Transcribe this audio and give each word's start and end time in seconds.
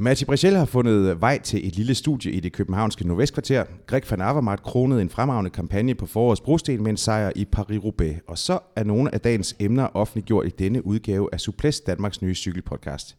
Matti 0.00 0.24
Brichel 0.24 0.56
har 0.56 0.64
fundet 0.64 1.20
vej 1.20 1.40
til 1.42 1.68
et 1.68 1.76
lille 1.76 1.94
studie 1.94 2.32
i 2.32 2.40
det 2.40 2.52
københavnske 2.52 3.06
Nordvestkvarter. 3.06 3.64
Greg 3.86 4.02
van 4.10 4.20
Avermaet 4.20 4.62
kronede 4.62 5.02
en 5.02 5.10
fremragende 5.10 5.50
kampagne 5.50 5.94
på 5.94 6.06
forårets 6.06 6.40
brosten 6.40 6.82
med 6.82 6.90
en 6.90 6.96
sejr 6.96 7.32
i 7.36 7.46
Paris-Roubaix. 7.56 8.20
Og 8.26 8.38
så 8.38 8.58
er 8.76 8.84
nogle 8.84 9.14
af 9.14 9.20
dagens 9.20 9.56
emner 9.58 9.88
offentliggjort 9.94 10.46
i 10.46 10.50
denne 10.58 10.86
udgave 10.86 11.28
af 11.32 11.40
Suples, 11.40 11.80
Danmarks 11.80 12.22
nye 12.22 12.34
cykelpodcast. 12.34 13.16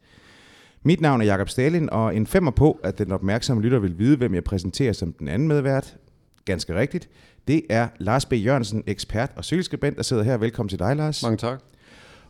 Mit 0.83 1.01
navn 1.01 1.21
er 1.21 1.25
Jakob 1.25 1.49
Stalin, 1.49 1.89
og 1.89 2.15
en 2.15 2.27
femmer 2.27 2.51
på, 2.51 2.79
at 2.83 2.97
den 2.97 3.11
opmærksomme 3.11 3.63
lytter 3.63 3.79
vil 3.79 3.99
vide, 3.99 4.17
hvem 4.17 4.33
jeg 4.33 4.43
præsenterer 4.43 4.93
som 4.93 5.13
den 5.13 5.27
anden 5.27 5.47
medvært. 5.47 5.97
Ganske 6.45 6.75
rigtigt. 6.75 7.09
Det 7.47 7.61
er 7.69 7.87
Lars 7.97 8.25
B. 8.25 8.33
Jørgensen, 8.33 8.83
ekspert 8.87 9.31
og 9.35 9.43
cykelskribent, 9.45 9.97
der 9.97 10.03
sidder 10.03 10.23
her. 10.23 10.37
Velkommen 10.37 10.69
til 10.69 10.79
dig, 10.79 10.95
Lars. 10.95 11.23
Mange 11.23 11.37
tak. 11.37 11.59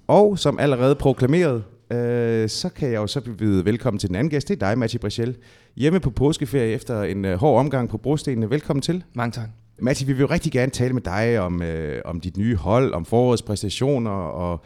Og 0.08 0.40
som 0.40 0.60
allerede 0.60 0.96
proklameret, 0.96 1.64
øh, 1.92 2.50
så 2.50 2.70
kan 2.70 2.92
jeg 2.92 2.98
jo 2.98 3.08
så 3.08 3.22
byde 3.22 3.66
velkommen 3.66 4.00
til 4.00 4.10
den 4.10 4.16
anden 4.16 4.30
gæst. 4.30 4.48
Det 4.48 4.62
er 4.62 4.68
dig, 4.68 4.78
Matti 4.78 4.98
Brichel. 4.98 5.38
Hjemme 5.76 6.00
på 6.00 6.10
påskeferie 6.10 6.74
efter 6.74 7.04
en 7.04 7.26
øh, 7.26 7.38
hård 7.38 7.60
omgang 7.60 7.90
på 7.90 7.98
brostenene. 7.98 8.50
Velkommen 8.50 8.82
til. 8.82 9.04
Mange 9.14 9.32
tak. 9.32 9.50
Matti, 9.82 10.06
vi 10.06 10.14
vil 10.14 10.22
jo 10.22 10.28
rigtig 10.28 10.52
gerne 10.52 10.72
tale 10.72 10.94
med 10.94 11.02
dig 11.02 11.40
om, 11.40 11.62
øh, 11.62 12.02
om 12.06 12.20
dit 12.20 12.38
nye 12.38 12.56
hold, 12.56 12.94
om 12.94 13.06
forårets 13.06 13.42
præstationer 13.42 14.12
og 14.12 14.64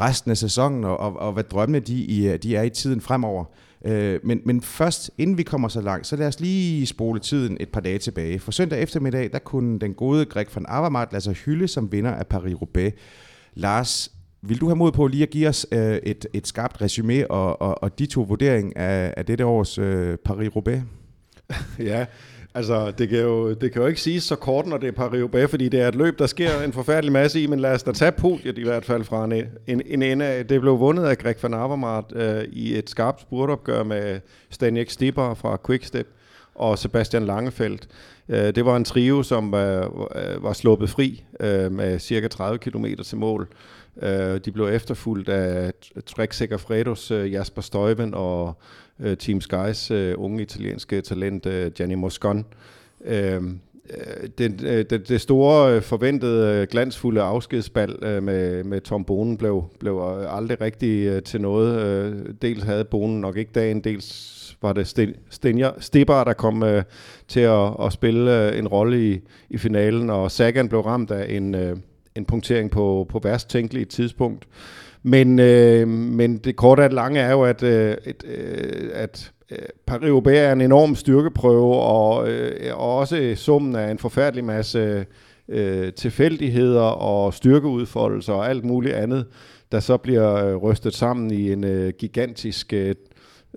resten 0.00 0.30
af 0.30 0.36
sæsonen, 0.36 0.84
og, 0.84 1.00
og, 1.00 1.16
og 1.16 1.32
hvad 1.32 1.44
drømmene 1.44 1.80
de, 1.80 2.38
de 2.42 2.56
er 2.56 2.62
i 2.62 2.70
tiden 2.70 3.00
fremover. 3.00 3.44
Øh, 3.84 4.20
men, 4.24 4.40
men 4.44 4.62
først, 4.62 5.10
inden 5.18 5.38
vi 5.38 5.42
kommer 5.42 5.68
så 5.68 5.80
langt, 5.80 6.06
så 6.06 6.16
lad 6.16 6.26
os 6.26 6.40
lige 6.40 6.86
spole 6.86 7.20
tiden 7.20 7.56
et 7.60 7.68
par 7.68 7.80
dage 7.80 7.98
tilbage. 7.98 8.38
For 8.38 8.52
søndag 8.52 8.82
eftermiddag, 8.82 9.30
der 9.32 9.38
kunne 9.38 9.78
den 9.78 9.94
gode 9.94 10.24
Greg 10.24 10.46
van 10.54 10.66
Avermaet 10.68 11.08
lade 11.12 11.24
sig 11.24 11.34
hylde 11.34 11.68
som 11.68 11.92
vinder 11.92 12.10
af 12.10 12.24
Paris-Roubaix. 12.34 12.92
Lars, 13.54 14.12
vil 14.48 14.60
du 14.60 14.66
have 14.66 14.76
mod 14.76 14.92
på 14.92 15.06
lige 15.06 15.22
at 15.22 15.30
give 15.30 15.48
os 15.48 15.66
øh, 15.72 15.96
et, 15.96 16.26
et 16.32 16.46
skarpt 16.46 16.80
resume 16.80 17.30
og, 17.30 17.62
og, 17.62 17.82
og 17.82 17.98
de 17.98 18.06
to 18.06 18.22
vurdering 18.22 18.76
af, 18.76 19.14
af 19.16 19.26
dette 19.26 19.44
års 19.44 19.78
øh, 19.78 20.18
Paris-Roubaix? 20.28 20.80
ja, 21.90 22.06
altså 22.54 22.90
det 22.90 23.08
kan, 23.08 23.18
jo, 23.18 23.54
det 23.54 23.72
kan 23.72 23.82
jo 23.82 23.88
ikke 23.88 24.00
siges 24.00 24.24
så 24.24 24.36
kort, 24.36 24.66
når 24.66 24.76
det 24.76 24.88
er 24.88 24.92
Paris-Roubaix, 24.92 25.46
fordi 25.46 25.68
det 25.68 25.80
er 25.80 25.88
et 25.88 25.94
løb, 25.94 26.18
der 26.18 26.26
sker 26.26 26.60
en 26.60 26.72
forfærdelig 26.72 27.12
masse 27.12 27.42
i, 27.42 27.46
men 27.46 27.60
lad 27.60 27.72
os 27.72 27.82
da 27.82 27.92
tage 27.92 28.12
podiet 28.12 28.58
i 28.58 28.62
hvert 28.62 28.84
fald 28.84 29.04
fra 29.04 29.24
en, 29.24 29.32
en, 29.66 29.82
en 29.86 30.02
ende 30.02 30.24
af. 30.24 30.46
Det 30.46 30.60
blev 30.60 30.78
vundet 30.78 31.04
af 31.04 31.18
Greg 31.18 31.36
van 31.42 31.54
Avermaet 31.54 32.04
øh, 32.14 32.44
i 32.52 32.78
et 32.78 32.90
skarpt 32.90 33.20
spurtopgør 33.20 33.82
med 33.82 34.20
Stanek 34.50 34.90
Stipper 34.90 35.34
fra 35.34 35.58
Quickstep 35.66 36.06
og 36.54 36.78
Sebastian 36.78 37.26
Langefeldt. 37.26 37.88
Øh, 38.28 38.54
det 38.54 38.64
var 38.64 38.76
en 38.76 38.84
trio, 38.84 39.22
som 39.22 39.54
øh, 39.54 39.82
øh, 39.84 40.42
var 40.42 40.52
sluppet 40.52 40.90
fri 40.90 41.24
øh, 41.40 41.72
med 41.72 41.98
cirka 41.98 42.28
30 42.28 42.58
km 42.58 42.86
til 43.04 43.18
mål. 43.18 43.48
Øh, 44.02 44.40
de 44.44 44.52
blev 44.52 44.66
efterfulgt 44.66 45.28
af 45.28 45.72
Trek 46.06 46.32
Segafredos 46.32 47.10
øh, 47.10 47.32
Jasper 47.32 47.62
Støjven 47.62 48.14
og 48.14 48.58
øh, 49.00 49.16
Team 49.16 49.40
Skys 49.40 49.90
øh, 49.90 50.14
unge 50.16 50.42
italienske 50.42 51.00
talent 51.00 51.46
øh, 51.46 51.72
Gianni 51.72 51.94
Moscon. 51.94 52.44
Øh, 53.04 53.34
øh 53.34 53.42
det, 54.38 54.60
det, 54.90 55.08
det 55.08 55.20
store 55.20 55.82
forventede 55.82 56.66
glansfulde 56.66 57.20
afskedsbal 57.20 58.22
med, 58.22 58.64
med 58.64 58.80
Tom 58.80 59.04
Bonen 59.04 59.36
blev, 59.36 59.64
blev 59.78 60.00
aldrig 60.30 60.60
rigtig 60.60 61.24
til 61.24 61.40
noget. 61.40 62.36
Dels 62.42 62.62
havde 62.62 62.84
Bonen 62.84 63.20
nok 63.20 63.36
ikke 63.36 63.50
dagen, 63.54 63.80
dels 63.80 64.45
var 64.62 64.72
det 64.72 65.14
Stenja, 65.30 65.70
Stipper, 65.78 66.24
der 66.24 66.32
kom 66.32 66.62
øh, 66.62 66.82
til 67.28 67.40
at, 67.40 67.70
at 67.82 67.92
spille 67.92 68.48
øh, 68.48 68.58
en 68.58 68.68
rolle 68.68 69.12
i, 69.12 69.20
i 69.50 69.58
finalen, 69.58 70.10
og 70.10 70.30
Sagan 70.30 70.68
blev 70.68 70.80
ramt 70.80 71.10
af 71.10 71.36
en, 71.36 71.54
øh, 71.54 71.76
en 72.14 72.24
punktering 72.24 72.70
på, 72.70 73.06
på 73.08 73.20
værst 73.22 73.50
tænkeligt 73.50 73.90
tidspunkt. 73.90 74.46
Men, 75.02 75.38
øh, 75.38 75.88
men 75.88 76.38
det 76.38 76.56
korte 76.56 76.80
og 76.80 76.84
det 76.84 76.92
lange 76.92 77.20
er 77.20 77.30
jo, 77.30 77.42
at, 77.42 77.62
øh, 77.62 77.96
et, 78.06 78.24
øh, 78.24 78.90
at 78.94 79.32
øh, 79.50 79.58
Paris-Roubaix 79.86 80.36
er 80.36 80.52
en 80.52 80.60
enorm 80.60 80.94
styrkeprøve, 80.94 81.74
og, 81.76 82.28
øh, 82.28 82.76
og 82.76 82.96
også 82.96 83.32
summen 83.36 83.76
af 83.76 83.90
en 83.90 83.98
forfærdelig 83.98 84.44
masse 84.44 85.06
øh, 85.48 85.92
tilfældigheder 85.92 86.80
og 86.80 87.34
styrkeudfoldelser 87.34 88.32
og 88.32 88.50
alt 88.50 88.64
muligt 88.64 88.94
andet, 88.94 89.26
der 89.72 89.80
så 89.80 89.96
bliver 89.96 90.46
øh, 90.46 90.56
rystet 90.56 90.94
sammen 90.94 91.30
i 91.30 91.52
en 91.52 91.64
øh, 91.64 91.92
gigantisk 91.98 92.72
øh, 92.72 92.94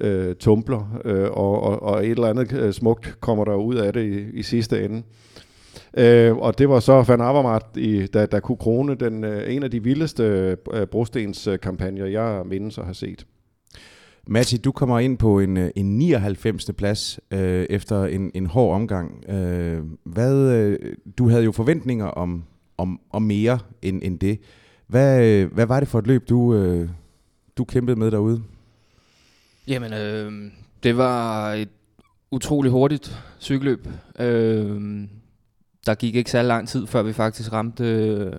øh 0.02 0.36
tumbler, 0.36 1.00
øh, 1.06 1.24
og, 1.32 1.64
og, 1.64 1.84
og 1.84 2.06
et 2.06 2.12
eller 2.12 2.28
andet 2.28 2.54
øh, 2.54 2.74
smukt 2.74 3.18
kommer 3.20 3.46
der 3.46 3.56
ud 3.56 3.76
af 3.76 3.94
det 3.94 4.04
i, 4.04 4.40
i 4.40 4.44
sidste 4.44 4.86
ende. 4.86 5.04
Øh, 5.98 6.38
og 6.38 6.58
det 6.58 6.70
var 6.70 6.80
så 6.80 7.02
Van 7.02 7.22
Avermaet, 7.22 7.64
i, 7.78 8.08
der, 8.08 8.26
der 8.26 8.40
kunne 8.40 8.58
krone 8.58 8.96
den, 8.96 9.24
øh, 9.24 9.56
en 9.56 9.64
af 9.64 9.72
de 9.72 9.84
vildeste 9.84 10.58
øh, 10.74 10.88
brostens-kampagner, 10.88 12.06
jeg 12.06 12.42
mindes 12.46 12.78
at 12.78 12.84
have 12.84 12.94
set. 12.94 13.26
Matti, 14.28 14.58
du 14.58 14.72
kommer 14.72 15.00
ind 15.00 15.18
på 15.18 15.40
en, 15.40 15.58
øh, 15.58 15.72
en 15.76 15.98
99. 15.98 16.72
plads 16.78 17.20
øh, 17.32 17.66
efter 17.70 18.06
en, 18.06 18.32
en 18.34 18.46
hård 18.46 18.76
omgang. 18.76 19.30
Øh, 19.30 19.84
hvad, 20.04 20.54
øh, 20.54 20.80
du 21.18 21.30
havde 21.30 21.44
jo 21.44 21.52
forventninger 21.52 22.06
om, 22.06 22.44
om, 22.78 23.00
om 23.10 23.22
mere 23.22 23.60
end, 23.82 24.02
end 24.04 24.20
det. 24.20 24.40
Hvad, 24.88 25.26
øh, 25.26 25.54
hvad 25.54 25.66
var 25.66 25.80
det 25.80 25.90
for 25.90 26.00
et 26.00 26.08
løb, 26.08 26.30
du, 26.30 26.56
øh, 26.56 26.90
du 27.58 27.64
kæmpede 27.64 28.00
med 28.00 28.12
derude? 28.12 28.44
Jamen, 29.70 29.94
øh, 29.94 30.52
det 30.84 30.98
var 30.98 31.54
et 31.54 31.70
utrolig 32.32 32.72
hurtigt 32.72 33.24
cykelløb. 33.40 33.88
Øh, 34.20 34.82
der 35.86 35.96
gik 35.96 36.16
ikke 36.16 36.32
så 36.32 36.42
lang 36.42 36.68
tid, 36.68 36.88
før 36.88 37.04
vi 37.04 37.14
faktisk 37.14 37.54
ramte 37.54 37.84
øh, 37.84 38.34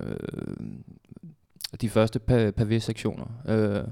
de 1.81 1.89
første 1.89 2.19
pavé-sektioner. 2.59 3.25
Øh, 3.47 3.83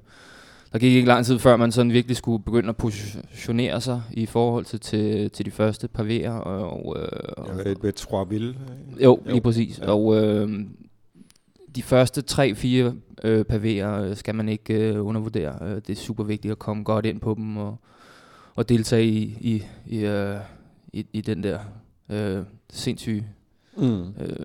der 0.73 0.79
gik 0.79 0.93
ikke 0.93 1.07
lang 1.07 1.25
tid, 1.25 1.39
før 1.39 1.57
man 1.57 1.71
sådan 1.71 1.91
virkelig 1.91 2.17
skulle 2.17 2.43
begynde 2.43 2.69
at 2.69 2.77
positionere 2.77 3.81
sig 3.81 4.01
i 4.11 4.25
forhold 4.25 4.65
til, 4.65 4.79
til, 4.79 5.31
til 5.31 5.45
de 5.45 5.51
første 5.51 5.89
pavéer. 5.97 6.29
Og, 6.29 6.97
øh, 6.99 7.65
ja, 7.65 7.73
ved 7.81 7.93
Troisville. 7.93 8.55
Jo, 9.03 9.19
lige 9.25 9.41
præcis. 9.41 9.79
Ja. 9.79 9.91
Og 9.91 10.23
øh, 10.23 10.49
de 11.79 11.83
første 11.83 12.23
3-4 12.31 12.93
øh, 13.23 13.45
pavéer 13.51 14.15
skal 14.15 14.35
man 14.35 14.49
ikke 14.49 14.73
øh, 14.73 15.05
undervurdere. 15.05 15.57
Øh, 15.61 15.75
det 15.75 15.89
er 15.89 15.95
super 15.95 16.23
vigtigt 16.23 16.51
at 16.51 16.59
komme 16.59 16.83
godt 16.83 17.05
ind 17.05 17.19
på 17.19 17.33
dem 17.37 17.57
og, 17.57 17.77
og 18.55 18.69
deltage 18.69 19.05
i, 19.05 19.37
i, 19.41 19.63
i, 19.85 20.05
øh, 20.05 20.35
i, 20.93 21.05
i 21.13 21.21
den 21.21 21.43
der 21.43 21.59
øh, 22.09 22.43
sindssyge 22.69 23.27
mm. 23.77 24.01
øh, 24.01 24.35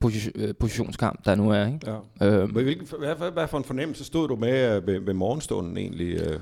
position, 0.00 0.32
øh, 0.36 0.54
positionskamp, 0.54 1.24
der 1.24 1.34
nu 1.34 1.50
er. 1.50 1.66
Ikke? 1.66 1.78
Ja. 2.20 2.26
Øhm, 2.26 2.50
Hvilken, 2.50 2.86
hvad, 2.98 3.14
hvad, 3.14 3.30
hvad 3.30 3.48
for 3.48 3.58
en 3.58 3.64
fornemmelse 3.64 4.04
stod 4.04 4.28
du 4.28 4.36
med 4.36 4.76
øh, 4.76 4.86
ved, 4.86 5.00
ved 5.00 5.14
morgenstunden 5.14 5.76
egentlig? 5.76 6.12
Øh? 6.12 6.40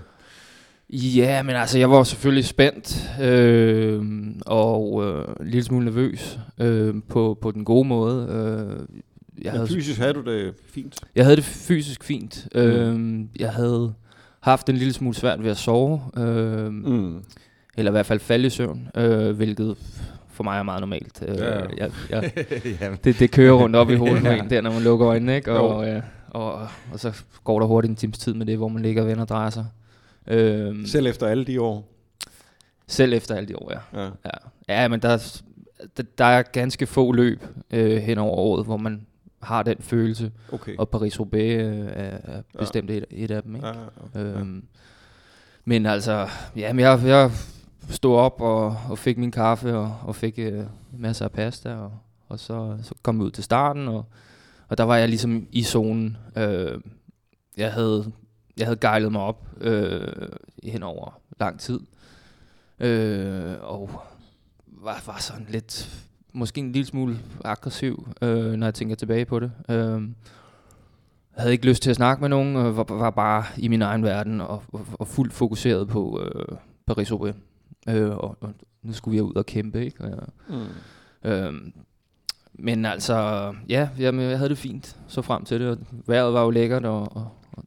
Ja, 0.90 1.42
men 1.42 1.56
altså, 1.56 1.78
jeg 1.78 1.90
var 1.90 2.02
selvfølgelig 2.02 2.44
spændt 2.44 3.10
øh, 3.22 4.02
og 4.46 5.04
øh, 5.04 5.24
en 5.40 5.46
lille 5.46 5.64
smule 5.64 5.84
nervøs 5.84 6.38
øh, 6.58 6.94
på, 7.08 7.38
på 7.40 7.50
den 7.50 7.64
gode 7.64 7.88
måde. 7.88 8.26
Øh, 8.30 8.98
jeg 9.42 9.52
men 9.52 9.60
havde, 9.60 9.68
fysisk 9.68 10.00
havde 10.00 10.12
du 10.12 10.20
det 10.20 10.54
fint? 10.66 11.00
Jeg 11.14 11.24
havde 11.24 11.36
det 11.36 11.44
fysisk 11.44 12.04
fint. 12.04 12.48
Mm. 12.54 12.60
Øh, 12.60 13.20
jeg 13.40 13.52
havde 13.52 13.94
haft 14.40 14.68
en 14.68 14.76
lille 14.76 14.92
smule 14.92 15.14
svært 15.14 15.42
ved 15.44 15.50
at 15.50 15.56
sove. 15.56 16.00
Øh, 16.16 16.72
mm. 16.72 17.22
Eller 17.76 17.90
i 17.90 17.92
hvert 17.92 18.06
fald 18.06 18.20
falde 18.20 18.46
i 18.46 18.50
søvn, 18.50 18.88
øh, 18.96 19.36
hvilket 19.36 19.76
for 20.28 20.44
mig 20.44 20.58
er 20.58 20.62
meget 20.62 20.80
normalt. 20.80 21.24
Øh, 21.28 21.36
ja. 21.38 21.60
jeg, 21.76 21.90
jeg, 22.10 22.32
det, 23.04 23.18
det 23.18 23.30
kører 23.30 23.52
rundt 23.52 23.76
op 23.76 23.90
i 23.90 23.94
hovedet 24.04 24.24
ja. 24.24 24.44
der, 24.50 24.60
når 24.60 24.72
man 24.72 24.82
lukker 24.82 25.08
øjnene, 25.08 25.36
ikke? 25.36 25.52
Og, 25.52 25.88
øh, 25.88 26.02
og, 26.28 26.52
og 26.92 27.00
så 27.00 27.22
går 27.44 27.60
der 27.60 27.66
hurtigt 27.66 27.90
en 27.90 27.96
times 27.96 28.18
tid 28.18 28.34
med 28.34 28.46
det, 28.46 28.56
hvor 28.56 28.68
man 28.68 28.82
ligger 28.82 29.02
og 29.02 29.08
vender 29.08 29.22
og 29.22 29.28
drejer 29.28 29.50
sig. 29.50 29.66
Øhm, 30.26 30.86
selv 30.86 31.06
efter 31.06 31.26
alle 31.26 31.44
de 31.44 31.60
år? 31.60 31.88
Selv 32.86 33.12
efter 33.12 33.34
alle 33.34 33.48
de 33.48 33.56
år, 33.56 33.72
ja. 33.72 34.00
Ja, 34.02 34.10
ja. 34.24 34.82
ja 34.82 34.88
men 34.88 35.00
der, 35.00 35.40
der, 35.96 36.02
der 36.18 36.24
er 36.24 36.42
ganske 36.42 36.86
få 36.86 37.12
løb 37.12 37.44
øh, 37.70 37.96
hen 37.96 38.18
over 38.18 38.36
året, 38.36 38.64
hvor 38.64 38.76
man 38.76 39.06
har 39.42 39.62
den 39.62 39.76
følelse. 39.80 40.32
Okay. 40.52 40.76
Og 40.76 40.88
Paris-Roubaix 40.88 41.60
øh, 41.60 41.86
er, 41.86 42.18
er 42.22 42.42
bestemt 42.58 42.90
ja. 42.90 42.94
et, 42.94 43.04
et 43.10 43.30
af 43.30 43.42
dem. 43.42 43.54
Ikke? 43.54 43.66
Ja, 43.66 43.74
ja, 44.14 44.20
ja. 44.20 44.20
Øhm, 44.20 44.64
men 45.64 45.86
altså, 45.86 46.28
ja, 46.56 46.72
men 46.72 46.80
jeg, 46.80 47.00
jeg 47.04 47.30
stod 47.90 48.16
op 48.16 48.40
og, 48.40 48.76
og 48.88 48.98
fik 48.98 49.18
min 49.18 49.30
kaffe 49.30 49.76
og, 49.76 49.96
og 50.02 50.16
fik 50.16 50.38
øh, 50.38 50.64
masser 50.92 51.24
af 51.24 51.32
pasta, 51.32 51.74
og, 51.74 51.92
og 52.28 52.38
så, 52.38 52.78
så 52.82 52.94
kom 53.02 53.18
vi 53.18 53.24
ud 53.24 53.30
til 53.30 53.44
starten, 53.44 53.88
og, 53.88 54.04
og 54.68 54.78
der 54.78 54.84
var 54.84 54.96
jeg 54.96 55.08
ligesom 55.08 55.46
i 55.52 55.62
zonen. 55.62 56.16
Øh, 56.36 56.80
jeg 57.56 57.72
havde 57.72 58.12
jeg 58.58 58.66
havde 58.66 58.78
gejlet 58.80 59.12
mig 59.12 59.20
op 59.20 59.48
øh, 59.60 60.28
hen 60.64 60.82
over 60.82 61.20
lang 61.40 61.60
tid, 61.60 61.80
øh, 62.80 63.54
og 63.60 63.90
var, 64.66 65.02
var 65.06 65.18
sådan 65.18 65.46
lidt, 65.48 65.97
måske 66.32 66.60
en 66.60 66.72
lille 66.72 66.86
smule 66.86 67.18
aggressiv, 67.44 68.08
øh, 68.22 68.52
når 68.52 68.66
jeg 68.66 68.74
tænker 68.74 68.96
tilbage 68.96 69.24
på 69.24 69.40
det. 69.40 69.52
Øh, 69.68 70.02
havde 71.36 71.52
ikke 71.52 71.66
lyst 71.66 71.82
til 71.82 71.90
at 71.90 71.96
snakke 71.96 72.20
med 72.20 72.28
nogen, 72.28 72.56
og 72.56 72.76
var, 72.76 72.84
var 72.88 73.10
bare 73.10 73.44
i 73.58 73.68
min 73.68 73.82
egen 73.82 74.02
verden 74.02 74.40
og, 74.40 74.62
og, 74.72 74.86
og 74.92 75.06
fuldt 75.08 75.32
fokuseret 75.32 75.88
på 75.88 76.20
øh, 76.22 76.56
Paris-Roubaix. 76.90 77.34
Øh, 77.88 78.10
og, 78.10 78.36
og 78.40 78.54
nu 78.82 78.92
skulle 78.92 79.14
vi 79.14 79.20
ud 79.20 79.34
og 79.34 79.46
kæmpe, 79.46 79.84
ikke? 79.84 80.04
Og, 80.04 80.28
mm. 80.48 81.30
øhm, 81.30 81.72
men 82.52 82.84
altså, 82.84 83.14
ja, 83.68 83.88
jamen, 83.98 84.20
jeg 84.20 84.38
havde 84.38 84.50
det 84.50 84.58
fint 84.58 84.96
så 85.08 85.22
frem 85.22 85.44
til 85.44 85.60
det, 85.60 85.68
og 85.68 85.78
vejret 86.06 86.32
var 86.32 86.42
jo 86.42 86.50
lækkert, 86.50 86.84
og, 86.84 87.16
og, 87.16 87.30
og 87.52 87.64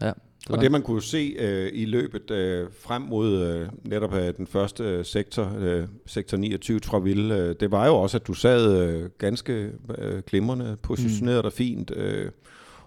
ja. 0.00 0.12
Og 0.50 0.60
det 0.60 0.72
man 0.72 0.82
kunne 0.82 1.02
se 1.02 1.36
øh, 1.38 1.70
i 1.72 1.84
løbet 1.84 2.30
øh, 2.30 2.66
frem 2.80 3.02
mod 3.02 3.42
øh, 3.42 3.68
netop 3.84 4.14
øh, 4.14 4.34
den 4.36 4.46
første 4.46 4.84
øh, 4.84 5.04
sektor, 5.04 5.52
øh, 5.58 5.84
sektor 6.06 6.36
29 6.36 6.80
Traville, 6.80 7.36
øh, 7.36 7.54
det 7.60 7.70
var 7.70 7.86
jo 7.86 7.94
også, 7.96 8.16
at 8.16 8.26
du 8.26 8.34
sad 8.34 8.88
øh, 8.88 9.08
ganske 9.18 9.70
øh, 9.98 10.22
glimrende, 10.26 10.76
positioneret 10.82 11.38
mm. 11.38 11.42
dig 11.42 11.52
fint, 11.52 11.90
øh, 11.96 12.30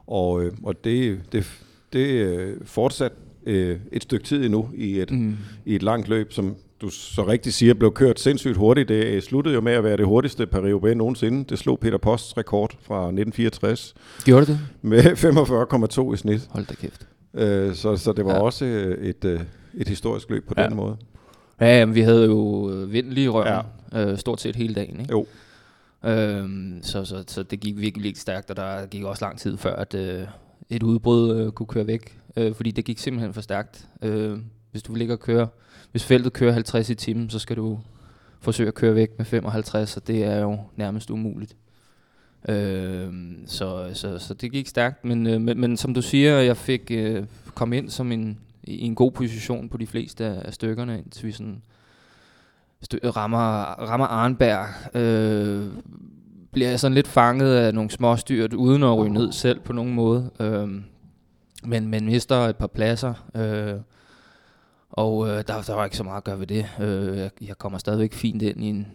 og, 0.08 0.44
øh, 0.44 0.52
og 0.64 0.84
det, 0.84 1.20
det, 1.32 1.46
det 1.94 2.08
øh, 2.08 2.58
fortsat 2.64 3.12
øh, 3.46 3.80
et 3.92 4.04
stykke 4.04 4.26
tid 4.26 4.46
endnu 4.46 4.70
i 4.76 5.00
et, 5.00 5.12
mm. 5.12 5.38
i 5.66 5.76
et 5.76 5.84
langt 5.84 6.08
løb, 6.08 6.34
som 6.34 6.56
du 6.82 6.90
så 6.90 7.28
rigtig 7.28 7.54
siger, 7.54 7.74
blev 7.74 7.94
kørt 7.94 8.20
sindssygt 8.20 8.58
hurtigt. 8.58 8.90
Det 8.90 9.24
sluttede 9.24 9.56
jo 9.56 9.62
med 9.62 9.74
at 9.74 9.84
være 9.84 9.98
det 9.98 10.06
hurtigste 10.06 10.48
Paris 10.48 10.98
nogensinde. 10.98 11.46
Det 11.50 11.60
slog 11.60 11.80
Peter 11.80 11.98
Posts 11.98 12.38
rekord 12.38 12.72
fra 12.82 12.96
1964. 12.96 13.96
Gjorde 14.24 14.46
det? 14.46 14.60
Med 14.82 15.00
45,2 15.00 16.14
i 16.14 16.18
snit. 16.18 16.48
Hold 16.50 16.66
da 16.66 16.74
kæft. 16.74 17.08
Øh, 17.34 17.76
så, 17.76 17.98
så 17.98 18.14
det 18.14 18.26
var 18.26 18.34
ja. 18.34 18.40
også 18.40 18.66
et, 19.02 19.26
øh, 19.26 19.42
et 19.74 19.88
historisk 19.88 20.30
løb 20.30 20.48
på 20.48 20.54
ja. 20.58 20.66
den 20.66 20.76
måde. 20.76 20.98
Ja, 21.62 21.80
jamen, 21.80 21.96
vi 21.96 22.02
havde 22.02 22.26
jo 22.26 22.72
vind 22.88 23.12
lige 23.12 23.26
i 23.26 23.30
røven, 23.30 23.48
ja. 23.94 24.12
øh, 24.12 24.18
stort 24.18 24.42
set 24.42 24.56
hele 24.56 24.76
dagen. 24.76 25.00
Ikke? 25.00 25.12
Jo. 25.12 25.26
Øhm, 26.04 26.80
så, 26.84 27.06
så, 27.06 27.24
så 27.28 27.44
det 27.44 27.60
gik 27.60 27.78
virkelig 27.78 28.18
stærkt, 28.18 28.50
og 28.50 28.56
der 28.56 28.86
gik 28.86 29.04
også 29.04 29.26
lang 29.26 29.40
tid 29.40 29.58
før, 29.58 29.76
at 29.76 29.94
øh, 29.94 30.28
et 30.70 30.84
udbrud 30.84 31.36
øh, 31.36 31.52
kunne 31.52 31.68
køre 31.68 31.88
væk, 31.88 32.20
øh, 32.38 32.56
fordi 32.56 32.72
det 32.72 32.86
gik 32.86 33.00
simpelthen 33.00 33.34
for 33.34 33.42
stærkt. 33.42 33.88
Øh, 34.02 34.38
hvis 34.72 34.84
du 34.84 34.92
vil 34.92 35.00
ligge 35.00 35.14
og 35.14 35.20
køre, 35.20 35.48
hvis 35.92 36.04
feltet 36.04 36.34
kører 36.34 36.52
50 36.52 36.90
i 36.90 36.96
timen, 36.96 37.30
så 37.30 37.40
skal 37.40 37.56
du 37.56 37.80
forsøge 38.42 38.68
at 38.68 38.74
køre 38.74 38.96
væk 38.96 39.10
med 39.18 39.26
55, 39.26 39.98
og 39.98 40.08
det 40.08 40.24
er 40.24 40.40
jo 40.40 40.58
nærmest 40.76 41.10
umuligt. 41.10 41.56
Øh, 42.48 43.14
så, 43.46 43.90
så, 43.94 44.20
så 44.20 44.34
det 44.34 44.52
gik 44.52 44.68
stærkt, 44.68 45.06
men, 45.06 45.28
øh, 45.28 45.42
men, 45.42 45.62
men 45.62 45.78
som 45.78 45.94
du 45.94 46.02
siger, 46.02 46.40
jeg 46.40 46.58
fik 46.58 46.92
øh, 46.92 47.26
kom 47.56 47.74
ind 47.74 47.90
som 47.90 48.12
en, 48.12 48.40
i 48.64 48.86
en 48.86 48.96
god 48.96 49.12
position 49.12 49.70
på 49.70 49.78
de 49.78 49.88
fleste 49.88 50.26
af, 50.26 50.42
af 50.46 50.54
stykkerne, 50.54 50.98
indtil 50.98 51.28
vi 51.28 51.32
sådan 51.32 51.62
stø- 52.82 53.10
rammer, 53.10 53.64
rammer 53.64 54.08
Arnberg. 54.08 54.96
Øh, 54.96 55.68
bliver 56.52 56.70
jeg 56.70 56.80
sådan 56.80 56.96
lidt 56.96 57.08
fanget 57.08 57.56
af 57.56 57.74
nogle 57.74 57.90
småstyrt, 57.90 58.54
uden 58.54 58.84
at 58.84 58.98
ryge 58.98 59.14
ned 59.14 59.32
selv 59.32 59.60
på 59.60 59.74
nogen 59.74 59.94
måde. 59.94 60.30
Øh, 60.40 60.70
men, 61.64 61.88
men 61.88 62.06
mister 62.06 62.36
et 62.36 62.56
par 62.56 62.68
pladser. 62.68 63.14
Øh, 63.36 63.82
og 64.90 65.28
øh, 65.28 65.34
der, 65.48 65.62
der 65.62 65.74
var 65.74 65.86
ikke 65.86 65.98
så 65.98 66.04
meget 66.04 66.18
at 66.18 66.24
gøre 66.24 66.40
ved 66.40 66.48
det. 66.48 66.66
Øh, 66.80 67.18
jeg, 67.18 67.32
jeg 67.42 67.58
kommer 67.58 67.80
stadigvæk 67.80 68.14
fint 68.14 68.42
ind 68.42 68.64
i 68.64 68.68
en, 68.68 68.88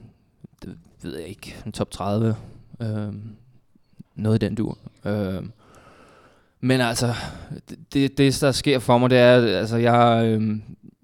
det 0.62 0.78
ved 1.02 1.18
jeg 1.18 1.28
ikke, 1.28 1.56
en 1.66 1.72
top 1.72 1.90
30 1.90 2.36
Øh, 2.82 3.14
noget 4.14 4.42
i 4.42 4.46
den 4.46 4.54
dur. 4.54 4.78
Øh, 5.04 5.42
men 6.60 6.80
altså, 6.80 7.14
det, 7.92 8.18
det 8.18 8.40
der 8.40 8.52
sker 8.52 8.78
for 8.78 8.98
mig, 8.98 9.10
det 9.10 9.18
er, 9.18 9.58
altså 9.58 9.76
jeg, 9.76 10.24
øh, 10.24 10.56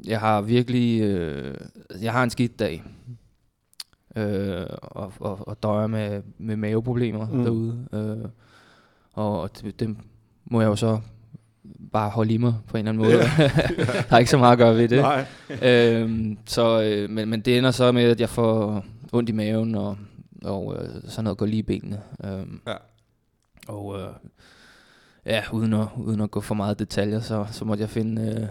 jeg 0.04 0.20
har 0.20 0.40
virkelig, 0.40 1.00
øh, 1.00 1.54
jeg 2.02 2.12
har 2.12 2.22
en 2.22 2.30
skidt 2.30 2.58
dag. 2.58 2.82
Øh, 4.16 4.66
og, 4.82 5.12
og, 5.20 5.48
og 5.48 5.62
døjer 5.62 5.86
med, 5.86 6.22
med 6.38 6.56
maveproblemer 6.56 7.26
mm. 7.26 7.44
derude. 7.44 7.86
Øh, 7.92 8.28
og 9.12 9.40
og 9.40 9.50
det, 9.60 9.80
det 9.80 9.96
må 10.44 10.60
jeg 10.60 10.68
jo 10.68 10.76
så 10.76 11.00
bare 11.92 12.10
holde 12.10 12.34
i 12.34 12.36
mig 12.36 12.54
på 12.66 12.76
en 12.76 12.88
eller 12.88 12.90
anden 12.90 13.02
måde. 13.02 13.24
Ja. 13.38 13.50
der 14.08 14.14
er 14.14 14.18
ikke 14.18 14.30
så 14.30 14.38
meget 14.38 14.52
at 14.52 14.58
gøre 14.58 14.76
ved 14.76 14.88
det. 14.88 15.00
Nej. 15.00 15.26
øhm, 15.62 16.38
så, 16.46 16.82
øh, 16.82 17.10
men, 17.10 17.28
men 17.28 17.40
det 17.40 17.58
ender 17.58 17.70
så 17.70 17.92
med, 17.92 18.04
at 18.04 18.20
jeg 18.20 18.28
får 18.28 18.84
ondt 19.12 19.28
i 19.28 19.32
maven, 19.32 19.74
og 19.74 19.96
og 20.44 20.76
øh, 20.78 20.88
sådan 21.04 21.24
noget 21.24 21.38
går 21.38 21.46
lige 21.46 21.58
i 21.58 21.62
benene. 21.62 22.02
Øhm, 22.24 22.60
ja. 22.66 22.74
Og 23.68 24.00
øh, 24.00 24.08
ja, 25.26 25.42
uden 25.52 25.72
at, 25.72 25.86
uden 25.96 26.20
at 26.20 26.30
gå 26.30 26.40
for 26.40 26.54
meget 26.54 26.78
detaljer, 26.78 27.20
så, 27.20 27.46
så 27.52 27.64
måtte 27.64 27.82
jeg 27.82 27.90
finde 27.90 28.40
øh, 28.40 28.48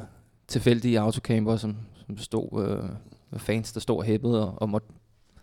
tilfældige 0.47 1.00
autocamper, 1.00 1.56
som, 1.56 1.77
som 2.07 2.18
stod 2.18 2.65
øh, 3.33 3.39
fans, 3.39 3.74
der 3.74 3.80
stod 3.80 3.97
og 3.97 4.03
hæppede 4.03 4.47
og, 4.47 4.53
og 4.62 4.69
måtte 4.69 4.88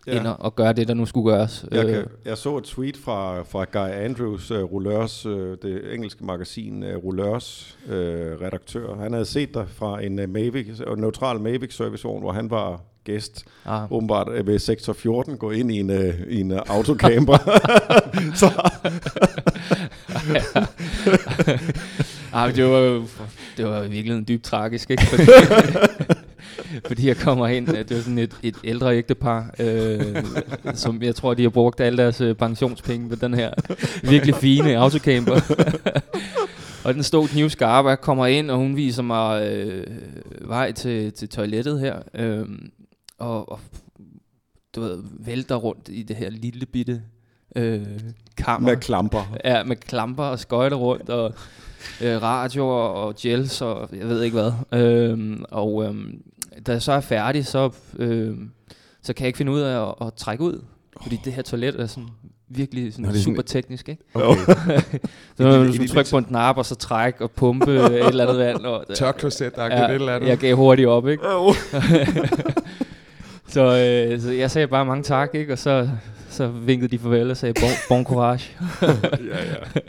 ja. 0.07 0.19
ind 0.19 0.27
og, 0.27 0.35
og 0.39 0.55
gøre 0.55 0.73
det, 0.73 0.87
der 0.87 0.93
nu 0.93 1.05
skulle 1.05 1.31
gøres. 1.31 1.65
Jeg, 1.71 1.85
kan, 1.85 1.95
øh. 1.95 2.07
jeg 2.25 2.37
så 2.37 2.57
et 2.57 2.63
tweet 2.63 2.97
fra, 2.97 3.41
fra 3.41 3.63
Guy 3.63 3.89
Andrews, 3.91 4.51
uh, 4.51 4.71
Rouleurs, 4.71 5.25
uh, 5.25 5.57
det 5.61 5.93
engelske 5.93 6.25
magasin 6.25 6.83
uh, 6.83 7.03
Rouleurs 7.03 7.77
uh, 7.85 7.91
redaktør. 7.93 8.95
Han 8.95 9.13
havde 9.13 9.25
set 9.25 9.53
dig 9.53 9.69
fra 9.69 10.03
en 10.03 10.19
uh, 10.19 10.29
Mavic, 10.29 10.81
uh, 10.87 10.97
neutral 10.97 11.39
Mavic 11.39 11.75
servicevogn, 11.75 12.21
hvor 12.21 12.31
han 12.31 12.49
var 12.49 12.81
gæst, 13.07 13.45
ah. 13.65 13.91
åbenbart 13.91 14.27
øh, 14.33 14.47
ved 14.47 14.59
sektor 14.59 14.93
14, 14.93 15.37
gå 15.37 15.51
ind 15.51 15.71
i 15.71 15.79
en, 15.79 15.89
uh, 15.89 16.13
i 16.29 16.41
en 16.41 16.51
uh, 16.51 16.57
autocamper. 16.67 17.37
så. 18.41 18.51
ah, 22.33 22.55
det, 22.55 22.65
var, 22.65 23.05
det 23.57 23.65
var 23.65 23.81
virkelig 23.81 24.17
en 24.17 24.25
dybt 24.27 24.43
tragisk, 24.43 24.89
ikke? 24.89 25.05
Fordi, 25.05 25.25
fordi 26.87 27.07
jeg 27.07 27.17
kommer 27.17 27.47
ind, 27.47 27.67
det 27.67 27.95
var 27.95 28.01
sådan 28.01 28.17
et, 28.17 28.35
et 28.43 28.55
ældre 28.63 28.97
ægtepar, 28.97 29.55
øh, 29.59 30.01
som 30.73 31.01
jeg 31.01 31.15
tror, 31.15 31.33
de 31.33 31.43
har 31.43 31.49
brugt 31.49 31.81
alle 31.81 32.03
deres 32.03 32.21
pensionspenge 32.39 33.09
på 33.09 33.15
den 33.15 33.33
her 33.33 33.51
virkelig 34.03 34.35
fine 34.35 34.77
autocamper. 34.77 35.39
og 36.83 36.93
den 36.93 37.03
stod 37.03 37.27
knivskarp, 37.27 37.85
og 37.85 37.89
jeg 37.89 38.01
kommer 38.01 38.25
ind, 38.25 38.51
og 38.51 38.57
hun 38.57 38.75
viser 38.75 39.03
mig 39.03 39.51
øh, 39.51 39.87
vej 40.41 40.71
til, 40.71 41.13
til 41.13 41.29
toilettet 41.29 41.79
her. 41.79 41.95
Øh, 42.13 42.45
og, 43.17 43.51
og 43.51 43.59
du 44.75 44.81
ved, 44.81 45.03
vælter 45.19 45.55
rundt 45.55 45.89
i 45.91 46.03
det 46.03 46.15
her 46.15 46.29
lille 46.29 46.65
bitte 46.65 47.01
øh, 47.55 47.85
kammer. 48.37 48.69
Med 48.69 48.77
klamper. 48.77 49.37
Ja, 49.45 49.63
med 49.63 49.75
klamper 49.75 50.23
og 50.23 50.39
skøjter 50.39 50.77
rundt, 50.77 51.09
og 51.09 51.33
øh, 52.01 52.21
radio 52.21 52.67
og 53.05 53.15
gels, 53.15 53.61
og 53.61 53.89
jeg 53.93 54.09
ved 54.09 54.23
ikke 54.23 54.37
hvad. 54.37 54.79
Øh, 54.81 55.39
og 55.51 55.85
øh, 55.85 55.95
da 56.67 56.71
jeg 56.71 56.81
så 56.81 56.91
er 56.91 57.01
færdig, 57.01 57.45
så, 57.45 57.69
øh, 57.99 58.37
så 59.01 59.13
kan 59.13 59.23
jeg 59.23 59.27
ikke 59.27 59.37
finde 59.37 59.51
ud 59.51 59.59
af 59.59 59.89
at, 59.89 60.07
at 60.07 60.13
trække 60.13 60.43
ud. 60.43 60.63
Fordi 61.01 61.19
det 61.25 61.33
her 61.33 61.41
toilet 61.41 61.79
er 61.79 61.85
sådan 61.85 62.09
virkelig 62.49 62.93
sådan 62.93 63.05
Nå, 63.05 63.15
super 63.15 63.41
sådan... 63.41 63.45
teknisk, 63.45 63.89
ikke? 63.89 64.03
Okay. 64.13 64.53
så 65.37 65.43
når 65.43 65.63
du 65.63 65.87
trykke 65.87 66.11
på 66.11 66.17
en 66.17 66.25
knap, 66.25 66.57
og 66.57 66.65
så 66.65 66.75
trække 66.75 67.23
og 67.23 67.31
pumpe 67.31 67.75
et 67.75 68.07
eller 68.07 68.23
andet 68.23 68.39
vand. 68.39 68.57
Og, 68.57 68.85
Tørkloset, 68.95 69.55
der 69.55 69.63
er 69.63 69.79
ja, 69.81 69.89
et 69.89 69.95
eller 69.95 70.15
andet. 70.15 70.29
Jeg 70.29 70.37
gav 70.37 70.55
hurtigt 70.55 70.87
op, 70.87 71.07
ikke? 71.07 71.23
Så, 73.47 73.61
øh, 73.61 74.21
så 74.21 74.31
jeg 74.31 74.51
sagde 74.51 74.67
bare 74.67 74.85
mange 74.85 75.03
tak, 75.03 75.35
ikke? 75.35 75.53
Og 75.53 75.57
så, 75.59 75.89
så 76.29 76.47
vinkede 76.47 76.91
de 76.91 76.99
farvel 76.99 77.31
og 77.31 77.37
sagde 77.37 77.53
bon, 77.53 77.69
bon 77.89 78.05
courage. 78.05 78.51
ja, 78.81 78.87
ja. 79.27 79.81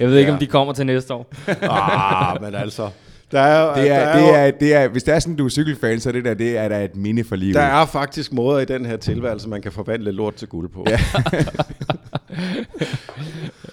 Jeg 0.00 0.08
ved 0.08 0.16
ikke, 0.16 0.28
ja. 0.28 0.34
om 0.34 0.38
de 0.38 0.46
kommer 0.46 0.74
til 0.74 0.86
næste 0.86 1.14
år. 1.14 1.32
ah, 1.62 2.42
men 2.42 2.54
altså... 2.54 2.90
Der 3.32 3.40
er, 3.40 3.74
det 3.74 3.90
er, 3.90 4.04
der 4.04 4.18
det 4.20 4.34
er, 4.34 4.50
det 4.50 4.74
er, 4.74 4.88
hvis 4.88 5.02
det 5.02 5.14
er 5.14 5.18
sådan, 5.18 5.36
du 5.36 5.44
er 5.44 5.48
cykelfan, 5.48 6.00
så 6.00 6.12
det 6.12 6.24
der, 6.24 6.34
det 6.34 6.58
er 6.58 6.68
der 6.68 6.78
et 6.78 6.96
minde 6.96 7.24
for 7.24 7.36
livet. 7.36 7.54
Der 7.54 7.60
er 7.60 7.86
faktisk 7.86 8.32
måder 8.32 8.58
i 8.58 8.64
den 8.64 8.86
her 8.86 8.96
tilværelse, 8.96 9.48
man 9.48 9.62
kan 9.62 9.72
forvandle 9.72 10.12
lort 10.12 10.34
til 10.34 10.48
guld 10.48 10.68
på. 10.68 10.86
Ja, 10.88 11.00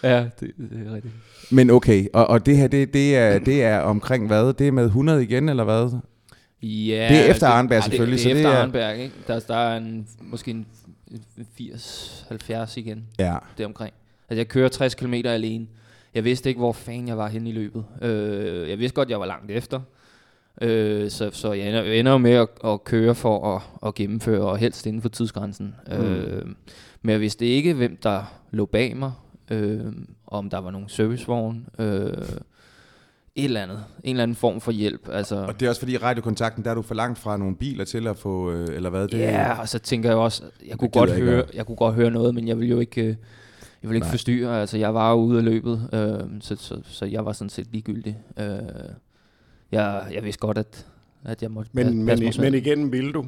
ja 0.09 0.17
det, 0.39 0.51
det 0.57 0.87
er 0.87 0.95
rigtigt. 0.95 1.13
Men 1.51 1.69
okay, 1.69 2.07
og, 2.13 2.27
og 2.27 2.45
det 2.45 2.57
her, 2.57 2.67
det, 2.67 2.93
det, 2.93 3.17
er, 3.17 3.39
det 3.39 3.63
er 3.63 3.79
omkring 3.79 4.27
hvad? 4.27 4.53
Det 4.53 4.67
er 4.67 4.71
med 4.71 4.85
100 4.85 5.23
igen, 5.23 5.49
eller 5.49 5.63
hvad? 5.63 5.99
Ja, 6.63 7.07
det 7.09 7.17
er 7.17 7.31
efter 7.31 7.47
det, 7.47 7.53
Arnberg 7.53 7.83
selvfølgelig. 7.83 8.19
Det, 8.19 8.25
det 8.25 8.31
er 8.31 8.35
efter 8.35 8.49
det 8.49 8.57
er, 8.57 8.61
Arnberg, 8.61 8.97
ikke? 8.97 9.15
Der, 9.27 9.39
der 9.39 9.55
er 9.55 9.77
en, 9.77 10.07
måske 10.21 10.51
en 10.51 10.65
80-70 11.59 12.73
igen. 12.75 13.07
Ja. 13.19 13.37
Det 13.57 13.65
omkring. 13.65 13.93
Altså 14.29 14.39
jeg 14.39 14.47
kører 14.47 14.69
60 14.69 14.95
km 14.95 15.13
alene. 15.13 15.67
Jeg 16.13 16.23
vidste 16.23 16.49
ikke, 16.49 16.59
hvor 16.59 16.73
fanden 16.73 17.07
jeg 17.07 17.17
var 17.17 17.27
henne 17.27 17.49
i 17.49 17.53
løbet. 17.53 17.85
Øh, 18.01 18.69
jeg 18.69 18.79
vidste 18.79 18.95
godt, 18.95 19.09
jeg 19.09 19.19
var 19.19 19.25
langt 19.25 19.51
efter. 19.51 19.81
Øh, 20.61 21.09
så, 21.09 21.29
så 21.33 21.53
jeg 21.53 21.67
ender, 21.67 21.83
jeg 21.83 21.97
ender 21.97 22.17
med 22.17 22.31
at, 22.31 22.47
at 22.65 22.83
køre 22.83 23.15
for 23.15 23.55
at, 23.55 23.61
at 23.87 23.95
gennemføre, 23.95 24.41
og 24.41 24.57
helst 24.57 24.85
inden 24.85 25.01
for 25.01 25.09
tidsgrænsen. 25.09 25.75
Mm. 25.87 25.93
Øh, 25.93 26.45
men 27.01 27.11
jeg 27.11 27.21
vidste 27.21 27.45
ikke, 27.45 27.73
hvem 27.73 27.97
der 28.03 28.33
lå 28.51 28.65
bag 28.65 28.97
mig. 28.97 29.11
Øh, 29.51 29.85
om 30.27 30.49
der 30.49 30.57
var 30.57 30.71
nogen 30.71 30.89
servicevogn. 30.89 31.67
Øh, 31.79 32.13
et 33.35 33.45
eller 33.45 33.63
andet. 33.63 33.83
En 34.03 34.09
eller 34.09 34.23
anden 34.23 34.35
form 34.35 34.61
for 34.61 34.71
hjælp. 34.71 35.09
Altså. 35.11 35.35
Og 35.35 35.59
det 35.59 35.65
er 35.65 35.69
også 35.69 35.81
fordi 35.81 35.97
radiokontakten, 35.97 36.63
der 36.63 36.71
er 36.71 36.75
du 36.75 36.81
for 36.81 36.95
langt 36.95 37.19
fra 37.19 37.37
nogle 37.37 37.55
biler 37.55 37.85
til 37.85 38.07
at 38.07 38.17
få, 38.17 38.51
øh, 38.51 38.75
eller 38.75 38.89
hvad? 38.89 39.07
Det 39.07 39.19
ja, 39.19 39.59
og 39.59 39.69
så 39.69 39.79
tænker 39.79 40.09
jeg 40.09 40.17
også, 40.17 40.43
jeg 40.67 40.77
kunne, 40.77 40.89
godt 40.89 41.11
høre, 41.11 41.43
jeg 41.53 41.65
kunne 41.65 41.75
godt 41.75 41.95
høre 41.95 42.11
noget, 42.11 42.35
men 42.35 42.47
jeg 42.47 42.59
vil 42.59 42.69
jo 42.69 42.79
ikke, 42.79 43.01
øh, 43.01 43.07
jeg 43.81 43.89
vil 43.89 43.95
ikke 43.95 44.05
Nej. 44.05 44.11
forstyrre. 44.11 44.61
Altså, 44.61 44.77
jeg 44.77 44.93
var 44.93 45.13
ude 45.13 45.37
af 45.37 45.45
løbet, 45.45 45.89
øh, 45.93 46.41
så, 46.41 46.55
så, 46.55 46.81
så, 46.83 47.05
jeg 47.05 47.25
var 47.25 47.33
sådan 47.33 47.49
set 47.49 47.67
ligegyldig. 47.71 48.17
Øh, 48.39 48.45
jeg, 49.71 50.03
jeg 50.13 50.23
vidste 50.23 50.39
godt, 50.39 50.57
at, 50.57 50.85
at 51.25 51.41
jeg 51.41 51.51
måtte 51.51 51.71
men, 51.73 52.03
men, 52.03 52.33
men 52.39 52.53
igennem 52.53 52.91
ville 52.91 53.13
du? 53.13 53.25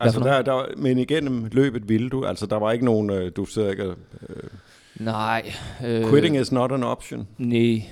Altså, 0.00 0.20
der, 0.20 0.42
der, 0.42 0.66
men 0.76 0.98
igennem 0.98 1.48
løbet 1.52 1.88
ville 1.88 2.10
du? 2.10 2.24
Altså, 2.24 2.46
der 2.46 2.56
var 2.56 2.72
ikke 2.72 2.84
nogen, 2.84 3.10
øh, 3.10 3.32
du 3.36 3.44
sidder 3.44 3.70
ikke... 3.70 3.84
Øh, 4.28 4.36
Nej. 5.00 5.52
Øh, 5.84 6.10
quitting 6.10 6.40
is 6.40 6.52
not 6.52 6.72
an 6.72 6.82
option? 6.82 7.28
Nej. 7.38 7.82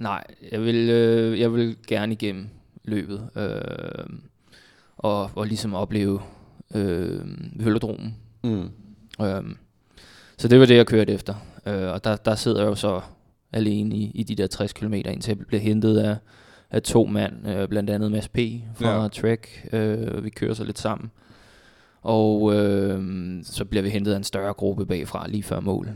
Nej, 0.00 0.24
jeg 0.52 0.60
vil, 0.60 0.90
øh, 0.90 1.40
jeg 1.40 1.54
vil 1.54 1.76
gerne 1.86 2.12
igennem 2.12 2.48
løbet. 2.84 3.28
Øh, 3.36 4.16
og, 4.96 5.30
og 5.34 5.46
ligesom 5.46 5.74
opleve 5.74 6.20
øh, 6.74 7.20
velodromen. 7.54 8.16
Mm. 8.44 8.70
Øh, 9.20 9.42
så 10.36 10.48
det 10.48 10.60
var 10.60 10.66
det, 10.66 10.76
jeg 10.76 10.86
kørte 10.86 11.12
efter. 11.12 11.34
Øh, 11.66 11.92
og 11.92 12.04
der, 12.04 12.16
der 12.16 12.34
sidder 12.34 12.60
jeg 12.60 12.68
jo 12.68 12.74
så 12.74 13.00
alene 13.52 13.96
i, 13.96 14.10
i 14.14 14.22
de 14.22 14.34
der 14.34 14.46
60 14.46 14.72
km, 14.72 14.94
indtil 14.94 15.36
jeg 15.38 15.46
bliver 15.46 15.60
hentet 15.60 15.98
af, 15.98 16.16
af 16.70 16.82
to 16.82 17.06
mand, 17.06 17.48
øh, 17.48 17.68
blandt 17.68 17.90
andet 17.90 18.10
Mads 18.10 18.28
P. 18.28 18.38
fra 18.74 19.02
ja. 19.02 19.08
Trek. 19.08 19.68
Øh, 19.72 20.24
vi 20.24 20.30
kører 20.30 20.54
så 20.54 20.64
lidt 20.64 20.78
sammen. 20.78 21.10
Og 22.02 22.54
øh, 22.54 23.02
så 23.42 23.64
bliver 23.64 23.82
vi 23.82 23.88
hentet 23.88 24.12
af 24.12 24.16
en 24.16 24.24
større 24.24 24.52
gruppe 24.52 24.86
bagfra 24.86 25.28
lige 25.28 25.42
før 25.42 25.60
mål. 25.60 25.88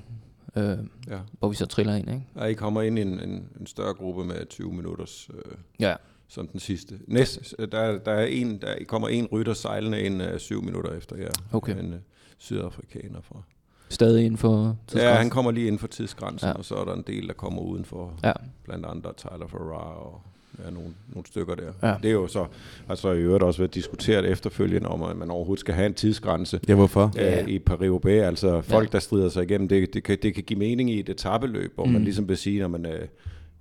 Øh, 0.57 0.79
ja. 1.09 1.19
Hvor 1.39 1.49
vi 1.49 1.55
så 1.55 1.67
triller 1.67 1.95
ind, 1.95 2.11
ikke? 2.11 2.27
Ja, 2.37 2.45
I 2.45 2.55
kommer 2.55 2.83
ind 2.83 2.99
i 2.99 3.03
en, 3.03 3.21
en, 3.21 3.49
en 3.61 3.67
større 3.67 3.95
gruppe 3.95 4.25
med 4.25 4.47
20 4.47 4.73
minutters... 4.73 5.29
Øh, 5.35 5.53
ja. 5.81 5.95
Som 6.29 6.49
den 6.49 6.61
sidste. 6.61 6.99
Næst, 7.07 7.55
der, 7.59 7.99
der, 7.99 8.13
er 8.13 8.27
en, 8.27 8.61
der 8.61 8.75
kommer 8.89 9.09
en 9.09 9.27
rytter 9.27 9.55
sejlende 9.55 10.01
ind 10.01 10.23
uh, 10.23 10.39
syv 10.39 10.63
minutter 10.63 10.93
efter 10.93 11.17
jer. 11.17 11.31
Okay. 11.53 11.79
En 11.79 11.93
uh, 11.93 11.99
sydafrikaner 12.39 13.21
fra... 13.21 13.43
Stadig 13.89 14.25
inden 14.25 14.39
for 14.39 14.77
tidsgrænsen? 14.87 15.11
Ja, 15.11 15.15
han 15.15 15.31
kommer 15.31 15.51
lige 15.51 15.67
inden 15.67 15.79
for 15.79 15.87
tidsgrænsen, 15.87 16.49
ja. 16.49 16.53
og 16.55 16.65
så 16.65 16.75
er 16.75 16.85
der 16.85 16.95
en 16.95 17.05
del, 17.07 17.29
der 17.29 17.35
kommer 17.35 17.63
udenfor. 17.63 18.15
Ja. 18.23 18.33
Blandt 18.65 18.87
andre 18.87 19.13
Tyler 19.13 19.47
Farrar 19.47 19.95
og 19.95 20.23
ja, 20.65 20.71
nogle, 20.71 20.89
nogle 21.13 21.27
stykker 21.27 21.55
der. 21.55 21.89
Ja. 21.89 21.95
Det 22.03 22.09
er 22.09 22.13
jo 22.13 22.27
så, 22.27 22.47
altså 22.89 23.13
i 23.13 23.19
øvrigt 23.19 23.45
også 23.45 23.61
været 23.61 23.75
diskuteret 23.75 24.31
efterfølgende 24.31 24.89
om, 24.89 25.03
at 25.03 25.17
man 25.17 25.31
overhovedet 25.31 25.61
skal 25.61 25.75
have 25.75 25.87
en 25.87 25.95
tidsgrænse. 25.95 26.61
Ja, 26.69 26.75
hvorfor? 26.75 27.13
Øh, 27.19 27.23
ja. 27.23 27.47
I 27.47 27.59
Paris-Roubaix, 27.71 28.23
altså 28.23 28.61
folk, 28.61 28.89
ja. 28.89 28.93
der 28.93 28.99
strider 28.99 29.29
sig 29.29 29.43
igennem, 29.43 29.69
det, 29.69 29.95
det, 29.95 30.03
kan, 30.03 30.19
det 30.23 30.35
kan 30.35 30.45
give 30.45 30.59
mening 30.59 30.91
i 30.91 31.01
et 31.01 31.09
etabeløb, 31.09 31.75
hvor 31.75 31.85
mm. 31.85 31.93
man 31.93 32.05
ligesom 32.05 32.29
vil 32.29 32.37
sige, 32.37 32.61
når 32.61 32.69
man... 32.69 32.87
Øh, 32.87 33.07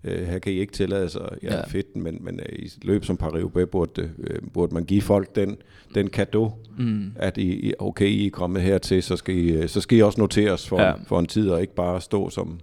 øh, 0.03 0.27
her 0.27 0.39
kan 0.39 0.53
I 0.53 0.55
ikke 0.55 0.73
tillade 0.73 1.09
sig, 1.09 1.29
ja, 1.43 1.55
ja. 1.55 1.65
fedt, 1.65 1.95
men, 1.95 2.17
men 2.21 2.39
øh, 2.39 2.59
i 2.59 2.71
løb 2.81 3.05
som 3.05 3.19
Paris-Roubaix 3.23 3.65
burde, 3.65 4.09
øh, 4.17 4.39
burde 4.53 4.73
man 4.73 4.85
give 4.85 5.01
folk 5.01 5.35
den, 5.35 5.57
den 5.95 6.09
kado, 6.09 6.51
mm. 6.77 7.11
at 7.15 7.37
I, 7.37 7.73
okay, 7.79 8.07
I 8.07 8.25
er 8.25 8.31
kommet 8.31 8.61
hertil, 8.61 9.03
så 9.03 9.15
skal 9.15 9.35
I, 9.35 9.51
øh, 9.51 9.69
så 9.69 9.81
skal 9.81 9.97
I 9.97 10.01
også 10.01 10.21
noteres 10.21 10.67
for, 10.67 10.81
ja. 10.81 10.93
for 11.07 11.19
en 11.19 11.25
tid, 11.25 11.49
og 11.49 11.61
ikke 11.61 11.75
bare 11.75 12.01
stå 12.01 12.29
som 12.29 12.59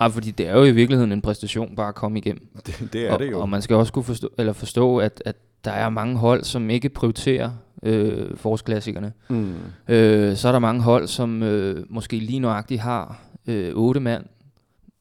Ja, 0.00 0.06
fordi 0.06 0.30
det 0.30 0.48
er 0.48 0.52
jo 0.52 0.64
i 0.64 0.70
virkeligheden 0.70 1.12
en 1.12 1.22
præstation 1.22 1.76
bare 1.76 1.88
at 1.88 1.94
komme 1.94 2.18
igennem. 2.18 2.48
Det, 2.66 2.88
det 2.92 3.06
er 3.06 3.12
og, 3.12 3.18
det 3.18 3.30
jo. 3.30 3.40
Og 3.40 3.48
man 3.48 3.62
skal 3.62 3.76
også 3.76 3.92
kunne 3.92 4.04
forstå, 4.04 4.28
eller 4.38 4.52
forstå 4.52 4.98
at, 4.98 5.22
at 5.24 5.36
der 5.64 5.70
er 5.70 5.88
mange 5.88 6.16
hold, 6.16 6.44
som 6.44 6.70
ikke 6.70 6.88
prioriterer 6.88 7.50
øh, 7.82 8.36
forårsklassikerne. 8.36 9.12
Mm. 9.28 9.54
Øh, 9.88 10.36
så 10.36 10.48
er 10.48 10.52
der 10.52 10.58
mange 10.58 10.82
hold, 10.82 11.06
som 11.06 11.42
øh, 11.42 11.84
måske 11.88 12.18
lige 12.18 12.38
nøjagtigt 12.38 12.80
har 12.80 13.20
øh, 13.46 13.74
otte 13.74 14.00
mand, 14.00 14.24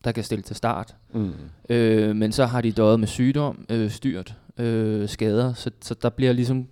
der 0.04 0.12
kan 0.12 0.24
stille 0.24 0.42
til 0.42 0.56
start. 0.56 0.96
Mm. 1.14 1.32
Øh, 1.70 2.16
men 2.16 2.32
så 2.32 2.46
har 2.46 2.62
de 2.62 2.72
døjet 2.72 3.00
med 3.00 3.08
sygdom, 3.08 3.66
øh, 3.70 3.90
styrt, 3.90 4.36
øh, 4.58 5.10
skader, 5.10 5.54
så, 5.54 5.72
så 5.82 5.96
der 6.02 6.10
bliver 6.10 6.34
ligesom 6.34 6.68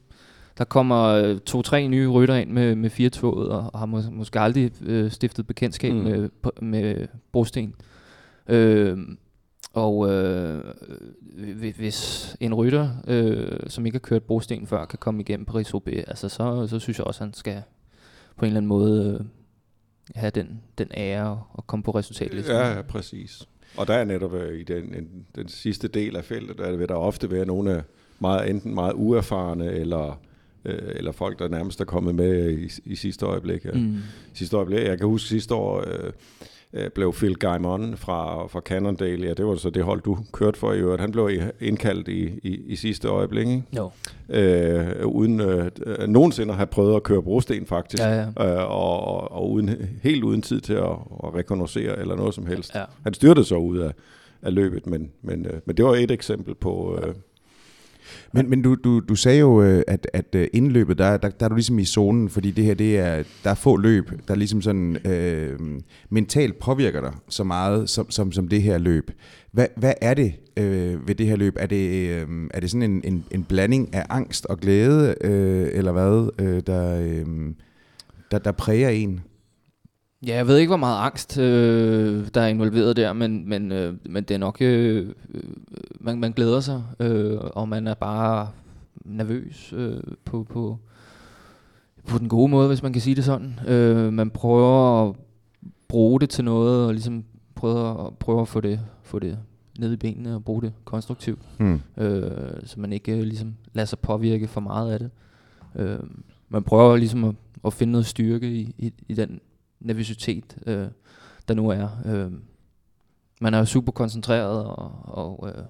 der 0.58 0.64
kommer 0.64 1.04
øh, 1.04 1.40
to-tre 1.40 1.88
nye 1.88 2.08
rytter 2.08 2.36
ind 2.36 2.50
med, 2.50 2.76
med 2.76 2.90
fire 2.90 3.10
toget, 3.10 3.50
og 3.50 3.80
har 3.80 3.86
mås- 3.86 4.12
måske 4.12 4.40
aldrig 4.40 4.72
øh, 4.86 5.12
stiftet 5.12 5.48
bekendtskab 5.48 5.94
mm. 5.94 6.00
med, 6.00 6.30
med 6.62 7.08
brosten. 7.32 7.76
Øh, 8.48 8.98
og 9.74 10.12
øh, 10.12 10.64
hvis 11.76 12.36
en 12.40 12.54
rytter, 12.54 12.90
øh, 13.08 13.60
som 13.68 13.86
ikke 13.86 13.96
har 13.96 14.00
kørt 14.00 14.24
brosten 14.24 14.68
før, 14.68 14.86
kan 14.86 15.00
komme 15.00 15.22
igennem 15.22 15.46
paris 15.46 15.74
roubaix 15.74 16.04
altså 16.08 16.30
så, 16.30 16.68
så 16.68 16.80
synes 16.80 16.98
jeg 16.98 17.08
også, 17.08 17.24
at 17.24 17.28
han 17.28 17.34
skal 17.34 17.62
på 18.36 18.46
en 18.46 18.48
eller 18.48 18.58
anden 18.58 18.68
måde 18.68 19.20
øh, 19.20 19.26
have 20.16 20.32
den, 20.32 20.62
den 20.78 20.88
ære 20.98 21.44
og 21.54 21.68
komme 21.68 21.84
på 21.84 21.92
resultatet. 21.92 22.48
Ja, 22.48 22.76
ja, 22.76 22.82
præcis. 22.82 23.48
Og 23.78 23.88
der 23.88 23.94
er 23.94 24.04
netop 24.04 24.34
øh, 24.34 24.60
i 24.60 24.64
den, 24.64 24.96
en, 24.96 25.26
den 25.36 25.48
sidste 25.48 25.88
del 25.88 26.16
af 26.16 26.26
feltet, 26.26 26.58
der 26.58 26.76
vil 26.76 26.88
der 26.88 26.96
ofte 26.96 27.32
være 27.32 27.46
nogle 27.46 27.72
af 27.72 27.84
meget, 28.20 28.50
enten 28.50 28.74
meget 28.74 28.94
uerfarne, 28.96 29.72
eller, 29.72 30.22
øh, 30.66 30.92
eller 30.96 31.12
folk, 31.12 31.40
der 31.40 31.48
nærmest 31.48 31.82
er 31.82 31.86
kommet 31.86 32.16
med 32.16 32.50
i, 32.50 32.70
i 32.86 32.96
sidste 32.96 33.26
øjeblik. 33.26 33.66
Ja. 33.66 33.72
Mm. 33.72 33.98
Sidste 34.34 34.58
øjeblik. 34.58 34.80
Jeg 34.80 34.98
kan 34.98 35.08
huske 35.08 35.28
sidste 35.28 35.56
år, 35.56 35.84
øh, 35.88 36.14
blev 36.96 37.14
Phil 37.14 37.36
Gaimon 37.36 37.98
fra, 37.98 38.48
fra 38.48 38.60
Cannondale, 38.60 39.28
ja, 39.28 39.34
det 39.34 39.46
var 39.46 39.56
så 39.56 39.70
det 39.70 39.84
hold, 39.84 40.02
du 40.02 40.18
kørte 40.34 40.60
for 40.60 40.74
i 40.74 40.80
øvrigt. 40.80 41.02
Han 41.02 41.12
blev 41.12 41.30
indkaldt 41.62 42.08
i, 42.08 42.40
i, 42.44 42.62
i 42.68 42.76
sidste 42.76 43.08
øjeblik, 43.08 43.48
ikke? 43.48 43.64
Jo. 43.78 43.92
Øh, 44.30 45.06
uden 45.06 45.40
øh, 45.42 45.72
nogensinde 46.08 46.52
at 46.52 46.58
have 46.58 46.68
prøvet 46.68 46.96
at 46.96 47.04
køre 47.04 47.22
brosten, 47.22 47.66
faktisk. 47.66 48.04
Ja, 48.04 48.10
ja. 48.10 48.22
Øh, 48.22 48.72
og, 48.72 49.00
og, 49.00 49.32
og 49.32 49.52
uden, 49.52 49.70
helt 50.04 50.24
uden 50.24 50.42
tid 50.42 50.62
til 50.62 50.74
at, 50.74 50.98
at 51.24 51.36
rekognosere 51.36 52.00
eller 52.00 52.16
noget 52.16 52.34
som 52.34 52.46
helst. 52.46 52.76
Ja. 52.76 52.84
Han 53.04 53.14
styrte 53.14 53.44
så 53.44 53.56
ud 53.56 53.78
af, 53.78 53.92
af 54.42 54.54
løbet, 54.54 54.88
men, 54.88 55.12
men, 55.22 55.46
øh, 55.46 55.54
men 55.66 55.78
det 55.78 55.86
var 55.86 55.96
et 55.96 56.12
eksempel 56.12 56.56
på... 56.56 57.00
Øh, 57.04 57.14
men, 58.34 58.50
men 58.50 58.62
du, 58.62 58.76
du, 58.76 59.00
du 59.00 59.16
sagde 59.16 59.40
jo, 59.40 59.64
øh, 59.64 59.84
at, 59.88 60.08
at 60.14 60.36
øh, 60.36 60.48
indløbet, 60.54 60.98
der, 60.98 61.18
der, 61.18 61.30
der 61.30 61.46
er 61.46 61.50
du 61.50 61.56
ligesom 61.56 61.80
i 61.80 61.86
zonen, 61.86 62.30
fordi 62.30 62.52
det 62.52 62.66
her, 62.66 62.74
det 62.74 63.00
er, 63.00 63.24
der 63.44 63.50
er 63.50 63.56
få 63.56 63.78
løb, 63.78 64.12
der 64.28 64.36
ligesom 64.36 64.62
sådan 64.62 65.08
øh, 65.08 65.60
mentalt 66.10 66.60
påvirker 66.60 67.02
dig 67.02 67.14
så 67.30 67.44
meget, 67.44 67.90
som, 67.90 68.12
som, 68.12 68.32
som 68.32 68.48
det 68.48 68.62
her 68.62 68.78
løb. 68.78 69.12
Hvad, 69.52 69.68
hvad 69.76 69.94
er 70.02 70.14
det 70.14 70.34
øh, 70.58 71.08
ved 71.08 71.16
det 71.16 71.28
her 71.28 71.36
løb? 71.36 71.56
Er 71.60 71.66
det, 71.66 72.10
øh, 72.10 72.28
er 72.54 72.60
det 72.60 72.72
sådan 72.72 72.92
en, 72.92 73.02
en, 73.04 73.26
en 73.32 73.44
blanding 73.44 73.96
af 73.96 74.06
angst 74.10 74.46
og 74.46 74.60
glæde, 74.60 75.16
øh, 75.22 75.70
eller 75.74 75.92
hvad, 75.92 76.30
øh, 76.40 76.62
der, 76.68 77.00
øh, 77.02 77.26
der, 78.32 78.40
der 78.40 78.52
præger 78.52 78.90
en? 78.90 79.22
Ja, 80.28 80.36
jeg 80.36 80.48
ved 80.48 80.58
ikke, 80.58 80.70
hvor 80.70 80.78
meget 80.78 81.06
angst, 81.06 81.38
øh, 81.38 82.28
der 82.34 82.42
er 82.42 82.48
involveret 82.48 82.96
der, 82.96 83.14
men, 83.14 83.50
men, 83.50 83.72
øh, 83.72 83.94
men 84.10 84.24
det 84.24 84.36
er 84.36 84.38
nok, 84.38 84.62
øh, 84.62 85.10
man, 86.00 86.20
man 86.20 86.32
glæder 86.32 86.60
sig, 86.60 86.84
øh, 87.00 87.38
og 87.42 87.70
man 87.70 87.88
er 87.88 87.94
bare 87.94 88.50
nervøs 89.06 89.74
øh, 89.78 90.00
på, 90.26 90.44
på, 90.44 90.78
på 92.08 92.18
den 92.18 92.30
gode 92.30 92.52
måde, 92.52 92.68
hvis 92.68 92.84
man 92.84 92.94
kan 92.94 93.02
sige 93.02 93.16
det 93.16 93.24
sådan. 93.24 93.60
Øh, 93.68 94.14
man 94.14 94.30
prøver 94.30 95.10
at 95.10 95.16
bruge 95.88 96.20
det 96.20 96.30
til 96.30 96.44
noget, 96.44 96.88
og 96.88 96.94
ligesom 96.94 97.24
prøver, 97.56 98.08
at, 98.08 98.18
prøver 98.18 98.42
at 98.42 98.48
få 98.48 98.62
det, 98.62 98.80
få 99.04 99.20
det 99.20 99.38
ned 99.80 99.94
i 99.94 99.98
benene 99.98 100.36
og 100.36 100.44
bruge 100.44 100.62
det 100.62 100.74
konstruktivt, 100.86 101.42
mm. 101.60 101.82
øh, 101.98 102.32
så 102.66 102.80
man 102.80 102.94
ikke 102.94 103.18
øh, 103.18 103.24
ligesom 103.24 103.56
lader 103.74 103.86
sig 103.86 104.00
påvirke 104.00 104.48
for 104.48 104.62
meget 104.62 104.92
af 104.92 105.00
det. 105.00 105.12
Øh, 105.76 106.00
man 106.50 106.64
prøver 106.64 106.96
ligesom 106.98 107.24
at, 107.24 107.36
at 107.66 107.74
finde 107.74 107.92
noget 107.92 108.06
styrke 108.06 108.52
i, 108.52 108.76
i, 108.78 108.94
i 109.08 109.14
den 109.14 109.40
nervøsitet, 109.84 110.58
øh, 110.68 110.88
der 111.48 111.54
nu 111.54 111.70
er. 111.70 111.90
Øh, 112.06 112.32
man 113.42 113.54
er 113.54 113.60
jo 113.60 113.66
super 113.66 113.92
koncentreret, 113.92 114.66
og, 114.66 114.92
og, 115.04 115.50
øh, 115.50 115.64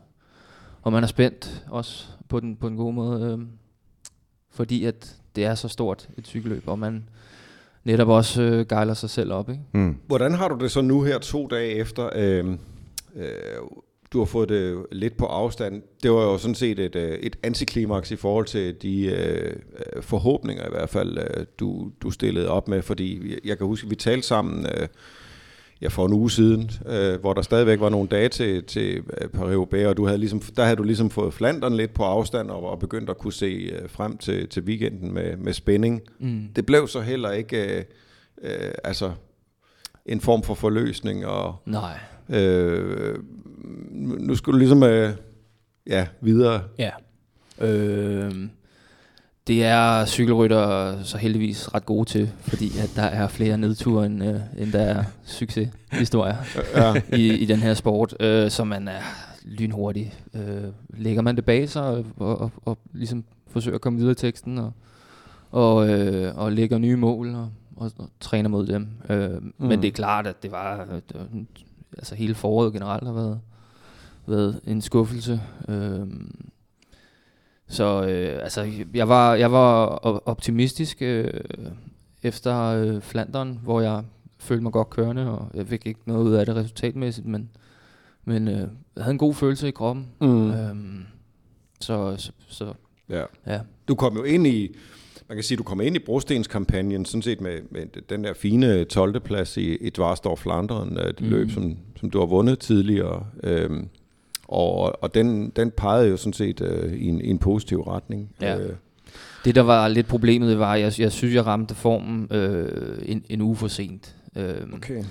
og 0.81 0.91
man 0.91 1.03
er 1.03 1.07
spændt 1.07 1.65
også 1.69 2.07
på 2.29 2.39
den, 2.39 2.55
på 2.55 2.69
den 2.69 2.77
gode 2.77 2.93
måde, 2.93 3.31
øh, 3.31 3.45
fordi 4.49 4.85
at 4.85 5.17
det 5.35 5.45
er 5.45 5.55
så 5.55 5.67
stort 5.67 6.09
et 6.17 6.27
cykelløb, 6.27 6.67
og 6.67 6.79
man 6.79 7.09
netop 7.83 8.07
også 8.07 8.41
øh, 8.41 8.65
gejler 8.67 8.93
sig 8.93 9.09
selv 9.09 9.33
op. 9.33 9.49
Ikke? 9.49 9.63
Mm. 9.73 9.97
Hvordan 10.07 10.33
har 10.33 10.47
du 10.47 10.63
det 10.63 10.71
så 10.71 10.81
nu 10.81 11.01
her 11.01 11.19
to 11.19 11.47
dage 11.47 11.71
efter? 11.71 12.09
Øh, 12.15 12.57
øh, 13.15 13.27
du 14.13 14.19
har 14.19 14.25
fået 14.25 14.49
det 14.49 14.85
lidt 14.91 15.17
på 15.17 15.25
afstand. 15.25 15.81
Det 16.03 16.11
var 16.11 16.23
jo 16.23 16.37
sådan 16.37 16.55
set 16.55 16.79
et, 16.79 16.95
øh, 16.95 17.19
et 17.19 17.35
antiklimaks 17.43 18.11
i 18.11 18.15
forhold 18.15 18.45
til 18.45 18.81
de 18.81 19.05
øh, 19.05 19.55
forhåbninger 20.01 20.65
i 20.65 20.69
hvert 20.69 20.89
fald, 20.89 21.17
øh, 21.17 21.45
du, 21.59 21.91
du 22.01 22.11
stillede 22.11 22.49
op 22.49 22.67
med, 22.67 22.81
fordi 22.81 23.35
jeg 23.45 23.57
kan 23.57 23.67
huske, 23.67 23.85
at 23.85 23.89
vi 23.89 23.95
talte 23.95 24.27
sammen 24.27 24.65
øh, 24.65 24.87
ja, 25.81 25.87
for 25.87 26.05
en 26.05 26.13
uge 26.13 26.31
siden, 26.31 26.71
øh, 26.87 27.19
hvor 27.19 27.33
der 27.33 27.41
stadigvæk 27.41 27.79
var 27.79 27.89
nogle 27.89 28.07
dage 28.07 28.29
til, 28.29 28.63
til 28.63 28.97
øh, 28.97 29.29
Paris-Roubaix, 29.35 29.87
og 29.87 29.97
du 29.97 30.05
havde 30.05 30.17
ligesom, 30.17 30.39
der 30.39 30.63
havde 30.63 30.75
du 30.75 30.83
ligesom 30.83 31.09
fået 31.09 31.33
Flandern 31.33 31.73
lidt 31.73 31.93
på 31.93 32.03
afstand 32.03 32.49
og, 32.49 32.69
og 32.69 32.79
begyndt 32.79 33.09
at 33.09 33.17
kunne 33.17 33.33
se 33.33 33.45
øh, 33.45 33.89
frem 33.89 34.17
til, 34.17 34.49
til 34.49 34.63
weekenden 34.63 35.13
med, 35.13 35.37
med 35.37 35.53
spænding. 35.53 36.01
Mm. 36.19 36.47
Det 36.55 36.65
blev 36.65 36.87
så 36.87 37.01
heller 37.01 37.31
ikke 37.31 37.77
øh, 37.77 37.83
øh, 38.41 38.71
altså 38.83 39.11
en 40.05 40.21
form 40.21 40.43
for 40.43 40.53
forløsning. 40.53 41.25
Og, 41.25 41.55
Nej. 41.65 41.99
Øh, 42.33 43.15
nu 44.19 44.35
skulle 44.35 44.53
du 44.53 44.59
ligesom 44.59 44.83
øh, 44.83 45.11
ja, 45.87 46.07
videre. 46.21 46.61
Ja. 46.77 46.89
Øh, 47.61 48.31
det 49.47 49.63
er 49.63 50.05
cykelrytter 50.05 50.95
så 51.03 51.17
heldigvis 51.17 51.73
ret 51.73 51.85
gode 51.85 52.09
til, 52.09 52.31
fordi 52.39 52.65
at 52.79 52.91
der 52.95 53.03
er 53.03 53.27
flere 53.27 53.57
nedture, 53.57 54.05
end, 54.05 54.23
øh, 54.23 54.39
end 54.57 54.71
der 54.71 54.79
er 54.81 55.03
succeshistorier 55.25 56.35
ja. 56.75 57.01
i, 57.17 57.33
i 57.33 57.45
den 57.45 57.59
her 57.59 57.73
sport, 57.73 58.15
øh, 58.19 58.51
så 58.51 58.63
man 58.63 58.87
er 58.87 59.01
lynhurtig. 59.45 60.13
Øh, 60.33 60.63
lægger 60.97 61.21
man 61.21 61.35
det 61.35 61.45
bag 61.45 61.69
sig 61.69 61.83
og, 61.83 62.05
og, 62.17 62.41
og, 62.41 62.51
og 62.65 62.77
ligesom 62.93 63.23
forsøger 63.47 63.75
at 63.75 63.81
komme 63.81 63.99
videre 63.99 64.11
i 64.11 64.15
teksten 64.15 64.57
og, 64.57 64.71
og, 65.51 65.89
øh, 65.89 66.37
og 66.37 66.51
lægger 66.51 66.77
nye 66.77 66.95
mål 66.95 67.35
og, 67.35 67.49
og, 67.75 67.91
og 67.97 68.09
træner 68.19 68.49
mod 68.49 68.67
dem. 68.67 68.87
Øh, 69.09 69.31
mm. 69.31 69.53
Men 69.57 69.81
det 69.81 69.87
er 69.87 69.91
klart, 69.91 70.27
at 70.27 70.43
det 70.43 70.51
var, 70.51 70.85
det 70.85 71.17
var 71.19 71.27
altså 71.97 72.15
hele 72.15 72.35
foråret 72.35 72.73
generelt 72.73 73.05
har 73.05 73.13
været, 73.13 73.39
været 74.27 74.61
en 74.67 74.81
skuffelse. 74.81 75.41
Øh, 75.69 76.07
så 77.67 78.05
øh, 78.05 78.43
altså, 78.43 78.71
jeg 78.93 79.09
var, 79.09 79.35
jeg 79.35 79.51
var 79.51 79.85
optimistisk 80.27 81.01
øh, 81.01 81.41
efter 82.23 82.59
øh, 82.59 83.01
Flandern, 83.01 83.59
hvor 83.63 83.81
jeg 83.81 84.03
følte 84.37 84.63
mig 84.63 84.71
godt 84.71 84.89
kørende, 84.89 85.31
og 85.31 85.51
jeg 85.53 85.67
fik 85.67 85.85
ikke 85.85 85.99
noget 86.05 86.25
ud 86.25 86.33
af 86.33 86.45
det 86.45 86.55
resultatmæssigt, 86.55 87.27
men, 87.27 87.49
men 88.25 88.47
øh, 88.47 88.67
jeg 88.95 89.03
havde 89.03 89.11
en 89.11 89.17
god 89.17 89.33
følelse 89.33 89.67
i 89.67 89.71
kroppen. 89.71 90.07
Mm. 90.21 90.51
Øhm, 90.51 91.05
så, 91.79 92.15
så, 92.17 92.31
så 92.47 92.73
ja. 93.09 93.23
ja. 93.47 93.59
Du 93.87 93.95
kom 93.95 94.17
jo 94.17 94.23
ind 94.23 94.47
i, 94.47 94.75
man 95.29 95.37
kan 95.37 95.43
sige, 95.43 95.57
du 95.57 95.63
kom 95.63 95.81
ind 95.81 95.95
i 95.95 95.99
brostenskampagnen 95.99 97.05
sådan 97.05 97.21
set 97.21 97.41
med, 97.41 97.59
med 97.71 97.85
den 98.09 98.23
der 98.23 98.33
fine 98.33 98.83
12. 98.83 99.19
plads 99.19 99.57
i, 99.57 99.75
i 99.75 99.89
Dvarsdorf 99.89 100.39
Flandern, 100.39 100.97
et 100.97 101.21
mm. 101.21 101.29
løb, 101.29 101.51
som, 101.51 101.77
som 101.99 102.09
du 102.09 102.19
har 102.19 102.25
vundet 102.25 102.59
tidligere. 102.59 103.25
Øhm, 103.43 103.87
og, 104.47 105.03
og 105.03 105.13
den, 105.13 105.49
den 105.49 105.71
pegede 105.71 106.09
jo 106.09 106.17
sådan 106.17 106.33
set 106.33 106.61
øh, 106.61 106.93
i, 106.93 107.07
en, 107.07 107.21
i 107.21 107.29
en 107.29 107.39
positiv 107.39 107.81
retning. 107.81 108.29
Ja. 108.41 108.59
Øh. 108.59 108.75
Det, 109.45 109.55
der 109.55 109.61
var 109.61 109.87
lidt 109.87 110.07
problemet, 110.07 110.49
det 110.49 110.59
var, 110.59 110.73
at 110.73 110.81
jeg, 110.81 110.99
jeg 110.99 111.11
synes, 111.11 111.35
jeg 111.35 111.45
ramte 111.45 111.75
formen 111.75 112.27
øh, 112.31 112.97
en, 113.05 113.25
en 113.29 113.41
uge 113.41 113.55
for 113.55 113.67
sent. 113.67 114.15
Øh, 114.35 114.55
okay. 114.73 115.03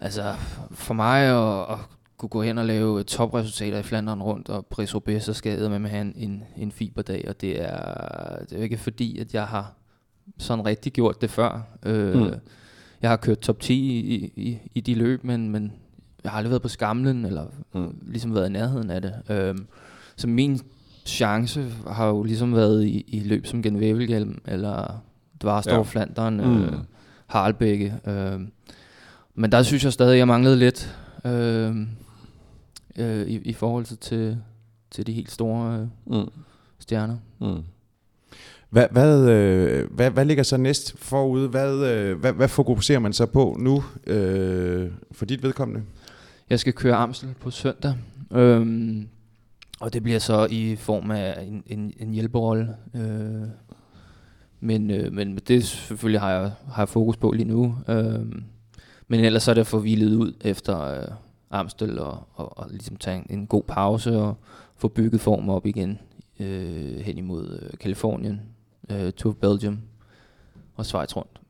Altså, 0.00 0.34
for 0.70 0.94
mig 0.94 1.22
at, 1.22 1.72
at 1.72 1.78
kunne 2.22 2.28
gå 2.28 2.42
hen 2.42 2.58
og 2.58 2.66
lave 2.66 3.02
topresultater 3.02 3.78
i 3.78 3.82
Flandern 3.82 4.22
rundt, 4.22 4.48
og 4.48 4.66
Brice 4.66 4.94
Roubaix, 4.94 5.22
så 5.22 5.32
skal 5.32 5.60
jeg 5.60 5.80
med 5.80 5.90
have 5.90 6.00
en, 6.00 6.12
en, 6.16 6.44
en 6.56 6.72
fiberdag, 6.72 7.24
og 7.28 7.40
det 7.40 7.62
er, 7.62 8.44
det 8.50 8.58
er 8.58 8.62
ikke 8.62 8.78
fordi, 8.78 9.18
at 9.18 9.34
jeg 9.34 9.46
har 9.46 9.72
sådan 10.38 10.66
rigtig 10.66 10.92
gjort 10.92 11.20
det 11.20 11.30
før. 11.30 11.60
Øh, 11.86 12.14
mm. 12.14 12.30
Jeg 13.02 13.10
har 13.10 13.16
kørt 13.16 13.38
top 13.38 13.60
10 13.60 13.74
i, 13.74 14.32
i, 14.36 14.58
i 14.74 14.80
de 14.80 14.94
løb, 14.94 15.24
men, 15.24 15.50
men 15.50 15.72
jeg 16.24 16.30
har 16.32 16.38
aldrig 16.38 16.50
været 16.50 16.62
på 16.62 16.68
skamlen, 16.68 17.24
eller 17.24 17.46
mm. 17.74 17.98
ligesom 18.06 18.34
været 18.34 18.48
i 18.48 18.52
nærheden 18.52 18.90
af 18.90 19.02
det. 19.02 19.14
Øh, 19.30 19.54
så 20.16 20.26
min 20.28 20.60
chance 21.06 21.66
har 21.86 22.06
jo 22.06 22.22
ligesom 22.22 22.54
været 22.54 22.84
i, 22.84 23.04
i 23.08 23.20
løb 23.20 23.46
som 23.46 23.62
Genvævelhjelm, 23.62 24.42
eller 24.46 25.02
Dvarstor 25.42 25.76
ja. 25.76 25.82
Flandern, 25.82 26.40
øh, 26.40 26.72
mm. 26.72 26.78
Harlbække. 27.26 27.94
Øh, 28.06 28.40
men 29.34 29.52
der 29.52 29.62
synes 29.62 29.84
jeg 29.84 29.92
stadig, 29.92 30.12
at 30.12 30.18
jeg 30.18 30.28
manglede 30.28 30.56
lidt 30.56 30.98
øh, 31.24 31.76
øh, 32.98 33.26
i, 33.26 33.38
i 33.38 33.52
forhold 33.52 33.84
til, 33.84 34.38
til 34.90 35.06
de 35.06 35.12
helt 35.12 35.30
store 35.30 35.88
øh, 36.10 36.18
mm. 36.18 36.28
stjerner. 36.78 37.16
Mm. 37.40 37.62
Hvad, 38.70 38.86
hvad, 38.90 39.28
øh, 39.30 39.90
hvad, 39.90 40.10
hvad 40.10 40.24
ligger 40.24 40.42
så 40.42 40.56
næst 40.56 40.98
forude? 40.98 41.48
Hvad, 41.48 41.74
øh, 41.74 42.18
hvad, 42.18 42.32
hvad 42.32 42.48
fokuserer 42.48 42.98
man 42.98 43.12
så 43.12 43.26
på 43.26 43.56
nu 43.58 43.84
øh, 44.06 44.90
for 45.12 45.24
dit 45.24 45.42
vedkommende? 45.42 45.82
Jeg 46.50 46.60
skal 46.60 46.72
køre 46.72 46.94
Amstel 46.94 47.34
på 47.40 47.50
søndag. 47.50 47.94
Øhm, 48.30 49.08
og 49.80 49.92
det 49.92 50.02
bliver 50.02 50.18
så 50.18 50.46
i 50.50 50.76
form 50.76 51.10
af 51.10 51.42
en, 51.42 51.62
en, 51.66 51.92
en 51.96 52.12
hjælperolle. 52.12 52.68
Øh, 52.94 53.48
men, 54.60 54.90
øh, 54.90 55.12
men 55.12 55.38
det 55.48 55.64
selvfølgelig 55.64 56.20
har 56.20 56.30
jeg, 56.30 56.52
har 56.72 56.82
jeg 56.82 56.88
fokus 56.88 57.16
på 57.16 57.30
lige 57.30 57.48
nu. 57.48 57.76
Øh, 57.88 58.26
men 59.08 59.20
ellers 59.20 59.42
så 59.42 59.50
er 59.50 59.54
det 59.54 59.66
for 59.66 59.78
hvilet 59.78 60.14
ud 60.14 60.32
efter 60.40 60.80
øh, 60.80 61.08
Amstel 61.52 61.98
og, 61.98 62.18
og, 62.34 62.58
og 62.58 62.66
ligesom 62.70 62.96
tage 62.96 63.16
en, 63.16 63.38
en 63.38 63.46
god 63.46 63.62
pause 63.62 64.16
og 64.16 64.34
få 64.76 64.88
bygget 64.88 65.20
form 65.20 65.48
op 65.48 65.66
igen 65.66 65.98
øh, 66.40 66.96
hen 66.96 67.18
imod 67.18 67.58
øh, 67.62 67.78
Kalifornien, 67.78 68.40
øh, 68.90 69.12
Tour 69.12 69.32
Belgium 69.32 69.78
og 70.74 70.86
Schweiz 70.86 71.16
rundt. 71.16 71.40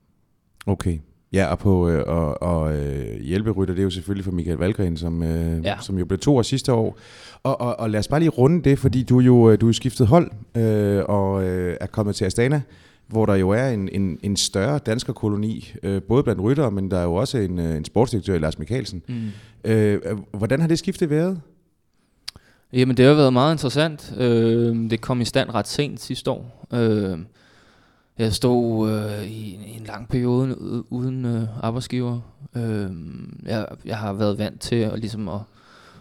Okay. 0.67 0.99
Ja, 1.33 1.47
og, 1.47 1.59
på, 1.59 1.89
øh, 1.89 2.05
og, 2.07 2.43
og 2.43 2.77
øh, 2.77 3.21
hjælperytter, 3.21 3.75
det 3.75 3.81
er 3.81 3.85
jo 3.85 3.91
selvfølgelig 3.91 4.25
for 4.25 4.33
Michael 4.33 4.59
Valgren, 4.59 4.97
som, 4.97 5.23
øh, 5.23 5.65
ja. 5.65 5.77
som 5.81 5.99
jo 5.99 6.05
blev 6.05 6.19
to 6.19 6.37
år 6.37 6.43
sidste 6.43 6.73
år. 6.73 6.99
Og, 7.43 7.61
og, 7.61 7.81
og 7.81 7.91
lad 7.91 8.01
os 8.01 8.09
bare 8.09 8.21
lige 8.21 8.31
runde 8.31 8.63
det, 8.71 8.79
fordi 8.79 9.03
du 9.03 9.21
jo 9.21 9.51
øh, 9.51 9.61
du 9.61 9.69
er 9.69 9.73
skiftet 9.73 10.07
hold 10.07 10.31
øh, 10.57 11.05
og 11.09 11.45
øh, 11.45 11.77
er 11.81 11.87
kommet 11.87 12.15
til 12.15 12.25
Astana, 12.25 12.63
hvor 13.13 13.27
der 13.27 13.35
jo 13.35 13.51
er 13.51 13.69
en, 13.69 13.89
en, 13.93 14.19
en 14.23 14.37
større 14.37 14.79
dansker 14.79 15.13
koloni, 15.13 15.73
øh, 15.83 16.03
både 16.03 16.23
blandt 16.23 16.43
ryttere, 16.43 16.71
men 16.71 16.91
der 16.91 16.99
er 16.99 17.03
jo 17.03 17.15
også 17.15 17.39
en, 17.39 17.59
øh, 17.59 17.77
en 17.77 17.85
sportsdirektør, 17.85 18.39
Lars 18.39 18.59
Mikkelsen. 18.59 19.03
Mm. 19.09 19.31
Øh, 19.71 20.01
hvordan 20.33 20.61
har 20.61 20.69
det 20.69 20.79
skiftet 20.79 21.11
været? 21.11 21.41
Jamen, 22.73 22.97
det 22.97 23.07
har 23.07 23.15
været 23.15 23.33
meget 23.33 23.55
interessant. 23.55 24.15
Øh, 24.19 24.91
det 24.91 25.01
kom 25.01 25.21
i 25.21 25.25
stand 25.25 25.55
ret 25.55 25.69
sent 25.69 26.01
sidste 26.01 26.31
år. 26.31 26.67
Øh, 26.73 27.19
jeg 28.19 28.33
stod 28.33 28.91
øh, 28.91 29.25
i, 29.27 29.55
en, 29.55 29.61
i 29.61 29.77
en 29.77 29.85
lang 29.87 30.09
periode 30.09 30.57
uden 30.93 31.25
øh, 31.25 31.43
arbejdsgiver. 31.63 32.21
Øh, 32.57 32.91
jeg, 33.47 33.67
jeg 33.85 33.97
har 33.97 34.13
været 34.13 34.39
vant 34.39 34.61
til 34.61 34.77
at, 34.77 34.99
ligesom 34.99 35.29
at, 35.29 35.41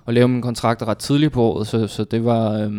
at 0.07 0.13
lave 0.13 0.27
min 0.27 0.41
kontrakt 0.41 0.83
ret 0.83 0.97
tidligt 0.97 1.33
på 1.33 1.43
året, 1.43 1.67
så, 1.67 1.87
så 1.87 2.03
det 2.03 2.25
var... 2.25 2.53
Øh, 2.53 2.73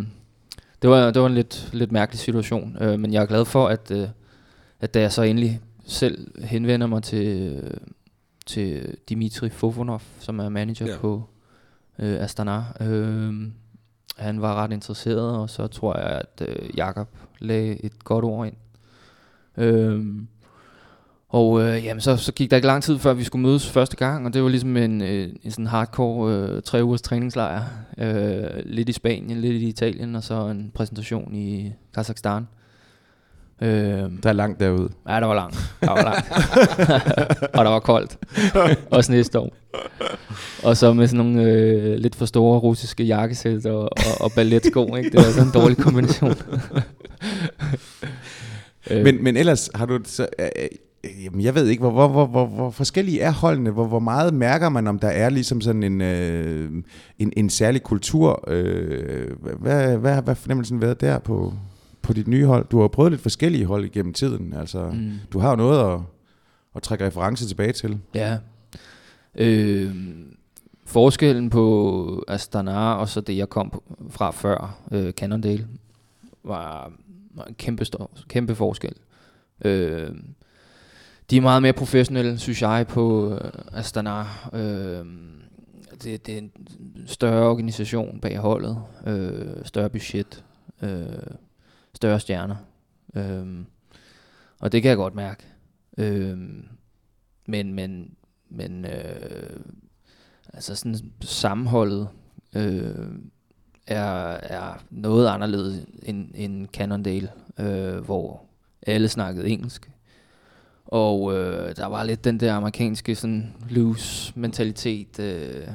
det 0.83 0.91
var, 0.91 1.11
det 1.11 1.23
var 1.23 1.29
en 1.29 1.35
lidt, 1.35 1.69
lidt 1.73 1.93
mærkelig 1.93 2.19
situation, 2.19 2.77
øh, 2.81 3.01
men 3.01 3.13
jeg 3.13 3.23
er 3.23 3.27
glad 3.27 3.45
for, 3.45 3.69
at, 3.69 3.91
øh, 3.91 4.09
at 4.83 4.95
da 4.95 5.01
jeg 5.01 5.13
så 5.13 5.23
endelig 5.23 5.61
selv 5.87 6.45
henvender 6.45 6.87
mig 6.87 7.03
til, 7.03 7.61
til 8.47 8.97
Dimitri 9.09 9.49
Fofonov, 9.49 10.03
som 10.19 10.39
er 10.39 10.49
manager 10.49 10.87
ja. 10.87 10.99
på 10.99 11.23
øh, 11.99 12.23
Astana, 12.23 12.63
øh, 12.81 13.35
han 14.17 14.43
var 14.43 14.55
ret 14.55 14.73
interesseret, 14.73 15.37
og 15.37 15.51
så 15.51 15.67
tror 15.67 15.99
jeg, 15.99 16.07
at 16.07 16.49
øh, 16.49 16.77
Jakob 16.77 17.09
lagde 17.39 17.85
et 17.85 18.05
godt 18.05 18.25
ord 18.25 18.47
ind. 18.47 18.57
Øhm, 19.57 20.29
og 21.29 21.63
øh, 21.63 21.85
jamen, 21.85 22.01
så, 22.01 22.17
så 22.17 22.33
gik 22.33 22.51
der 22.51 22.57
ikke 22.57 22.67
lang 22.67 22.83
tid, 22.83 22.99
før 22.99 23.13
vi 23.13 23.25
skulle 23.25 23.43
mødes 23.43 23.71
første 23.71 23.97
gang, 23.97 24.27
og 24.27 24.35
det 24.35 24.43
var 24.43 24.49
ligesom 24.49 24.77
en, 24.77 25.03
øh, 25.03 25.29
en 25.43 25.51
sådan 25.51 25.67
hardcore 25.67 26.35
øh, 26.35 26.63
tre 26.63 26.85
ugers 26.85 27.03
træningslejr. 27.03 27.65
Øh, 27.99 28.63
lidt 28.65 28.89
i 28.89 28.93
Spanien, 28.93 29.41
lidt 29.41 29.63
i 29.63 29.69
Italien, 29.69 30.17
og 30.17 30.23
så 30.23 30.47
en 30.47 30.71
præsentation 30.75 31.35
i 31.35 31.73
Kazakhstan. 31.95 32.47
Øh, 33.63 34.11
der 34.23 34.29
er 34.29 34.33
langt 34.33 34.61
derude. 34.61 34.89
Ja, 35.09 35.21
der 35.21 35.27
var 35.27 35.35
langt. 35.35 35.75
Der 35.81 35.91
var 35.91 36.03
langt. 36.03 36.31
og 37.59 37.65
der 37.65 37.71
var 37.71 37.81
koldt. 37.81 38.19
og 38.91 39.05
snestorm. 39.05 39.49
Og 40.63 40.77
så 40.77 40.93
med 40.93 41.07
sådan 41.07 41.27
nogle 41.27 41.43
øh, 41.43 41.97
lidt 41.99 42.15
for 42.15 42.27
store 42.27 42.59
russiske 42.59 43.05
jakkesæt 43.05 43.67
og, 43.67 43.83
og, 43.83 44.21
og 44.21 44.33
balletsko. 44.37 44.97
Ikke? 44.97 45.11
Det 45.11 45.17
var 45.17 45.23
sådan 45.23 45.47
en 45.47 45.55
dårlig 45.55 45.77
kombination. 45.77 46.35
øh. 48.91 49.03
men, 49.05 49.25
men 49.25 49.37
ellers 49.37 49.71
har 49.75 49.87
du... 49.87 49.99
Så, 50.05 50.27
øh, 50.39 50.47
øh, 50.57 51.25
jamen, 51.25 51.41
jeg 51.41 51.55
ved 51.55 51.67
ikke, 51.67 51.81
hvor, 51.81 51.91
hvor, 51.91 52.09
hvor, 52.09 52.27
hvor, 52.27 52.47
hvor 52.47 52.71
forskellige 52.71 53.21
er 53.21 53.33
holdene? 53.33 53.71
Hvor, 53.71 53.87
hvor 53.87 53.99
meget 53.99 54.35
mærker 54.35 54.69
man, 54.69 54.87
om 54.87 54.99
der 54.99 55.09
er 55.09 55.31
ligesom 55.31 55.61
sådan 55.61 55.83
en, 55.83 56.01
øh, 56.01 56.71
en, 57.19 57.33
en 57.37 57.51
særlig 57.51 57.83
kultur? 57.83 58.45
Øh, 58.49 59.31
hvad, 59.61 59.97
hvad, 59.97 60.23
hvad 60.23 60.35
fornemmelsen 60.35 60.83
været 60.83 61.01
der 61.01 61.19
på, 61.19 61.55
på 62.03 62.13
dit 62.13 62.29
nye 62.29 62.47
hold? 62.47 62.67
Du 62.69 62.81
har 62.81 62.89
prøvet 62.89 63.13
lidt 63.13 63.23
forskellige 63.23 63.67
hold 63.67 63.85
igennem 63.85 64.13
tiden. 64.13 64.53
Altså, 64.53 64.91
mm. 64.93 65.13
Du 65.33 65.39
har 65.39 65.51
jo 65.51 65.57
noget 65.57 65.95
at, 65.95 66.01
at 66.77 66.83
trække 66.83 67.07
reference 67.07 67.49
tilbage 67.49 67.73
til. 67.73 67.99
Ja. 68.15 68.39
Øh, 69.35 69.97
forskellen 70.87 71.51
på 71.51 72.25
Astana 72.29 72.95
og 72.95 73.09
så 73.09 73.21
det, 73.21 73.37
jeg 73.37 73.49
kom 73.49 73.83
fra 74.11 74.31
før, 74.31 74.79
øh, 74.93 75.13
Cannondale, 75.13 75.69
var, 76.45 76.93
var 77.35 77.45
en 77.45 77.55
kæmpe, 77.55 77.85
stor, 77.85 78.11
kæmpe 78.29 78.55
forskel. 78.55 78.95
Øh, 79.65 80.11
de 81.31 81.37
er 81.37 81.41
meget 81.41 81.63
mere 81.63 81.73
professionelle, 81.73 82.39
synes 82.39 82.63
jeg, 82.63 82.87
på 82.89 83.33
øh, 83.35 83.51
Astana. 83.73 84.21
Øh, 84.53 85.07
det, 86.03 86.27
det 86.27 86.35
er 86.35 86.39
en 86.39 86.53
større 87.07 87.49
organisation 87.49 88.21
bag 88.21 88.39
holdet, 88.39 88.79
øh, 89.07 89.65
større 89.65 89.91
budget, 89.91 90.45
øh, 90.83 91.07
større 92.03 92.21
stjerner. 92.21 92.57
Øh, 93.15 93.65
og 94.61 94.73
det 94.73 94.83
kan 94.83 94.89
jeg 94.89 94.97
godt 94.97 95.15
mærke. 95.15 95.45
Øh, 95.99 96.39
men 97.47 97.75
men, 97.75 98.15
men 98.51 98.85
øh, 98.85 99.61
altså 100.53 100.75
sådan 100.75 100.97
sammenholdet 101.21 102.09
øh, 102.57 103.09
er, 103.87 104.37
er 104.43 104.83
noget 104.91 105.29
anderledes 105.29 105.87
end, 106.03 106.31
end 106.35 106.67
Cannondale, 106.69 107.29
øh, 107.59 107.97
hvor 107.97 108.43
alle 108.87 109.09
snakkede 109.09 109.49
engelsk. 109.49 109.91
Og 110.85 111.35
øh, 111.35 111.77
der 111.77 111.87
var 111.87 112.05
lidt 112.05 112.25
den 112.25 112.41
der 112.41 112.55
amerikanske 112.55 113.15
sådan 113.15 113.55
loose 113.71 114.33
mentalitet. 114.37 115.21
Øh, 115.21 115.69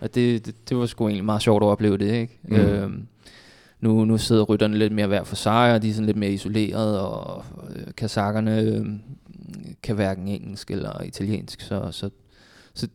og 0.00 0.14
det, 0.14 0.46
det, 0.46 0.68
det 0.68 0.76
var 0.76 0.86
sgu 0.86 1.06
egentlig 1.06 1.24
meget 1.24 1.42
sjovt 1.42 1.62
at 1.62 1.66
opleve 1.66 1.98
det, 1.98 2.12
ikke? 2.12 2.38
Mm. 2.42 2.56
Øh, 2.56 2.90
nu, 3.82 4.04
nu 4.04 4.18
sidder 4.18 4.42
rytterne 4.42 4.78
lidt 4.78 4.92
mere 4.92 5.06
hver 5.06 5.24
for 5.24 5.36
sig, 5.36 5.74
og 5.74 5.82
de 5.82 5.88
er 5.88 5.92
sådan 5.92 6.06
lidt 6.06 6.16
mere 6.16 6.30
isoleret, 6.30 7.00
og 7.00 7.44
øh, 7.76 7.82
kasakkerne 7.96 8.60
øh, 8.60 8.86
kan 9.82 9.94
hverken 9.94 10.28
engelsk 10.28 10.70
eller 10.70 11.02
italiensk, 11.02 11.60
så, 11.60 11.88
så, 11.90 12.10
så 12.74 12.88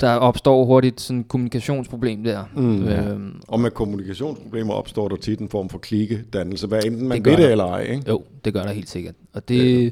der 0.00 0.14
opstår 0.14 0.64
hurtigt 0.64 1.00
sådan 1.00 1.20
et 1.20 1.28
kommunikationsproblem 1.28 2.24
der. 2.24 2.44
Mm, 2.54 2.88
øhm, 2.88 3.40
og 3.48 3.60
med 3.60 3.70
kommunikationsproblemer 3.70 4.74
opstår 4.74 5.08
der 5.08 5.16
tit 5.16 5.38
en 5.38 5.48
form 5.48 5.68
for 5.68 5.78
klikedannelse, 5.78 6.66
hvad 6.66 6.84
enten 6.84 7.08
man 7.08 7.24
det 7.24 7.32
ved 7.32 7.36
det 7.36 7.50
eller 7.50 7.64
ej. 7.64 7.80
Ikke? 7.82 8.02
Jo, 8.08 8.22
det 8.44 8.52
gør 8.54 8.62
der 8.62 8.72
helt 8.72 8.90
sikkert. 8.90 9.14
Og 9.32 9.48
det, 9.48 9.84
ja. 9.84 9.90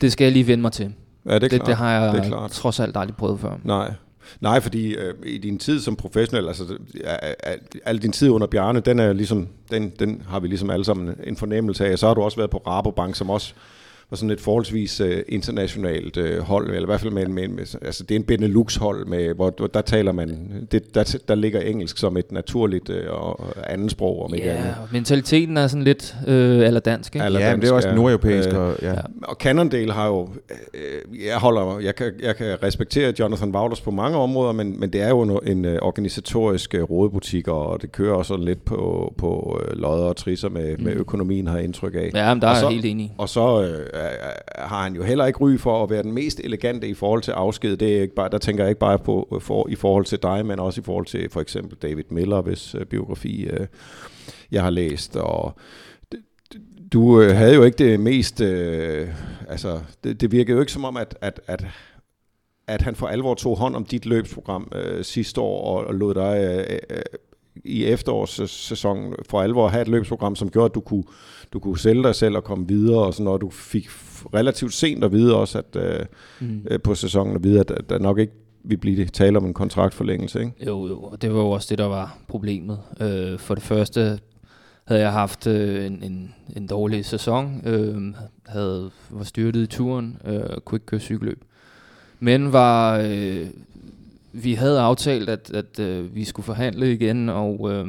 det 0.00 0.12
skal 0.12 0.24
jeg 0.24 0.32
lige 0.32 0.46
vende 0.46 0.62
mig 0.62 0.72
til. 0.72 0.92
Ja, 1.26 1.34
det, 1.34 1.34
er 1.34 1.38
det, 1.38 1.50
klart. 1.50 1.66
det 1.66 1.76
har 1.76 1.90
jeg 1.90 2.12
det 2.14 2.20
er 2.20 2.28
klart. 2.28 2.50
trods 2.50 2.80
alt 2.80 2.96
aldrig 2.96 3.16
prøvet 3.16 3.40
før. 3.40 3.58
Nej. 3.64 3.92
Nej, 4.40 4.60
fordi 4.60 4.94
øh, 4.94 5.14
i 5.26 5.38
din 5.38 5.58
tid 5.58 5.80
som 5.80 5.96
professionel, 5.96 6.48
altså 6.48 6.78
al 7.84 7.98
din 7.98 8.12
tid 8.12 8.30
under 8.30 8.46
Bjarne, 8.46 8.80
den 8.80 8.98
er 8.98 9.12
ligesom, 9.12 9.48
den, 9.70 9.92
den 9.98 10.22
har 10.28 10.40
vi 10.40 10.48
ligesom 10.48 10.70
alle 10.70 10.84
sammen 10.84 11.14
en 11.24 11.36
fornemmelse 11.36 11.86
af. 11.86 11.98
Så 11.98 12.06
har 12.06 12.14
du 12.14 12.22
også 12.22 12.36
været 12.36 12.50
på 12.50 12.62
Rabobank, 12.66 13.16
som 13.16 13.30
også 13.30 13.54
og 14.14 14.18
sådan 14.18 14.30
et 14.30 14.40
forholdsvis 14.40 15.00
uh, 15.00 15.08
internationalt 15.28 16.16
uh, 16.16 16.38
hold, 16.38 16.66
eller 16.66 16.82
i 16.82 16.84
hvert 16.84 17.00
fald 17.00 17.12
med, 17.12 17.26
med, 17.26 17.48
med 17.48 17.76
altså 17.82 18.04
det 18.04 18.14
er 18.14 18.18
en 18.18 18.24
Benelux-hold, 18.24 19.06
med, 19.06 19.34
hvor, 19.34 19.54
hvor 19.56 19.66
der 19.66 19.80
taler 19.80 20.12
man, 20.12 20.50
det, 20.72 20.94
der, 20.94 21.16
der 21.28 21.34
ligger 21.34 21.60
engelsk 21.60 21.98
som 21.98 22.16
et 22.16 22.32
naturligt 22.32 22.90
uh, 22.90 22.96
og 23.08 23.40
andet 23.66 23.90
sprog, 23.90 24.24
om 24.24 24.34
ikke 24.34 24.46
ja, 24.46 24.54
andet. 24.54 24.74
mentaliteten 24.92 25.56
er 25.56 25.66
sådan 25.66 25.84
lidt 25.84 26.16
uh, 26.26 26.32
eller 26.32 26.80
dansk, 26.80 27.14
ikke? 27.14 27.26
ja, 27.26 27.50
men 27.52 27.62
det 27.62 27.68
er 27.68 27.72
også 27.72 27.94
nordeuropæisk. 27.94 28.48
Uh, 28.52 28.58
og, 28.58 28.74
ja. 28.82 28.94
og 29.22 29.36
Cannondale 29.36 29.92
har 29.92 30.06
jo, 30.06 30.20
uh, 30.20 30.28
jeg 31.26 31.36
holder, 31.36 31.78
jeg 31.78 31.94
kan, 31.94 32.12
jeg 32.22 32.36
kan 32.36 32.62
respektere 32.62 33.12
Jonathan 33.18 33.54
Wouters 33.54 33.80
på 33.80 33.90
mange 33.90 34.18
områder, 34.18 34.52
men, 34.52 34.80
men 34.80 34.92
det 34.92 35.02
er 35.02 35.08
jo 35.08 35.22
en, 35.22 35.38
en 35.46 35.64
uh, 35.64 35.72
organisatorisk 35.82 36.74
uh, 36.78 36.90
rådebutik, 36.90 37.48
og 37.48 37.82
det 37.82 37.92
kører 37.92 38.14
også 38.14 38.28
sådan 38.28 38.44
lidt 38.44 38.64
på, 38.64 39.14
på 39.18 39.60
uh, 39.60 39.78
lodder 39.80 40.04
og 40.04 40.16
trisser 40.16 40.48
med, 40.48 40.76
mm. 40.76 40.84
med 40.84 40.92
økonomien, 40.92 41.46
har 41.46 41.56
jeg 41.56 41.64
indtryk 41.64 41.94
af. 41.94 42.10
Ja, 42.14 42.34
men 42.34 42.42
der 42.42 42.48
og 42.48 42.54
er 42.54 42.58
så, 42.60 42.66
jeg 42.66 42.74
helt 42.74 42.84
enig. 42.84 43.14
Og 43.18 43.28
så 43.28 43.58
uh, 43.58 43.66
Øh, 44.04 44.32
har 44.58 44.82
han 44.82 44.94
jo 44.94 45.02
heller 45.02 45.26
ikke 45.26 45.38
ry 45.38 45.58
for 45.58 45.82
at 45.82 45.90
være 45.90 46.02
den 46.02 46.12
mest 46.12 46.40
elegante 46.44 46.88
i 46.88 46.94
forhold 46.94 47.22
til 47.22 47.32
afsked. 47.32 47.76
Det 47.76 47.96
er 47.96 48.02
ikke 48.02 48.14
bare, 48.14 48.28
der 48.28 48.38
tænker 48.38 48.64
jeg 48.64 48.70
ikke 48.70 48.80
bare 48.80 48.98
på 48.98 49.28
øh, 49.34 49.40
for, 49.40 49.68
i 49.68 49.74
forhold 49.74 50.04
til 50.04 50.18
dig, 50.22 50.46
men 50.46 50.58
også 50.58 50.80
i 50.80 50.84
forhold 50.84 51.06
til 51.06 51.30
for 51.30 51.40
eksempel 51.40 51.78
David 51.82 52.04
Miller, 52.10 52.40
hvis 52.40 52.74
øh, 52.74 52.86
biografi 52.86 53.48
jeg 54.50 54.62
har 54.62 54.70
læst. 54.70 55.16
Og 55.16 55.58
du 56.92 57.02
uh, 57.02 57.30
havde 57.30 57.54
jo 57.54 57.62
ikke 57.62 57.78
det 57.78 58.00
mest... 58.00 58.40
Øh, 58.40 59.08
altså, 59.48 59.80
det, 60.04 60.20
det 60.20 60.32
virkede 60.32 60.54
jo 60.54 60.60
ikke 60.60 60.72
som 60.72 60.84
om, 60.84 60.96
at, 60.96 61.18
at, 61.20 61.40
at 61.46 61.64
at 62.66 62.82
han 62.82 62.94
for 62.94 63.06
alvor 63.06 63.34
tog 63.34 63.56
hånd 63.56 63.76
om 63.76 63.84
dit 63.84 64.06
løbsprogram 64.06 64.72
øh, 64.74 65.04
sidste 65.04 65.40
år 65.40 65.78
og, 65.78 65.86
og 65.86 65.94
lod 65.94 66.14
dig 66.14 66.64
øh, 66.70 66.78
øh, 66.90 67.02
i 67.64 67.84
efterårssæsonen 67.84 69.14
for 69.28 69.42
alvor 69.42 69.68
have 69.68 69.82
et 69.82 69.88
løbsprogram, 69.88 70.36
som 70.36 70.50
gjorde, 70.50 70.64
at 70.64 70.74
du 70.74 70.80
kunne, 70.80 71.04
du 71.54 71.58
kunne 71.58 71.78
sælge 71.78 72.02
dig 72.02 72.14
selv 72.14 72.36
og 72.36 72.44
komme 72.44 72.68
videre, 72.68 72.98
og 72.98 73.14
sådan, 73.14 73.26
og 73.26 73.40
du 73.40 73.50
fik 73.50 73.88
relativt 74.34 74.72
sent 74.72 75.04
at 75.04 75.12
vide 75.12 75.36
også, 75.36 75.58
at 75.58 75.76
øh, 75.76 76.06
mm. 76.40 76.66
øh, 76.70 76.80
på 76.80 76.94
sæsonen 76.94 77.36
at 77.36 77.44
vide, 77.44 77.60
at, 77.60 77.70
at 77.70 77.90
der 77.90 77.98
nok 77.98 78.18
ikke 78.18 78.32
vi 78.64 78.76
blive 78.76 79.04
tale 79.04 79.38
om 79.38 79.46
en 79.46 79.54
kontraktforlængelse, 79.54 80.40
ikke? 80.40 80.52
Jo, 80.66 80.86
jo, 80.86 81.02
og 81.02 81.22
det 81.22 81.34
var 81.34 81.40
jo 81.40 81.50
også 81.50 81.66
det, 81.70 81.78
der 81.78 81.84
var 81.84 82.18
problemet. 82.28 82.78
Øh, 83.00 83.38
for 83.38 83.54
det 83.54 83.64
første 83.64 84.18
havde 84.84 85.02
jeg 85.02 85.12
haft 85.12 85.46
øh, 85.46 85.86
en, 85.86 86.02
en, 86.02 86.34
en 86.56 86.66
dårlig 86.66 87.04
sæson, 87.04 87.62
øh, 87.66 88.14
havde, 88.46 88.90
var 89.10 89.24
styrtet 89.24 89.62
i 89.62 89.66
turen, 89.66 90.18
øh, 90.24 90.40
kunne 90.64 90.76
ikke 90.76 90.86
køre 90.86 91.00
cykelløb. 91.00 91.44
Men 92.20 92.52
var, 92.52 92.98
øh, 92.98 93.46
vi 94.32 94.54
havde 94.54 94.80
aftalt, 94.80 95.28
at, 95.28 95.50
at 95.54 95.80
øh, 95.80 96.14
vi 96.14 96.24
skulle 96.24 96.46
forhandle 96.46 96.92
igen, 96.92 97.28
og, 97.28 97.72
øh, 97.72 97.88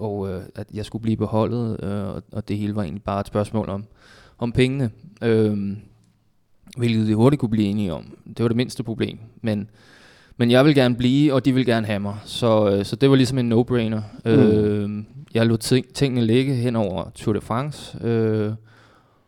og 0.00 0.28
øh, 0.28 0.42
at 0.54 0.66
jeg 0.74 0.84
skulle 0.84 1.02
blive 1.02 1.16
beholdet, 1.16 1.84
øh, 1.84 2.22
og 2.32 2.48
det 2.48 2.58
hele 2.58 2.76
var 2.76 2.82
egentlig 2.82 3.02
bare 3.02 3.20
et 3.20 3.26
spørgsmål 3.26 3.68
om, 3.68 3.84
om 4.38 4.52
pengene. 4.52 4.90
Øh, 5.22 5.76
hvilket 6.76 7.08
vi 7.08 7.12
hurtigt 7.12 7.40
kunne 7.40 7.48
blive 7.48 7.66
enige 7.66 7.92
om. 7.92 8.16
Det 8.28 8.42
var 8.42 8.48
det 8.48 8.56
mindste 8.56 8.82
problem. 8.82 9.18
Men, 9.42 9.70
men 10.36 10.50
jeg 10.50 10.64
vil 10.64 10.74
gerne 10.74 10.96
blive, 10.96 11.34
og 11.34 11.44
de 11.44 11.52
vil 11.52 11.66
gerne 11.66 11.86
have 11.86 12.00
mig. 12.00 12.16
Så, 12.24 12.70
øh, 12.70 12.84
så 12.84 12.96
det 12.96 13.10
var 13.10 13.16
ligesom 13.16 13.38
en 13.38 13.52
no-brainer. 13.52 14.00
Mm. 14.24 14.30
Øh, 14.30 15.04
jeg 15.34 15.46
lod 15.46 15.58
ting, 15.58 15.94
tingene 15.94 16.26
ligge 16.26 16.54
hen 16.54 16.76
over 16.76 17.10
Tour 17.14 17.32
de 17.32 17.40
France. 17.40 17.98
Øh, 18.06 18.52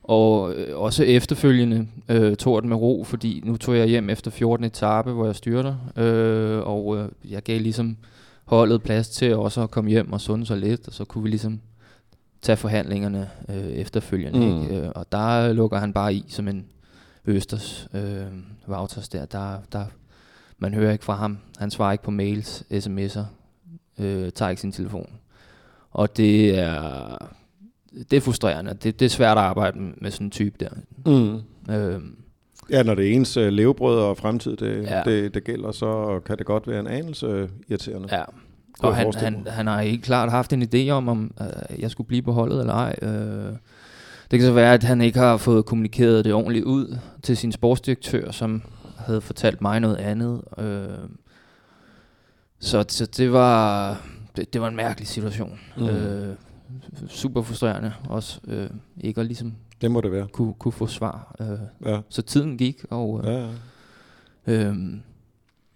og 0.02 0.54
øh, 0.54 0.78
også 0.78 1.04
efterfølgende 1.04 1.86
øh, 2.08 2.36
tog 2.36 2.62
den 2.62 2.68
med 2.68 2.76
ro, 2.76 3.04
fordi 3.04 3.42
nu 3.44 3.56
tog 3.56 3.76
jeg 3.76 3.86
hjem 3.86 4.10
efter 4.10 4.30
14. 4.30 4.64
etape, 4.64 5.12
hvor 5.12 5.26
jeg 5.26 5.36
styrter, 5.36 5.74
øh, 5.96 6.60
og 6.66 6.96
øh, 6.96 7.08
jeg 7.30 7.42
gav 7.42 7.60
ligesom 7.60 7.96
holdet 8.48 8.82
plads 8.82 9.08
til 9.08 9.36
også 9.36 9.62
at 9.62 9.70
komme 9.70 9.90
hjem 9.90 10.12
og 10.12 10.20
sunde 10.20 10.46
sig 10.46 10.58
lidt, 10.58 10.88
og 10.88 10.94
så 10.94 11.04
kunne 11.04 11.22
vi 11.22 11.30
ligesom 11.30 11.60
tage 12.42 12.56
forhandlingerne 12.56 13.30
øh, 13.48 13.56
efterfølgende. 13.56 14.38
Mm. 14.38 14.62
Ikke? 14.62 14.80
Øh, 14.80 14.92
og 14.94 15.12
der 15.12 15.52
lukker 15.52 15.78
han 15.78 15.92
bare 15.92 16.14
i 16.14 16.24
som 16.28 16.48
en 16.48 16.66
Østers 17.24 17.88
øh, 17.94 18.26
Wouters 18.68 19.08
der. 19.08 19.24
der, 19.24 19.58
der. 19.72 19.84
Man 20.58 20.74
hører 20.74 20.92
ikke 20.92 21.04
fra 21.04 21.14
ham. 21.14 21.38
Han 21.58 21.70
svarer 21.70 21.92
ikke 21.92 22.04
på 22.04 22.10
mails, 22.10 22.64
sms'er, 22.72 23.24
øh, 23.98 24.32
tager 24.32 24.48
ikke 24.48 24.60
sin 24.60 24.72
telefon. 24.72 25.10
Og 25.90 26.16
det 26.16 26.58
er 26.58 27.18
det 28.10 28.16
er 28.16 28.20
frustrerende. 28.20 28.74
Det, 28.82 29.00
det 29.00 29.06
er 29.06 29.10
svært 29.10 29.38
at 29.38 29.44
arbejde 29.44 29.78
med 29.78 30.10
sådan 30.10 30.26
en 30.26 30.30
type 30.30 30.56
der. 30.60 30.70
Mm. 31.06 31.40
Øhm. 31.74 32.16
Ja, 32.70 32.82
når 32.82 32.94
det 32.94 33.08
er 33.08 33.12
ens 33.12 33.36
uh, 33.36 33.46
levebrød 33.46 33.98
og 33.98 34.16
fremtid, 34.16 34.56
det, 34.56 34.82
ja. 34.82 35.02
det, 35.04 35.34
det 35.34 35.44
gælder, 35.44 35.72
så 35.72 36.20
kan 36.26 36.38
det 36.38 36.46
godt 36.46 36.68
være 36.68 36.80
en 36.80 36.86
anelse 36.86 37.48
irriterende. 37.68 38.08
Ja, 38.12 38.22
og 38.78 38.96
han, 38.96 39.12
han, 39.16 39.46
han 39.50 39.66
har 39.66 39.82
helt 39.82 40.04
klart 40.04 40.30
haft 40.30 40.52
en 40.52 40.62
idé 40.62 40.90
om, 40.90 41.08
om 41.08 41.34
uh, 41.40 41.80
jeg 41.80 41.90
skulle 41.90 42.06
blive 42.06 42.22
på 42.22 42.32
holdet 42.32 42.60
eller 42.60 42.74
ej. 42.74 42.94
Uh, 43.02 43.56
det 44.30 44.38
kan 44.38 44.42
så 44.42 44.52
være, 44.52 44.74
at 44.74 44.82
han 44.82 45.00
ikke 45.00 45.18
har 45.18 45.36
fået 45.36 45.64
kommunikeret 45.64 46.24
det 46.24 46.32
ordentligt 46.32 46.64
ud 46.64 46.98
til 47.22 47.36
sin 47.36 47.52
sportsdirektør, 47.52 48.30
som 48.30 48.62
havde 48.96 49.20
fortalt 49.20 49.62
mig 49.62 49.80
noget 49.80 49.96
andet. 49.96 50.42
Uh, 50.58 51.08
så, 52.60 52.84
så 52.88 53.06
det 53.06 53.32
var 53.32 54.02
det, 54.36 54.52
det 54.52 54.60
var 54.60 54.68
en 54.68 54.76
mærkelig 54.76 55.08
situation. 55.08 55.60
Mm. 55.76 55.84
Uh, 55.84 55.90
super 57.08 57.42
frustrerende 57.42 57.92
også 58.08 58.40
øh, 58.48 58.70
ikke 59.00 59.20
at 59.20 59.26
ligesom 59.26 59.54
det 59.80 59.90
må 59.90 60.00
det 60.00 60.12
være. 60.12 60.26
Kunne, 60.32 60.54
kunne 60.58 60.72
få 60.72 60.86
svar. 60.86 61.36
Øh, 61.40 61.90
ja. 61.90 61.98
Så 62.08 62.22
tiden 62.22 62.58
gik, 62.58 62.84
og 62.90 63.20
øh, 63.24 63.32
ja, 63.32 63.48
ja. 64.46 64.68
Øh, 64.68 64.74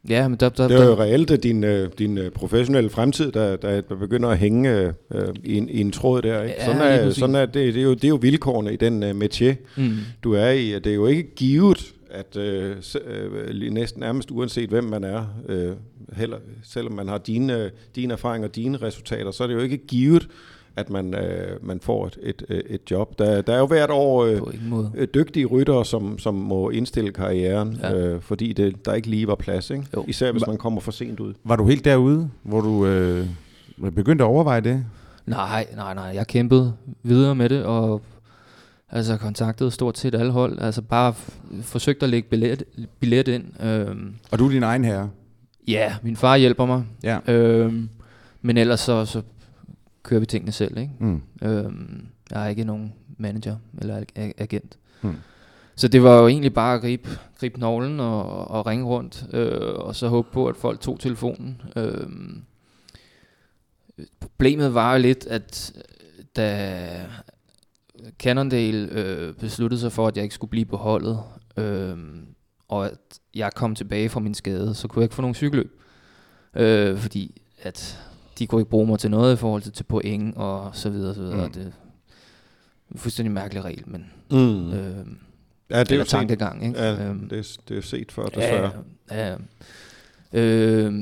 ja, 0.09 0.29
men 0.29 0.37
der, 0.41 0.49
der, 0.49 0.69
det 0.69 0.77
er 0.77 0.85
jo 0.85 0.95
reelt 0.95 1.43
din, 1.43 1.65
øh, 1.65 1.91
din 1.99 2.19
øh, 2.19 2.31
professionelle 2.31 2.91
fremtid, 2.91 3.33
der, 3.33 3.57
der, 3.57 3.81
der 3.81 3.97
begynder 3.97 4.29
at 4.29 4.39
hænge 4.39 4.93
øh, 5.15 5.35
i, 5.45 5.57
en, 5.57 5.69
i 5.69 5.81
en 5.81 5.93
tråd 5.93 6.23
der. 6.23 6.43
Ikke? 6.43 6.55
Ja, 6.59 6.65
sådan 6.65 6.81
er, 6.81 7.11
sådan 7.11 7.35
er 7.35 7.47
det, 7.47 7.75
det, 7.75 7.77
er 7.77 7.83
jo, 7.85 7.95
det 7.95 8.05
er 8.05 8.09
jo 8.09 8.19
vilkårene 8.21 8.73
i 8.73 8.77
den 8.77 9.03
uh, 9.03 9.11
métier, 9.11 9.55
mm. 9.77 9.97
du 10.25 10.33
er 10.33 10.51
i. 10.51 10.73
Det 10.79 10.87
er 10.87 10.95
jo 10.95 11.07
ikke 11.07 11.35
givet, 11.35 11.95
at 12.11 12.37
øh, 12.37 12.77
øh, 13.05 13.73
næsten 13.73 14.01
nærmest 14.01 14.31
uanset 14.31 14.69
hvem 14.69 14.85
man 14.85 15.05
er, 15.05 15.25
øh, 15.49 15.73
heller, 16.13 16.37
selvom 16.65 16.93
man 16.93 17.09
har 17.09 17.19
dine, 17.19 17.71
dine 17.97 18.13
erfaringer 18.13 18.49
og 18.49 18.57
dine 18.57 18.77
resultater, 18.77 19.31
så 19.31 19.43
er 19.43 19.47
det 19.47 19.55
jo 19.55 19.61
ikke 19.61 19.77
givet, 19.77 20.29
at 20.77 20.91
man, 20.91 21.15
øh, 21.15 21.67
man 21.67 21.81
får 21.81 22.07
et, 22.07 22.19
et, 22.23 22.43
øh, 22.49 22.61
et 22.67 22.91
job. 22.91 23.19
Der, 23.19 23.43
der 23.43 23.55
er 23.55 23.59
jo 23.59 23.67
hvert 23.67 23.91
år 23.91 24.25
øh, 24.25 24.41
øh, 24.95 25.09
dygtige 25.15 25.47
ryttere, 25.47 25.85
som, 25.85 26.19
som 26.19 26.35
må 26.35 26.71
indstille 26.71 27.13
karrieren, 27.13 27.79
ja. 27.83 27.95
øh, 27.95 28.21
fordi 28.21 28.53
det, 28.53 28.87
der 28.87 28.95
ikke 28.95 29.11
lige 29.11 29.27
var 29.27 29.35
plads. 29.35 29.71
Ikke? 29.71 29.87
Især 30.07 30.33
hvis 30.33 30.47
man 30.47 30.57
kommer 30.57 30.81
for 30.81 30.93
sent 30.93 31.21
ud. 31.21 31.35
Var 31.45 31.57
du 31.57 31.67
helt 31.67 31.85
derude, 31.85 32.31
hvor 32.43 32.61
du 32.61 32.87
øh, 32.87 33.27
begyndte 33.95 34.25
at 34.25 34.29
overveje 34.29 34.61
det? 34.61 34.85
Nej, 35.27 35.67
nej, 35.77 35.95
nej. 35.95 36.05
Jeg 36.05 36.27
kæmpede 36.27 36.73
videre 37.03 37.35
med 37.35 37.49
det, 37.49 37.65
og 37.65 38.03
altså 38.91 39.17
kontaktede 39.17 39.71
stort 39.71 39.99
set 39.99 40.15
alle 40.15 40.33
hold. 40.33 40.59
Altså 40.59 40.83
bare 40.83 41.15
forsøgte 41.63 42.07
at 42.07 42.11
lægge 42.11 42.29
billet, 42.29 42.65
billet 43.01 43.29
ind. 43.29 43.63
Øh. 43.65 43.97
Og 44.31 44.39
du 44.39 44.47
er 44.47 44.51
din 44.51 44.63
egen 44.63 44.85
herre? 44.85 45.11
Ja, 45.69 45.95
min 46.03 46.17
far 46.17 46.37
hjælper 46.37 46.67
mig. 46.67 46.85
Ja. 47.03 47.19
Øh, 47.29 47.73
men 48.43 48.57
ellers 48.57 48.81
så, 48.81 49.05
så 49.05 49.23
kører 50.03 50.21
vi 50.21 50.27
tingene 50.27 50.53
selv. 50.53 50.79
Ikke? 50.79 50.93
Mm. 50.99 51.23
Øhm, 51.43 52.07
jeg 52.31 52.41
har 52.41 52.49
ikke 52.49 52.65
nogen 52.65 52.95
manager 53.19 53.57
eller 53.79 54.05
agent. 54.39 54.79
Mm. 55.03 55.15
Så 55.75 55.89
det 55.89 56.03
var 56.03 56.21
jo 56.21 56.29
egentlig 56.29 56.55
bare 56.55 56.75
at 56.75 56.81
gribe, 56.81 57.09
gribe 57.41 57.55
knoglen 57.55 58.01
og, 58.01 58.49
og 58.51 58.67
ringe 58.67 58.85
rundt, 58.85 59.27
øh, 59.33 59.75
og 59.75 59.97
så 59.97 60.09
håbe 60.09 60.29
på, 60.33 60.47
at 60.47 60.57
folk 60.57 60.81
tog 60.81 61.01
telefonen. 61.01 61.63
Øh, 61.77 62.07
problemet 64.21 64.75
var 64.75 64.93
jo 64.93 65.01
lidt, 65.01 65.27
at 65.27 65.73
da 66.37 66.89
Cannondale 68.19 68.89
øh, 68.93 69.35
besluttede 69.35 69.81
sig 69.81 69.93
for, 69.93 70.09
at 70.09 70.17
jeg 70.17 70.23
ikke 70.23 70.35
skulle 70.35 70.51
blive 70.51 70.65
på 70.65 70.77
holdet, 70.77 71.23
øh, 71.57 71.97
og 72.69 72.87
at 72.87 72.99
jeg 73.35 73.53
kom 73.53 73.75
tilbage 73.75 74.09
fra 74.09 74.21
min 74.21 74.35
skade, 74.35 74.75
så 74.75 74.89
kunne 74.89 75.01
jeg 75.01 75.05
ikke 75.05 75.15
få 75.15 75.23
nogen 75.23 75.35
cykelløb. 75.35 75.81
Øh, 76.57 76.99
fordi 76.99 77.43
at 77.63 77.99
de 78.43 78.47
kunne 78.47 78.61
ikke 78.61 78.71
bruge 78.71 78.87
mig 78.87 78.99
til 78.99 79.11
noget 79.11 79.33
i 79.33 79.37
forhold 79.37 79.63
til, 79.63 79.73
til 79.73 79.85
point 79.85 80.37
og 80.37 80.71
så 80.73 80.91
videre 80.91 81.15
så 81.15 81.21
videre. 81.21 81.47
Mm. 81.47 81.53
Det 81.53 81.73
er 82.95 82.99
fuldstændig 82.99 83.33
mærkelig 83.33 83.65
regel, 83.65 83.83
men... 83.87 84.11
Mm. 84.31 84.73
Øh, 84.73 85.07
ja, 85.71 85.81
det 85.81 85.93
er 85.93 85.97
jo 85.97 86.05
tankegang, 86.05 86.61
set. 86.61 86.69
ikke? 86.69 86.81
Ja, 86.81 87.09
øhm, 87.09 87.29
det, 87.29 87.39
er, 87.39 87.59
det 87.69 87.77
er 87.77 87.83
set 87.83 88.13
før, 88.13 88.27
desværre. 88.27 88.71
Ja, 89.11 89.37
ja. 90.33 90.41
Øh, 90.41 90.95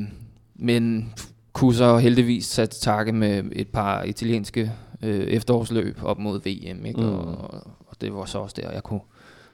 men 0.55 1.15
kunne 1.53 1.75
så 1.75 1.99
heldigvis 1.99 2.47
sætte 2.47 2.81
takke 2.81 3.13
med 3.13 3.45
et 3.53 3.69
par 3.69 4.03
italienske 4.03 4.73
øh, 5.03 5.21
efterårsløb 5.21 5.99
op 6.03 6.19
mod 6.19 6.41
VM, 6.41 6.87
ikke? 6.87 7.01
Mm. 7.01 7.09
Og, 7.09 7.55
og 7.87 8.01
det 8.01 8.15
var 8.15 8.25
så 8.25 8.39
også 8.39 8.57
der, 8.63 8.71
jeg 8.71 8.83
kunne 8.83 9.01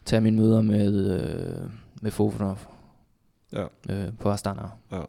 tage 0.04 0.20
mine 0.20 0.36
møder 0.36 0.62
med, 0.62 1.20
øh, 1.20 1.70
med 2.02 2.10
Fofanov 2.10 2.58
ja. 3.52 3.64
øh, 3.90 4.12
på 4.20 4.30
Astana. 4.30 4.62
Ja. 4.92 5.00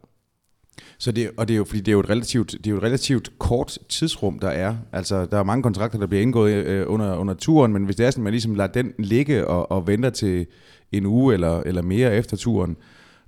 Så 0.97 1.11
det, 1.11 1.31
og 1.37 1.47
det 1.47 1.53
er 1.53 1.57
jo 1.57 1.63
fordi 1.63 1.79
det 1.79 1.87
er 1.87 1.93
jo 1.93 1.99
et 1.99 2.09
relativt 2.09 2.51
det 2.51 2.67
er 2.67 2.71
jo 2.71 2.77
et 2.77 2.83
relativt 2.83 3.39
kort 3.39 3.77
tidsrum 3.89 4.39
der 4.39 4.47
er. 4.47 4.75
Altså 4.91 5.25
der 5.25 5.37
er 5.37 5.43
mange 5.43 5.63
kontrakter 5.63 5.99
der 5.99 6.07
bliver 6.07 6.21
indgået 6.21 6.53
øh, 6.53 6.85
under 6.87 7.15
under 7.15 7.33
turen, 7.33 7.73
men 7.73 7.83
hvis 7.83 7.95
det 7.95 8.05
er 8.05 8.11
sådan 8.11 8.23
man 8.23 8.33
ligesom 8.33 8.55
lader 8.55 8.71
den 8.71 8.93
ligge 8.99 9.47
og, 9.47 9.71
og 9.71 9.87
venter 9.87 10.09
til 10.09 10.45
en 10.91 11.05
uge 11.05 11.33
eller 11.33 11.61
eller 11.65 11.81
mere 11.81 12.15
efter 12.15 12.37
turen, 12.37 12.77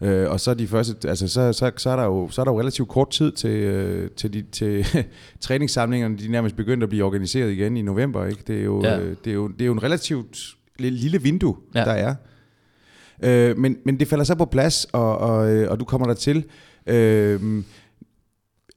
øh, 0.01 0.29
og 0.31 0.39
så 0.39 0.53
de 0.53 0.67
første 0.67 1.09
altså 1.09 1.27
så, 1.27 1.53
så, 1.53 1.71
så 1.77 1.89
er 1.89 1.95
der 1.95 2.03
jo 2.03 2.29
så 2.31 2.41
er 2.41 2.45
der 2.45 2.51
jo 2.51 2.59
relativt 2.59 2.89
kort 2.89 3.09
tid 3.09 3.31
til 3.31 3.49
øh, 3.49 4.09
til 4.11 4.33
de 4.33 4.41
til 4.51 4.85
træningssamlingerne, 5.41 6.17
de 6.17 6.31
nærmest 6.31 6.55
begyndt 6.55 6.83
at 6.83 6.89
blive 6.89 7.03
organiseret 7.03 7.51
igen 7.51 7.77
i 7.77 7.81
november, 7.81 8.25
ikke? 8.25 8.41
Det 8.47 8.59
er 8.59 8.63
jo 8.63 8.83
ja. 8.83 8.99
øh, 8.99 9.15
det 9.25 9.31
er 9.31 9.35
jo 9.35 9.47
det 9.47 9.61
er 9.61 9.65
jo 9.65 9.73
en 9.73 9.83
relativt 9.83 10.55
lille 10.79 11.21
vindue, 11.21 11.55
ja. 11.75 11.79
der 11.85 11.91
er. 11.91 12.15
Øh, 13.23 13.57
men, 13.57 13.77
men 13.85 13.99
det 13.99 14.07
falder 14.07 14.23
så 14.23 14.35
på 14.35 14.45
plads, 14.45 14.85
og, 14.85 15.17
og, 15.17 15.51
øh, 15.51 15.71
og 15.71 15.79
du 15.79 15.85
kommer 15.85 16.07
der 16.07 16.13
til. 16.13 16.43
Øh, 16.89 17.63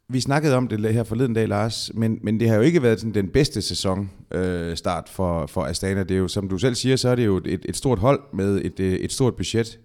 vi 0.08 0.20
snakkede 0.20 0.56
om 0.56 0.68
det 0.68 0.94
her 0.94 1.04
forleden 1.04 1.34
dag, 1.34 1.48
Lars, 1.48 1.90
men, 1.94 2.18
men 2.22 2.40
det 2.40 2.48
har 2.48 2.56
jo 2.56 2.62
ikke 2.62 2.82
været 2.82 3.00
sådan 3.00 3.14
den 3.14 3.28
bedste 3.28 3.62
sæson 3.62 4.10
øh, 4.30 4.76
start 4.76 5.08
for, 5.08 5.46
for 5.46 5.64
Astana. 5.64 6.02
Det 6.02 6.10
er 6.10 6.18
jo, 6.18 6.28
som 6.28 6.48
du 6.48 6.58
selv 6.58 6.74
siger, 6.74 6.96
så 6.96 7.08
er 7.08 7.14
det 7.14 7.26
jo 7.26 7.36
et, 7.36 7.64
et 7.68 7.76
stort 7.76 7.98
hold 7.98 8.20
med 8.34 8.60
et, 8.64 8.80
øh, 8.80 8.92
et 8.92 9.12
stort 9.12 9.36
budget. 9.36 9.78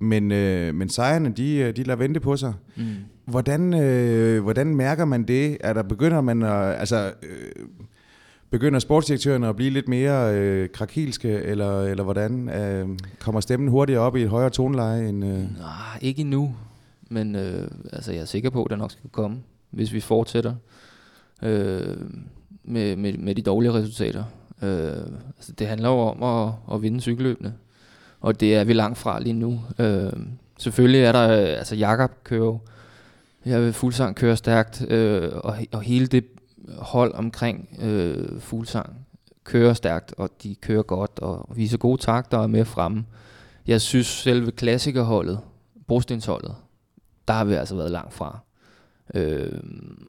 Men, 0.00 0.32
øh, 0.32 0.74
men 0.74 0.88
sejrene, 0.88 1.32
de, 1.36 1.56
øh, 1.56 1.76
de 1.76 1.82
lader 1.82 1.98
vente 1.98 2.20
på 2.20 2.36
sig. 2.36 2.54
Mm. 2.76 2.84
Hvordan, 3.26 3.74
øh, 3.74 4.42
hvordan 4.42 4.66
mærker 4.76 5.04
man 5.04 5.22
det? 5.22 5.56
Er 5.60 5.72
der 5.72 5.82
begynder 5.82 6.20
man 6.20 6.42
at, 6.42 6.74
altså, 6.80 7.12
øh, 7.22 7.66
begynder 8.50 8.78
sportsdirektørerne 8.78 9.48
at 9.48 9.56
blive 9.56 9.70
lidt 9.70 9.88
mere 9.88 10.34
øh, 10.34 10.68
krakilske, 10.68 11.28
eller, 11.28 11.82
eller 11.82 12.04
hvordan? 12.04 12.48
Øh, 12.48 12.88
kommer 13.20 13.40
stemmen 13.40 13.68
hurtigere 13.68 14.00
op 14.00 14.16
i 14.16 14.22
et 14.22 14.28
højere 14.28 14.50
toneleje? 14.50 15.08
End, 15.08 15.24
øh? 15.24 15.38
Nej, 15.38 15.98
ikke 16.00 16.20
endnu. 16.20 16.54
Men 17.08 17.34
øh, 17.34 17.70
altså, 17.92 18.12
jeg 18.12 18.20
er 18.20 18.24
sikker 18.24 18.50
på, 18.50 18.64
at 18.64 18.70
der 18.70 18.76
nok 18.76 18.90
skal 18.90 19.10
komme 19.10 19.42
hvis 19.74 19.92
vi 19.92 20.00
fortsætter 20.00 20.54
øh, 21.42 21.96
med, 22.64 22.96
med, 22.96 23.18
med 23.18 23.34
de 23.34 23.42
dårlige 23.42 23.72
resultater. 23.72 24.24
Øh, 24.62 25.06
altså 25.36 25.52
det 25.58 25.66
handler 25.66 25.88
jo 25.88 25.98
om 25.98 26.22
at, 26.22 26.54
at 26.74 26.82
vinde 26.82 27.00
cykelløbene, 27.00 27.54
og 28.20 28.40
det 28.40 28.54
er 28.56 28.64
vi 28.64 28.72
langt 28.72 28.98
fra 28.98 29.20
lige 29.20 29.32
nu. 29.32 29.60
Øh, 29.78 30.12
selvfølgelig 30.58 31.00
er 31.00 31.12
der, 31.12 31.28
altså 31.28 31.76
Jakob 31.76 32.10
kører 32.24 32.44
jo, 32.44 32.58
jeg 33.44 33.62
vil 33.62 33.72
fuldsang 33.72 34.16
kører 34.16 34.34
stærkt, 34.34 34.90
øh, 34.90 35.30
og, 35.34 35.56
og 35.72 35.82
hele 35.82 36.06
det 36.06 36.24
hold 36.78 37.14
omkring 37.14 37.68
øh, 37.82 38.40
fuldsang 38.40 39.06
kører 39.44 39.74
stærkt, 39.74 40.14
og 40.18 40.30
de 40.42 40.54
kører 40.54 40.82
godt, 40.82 41.18
og 41.18 41.48
viser 41.56 41.78
gode 41.78 42.00
takter 42.00 42.38
og 42.38 42.44
er 42.44 42.48
med 42.48 42.64
fremme. 42.64 43.04
Jeg 43.66 43.80
synes 43.80 44.06
selve 44.06 44.50
klassikerholdet, 44.52 45.40
brostensholdet, 45.86 46.54
der 47.28 47.34
har 47.34 47.44
vi 47.44 47.54
altså 47.54 47.76
været 47.76 47.90
langt 47.90 48.14
fra. 48.14 48.38
Øh, 49.14 49.60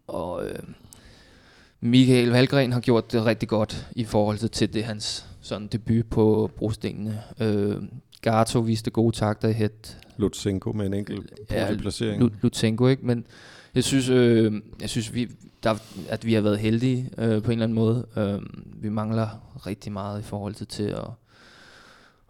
og 0.07 0.45
øh, 0.45 0.59
Michael 1.81 2.29
Valgren 2.29 2.71
har 2.71 2.79
gjort 2.79 3.11
det 3.11 3.25
rigtig 3.25 3.49
godt 3.49 3.87
i 3.95 4.03
forhold 4.03 4.49
til 4.49 4.73
det 4.73 4.83
hans 4.83 5.25
sådan 5.41 5.67
debut 5.67 6.05
på 6.05 6.51
brostenene. 6.57 7.21
Øh, 7.39 7.75
Gato 8.21 8.59
viste 8.59 8.91
gode 8.91 9.15
takter 9.15 9.47
i 9.47 9.53
het. 9.53 9.97
Lutsenko 10.17 10.71
med 10.71 10.85
en 10.85 10.93
enkelt 10.93 11.33
ja, 11.51 11.75
placering. 11.79 12.31
Lutsenko, 12.41 12.87
ikke? 12.87 13.05
Men 13.05 13.25
jeg 13.75 13.83
synes, 13.83 14.09
øh, 14.09 14.53
jeg 14.81 14.89
synes 14.89 15.13
vi, 15.13 15.29
der, 15.63 15.75
at 16.09 16.25
vi 16.25 16.33
har 16.33 16.41
været 16.41 16.59
heldige 16.59 17.09
øh, 17.17 17.41
på 17.41 17.51
en 17.51 17.51
eller 17.51 17.63
anden 17.63 17.73
måde. 17.73 18.05
Øh, 18.17 18.41
vi 18.81 18.89
mangler 18.89 19.27
rigtig 19.65 19.91
meget 19.91 20.19
i 20.19 20.23
forhold 20.23 20.53
til, 20.53 20.67
til 20.67 20.83
at 20.83 21.07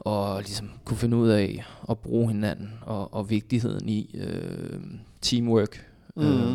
og 0.05 0.41
ligesom 0.41 0.69
kunne 0.85 0.97
finde 0.97 1.17
ud 1.17 1.29
af 1.29 1.65
at 1.89 1.99
bruge 1.99 2.27
hinanden 2.27 2.73
og, 2.81 3.13
og 3.13 3.29
vigtigheden 3.29 3.89
i 3.89 4.15
øh, 4.19 4.79
teamwork 5.21 5.85
Mm. 6.15 6.23
Øh, 6.23 6.53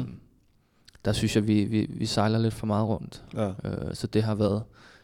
der 1.04 1.12
synes 1.12 1.36
jeg, 1.36 1.46
vi, 1.46 1.64
vi, 1.64 1.86
vi 1.90 2.06
sejler 2.06 2.38
lidt 2.38 2.54
for 2.54 2.66
meget 2.66 2.88
rundt. 2.88 3.22
Ja. 3.34 3.48
Øh, 3.48 3.94
så 3.94 4.06
det 4.06 4.22
har 4.22 4.34
været 4.34 4.62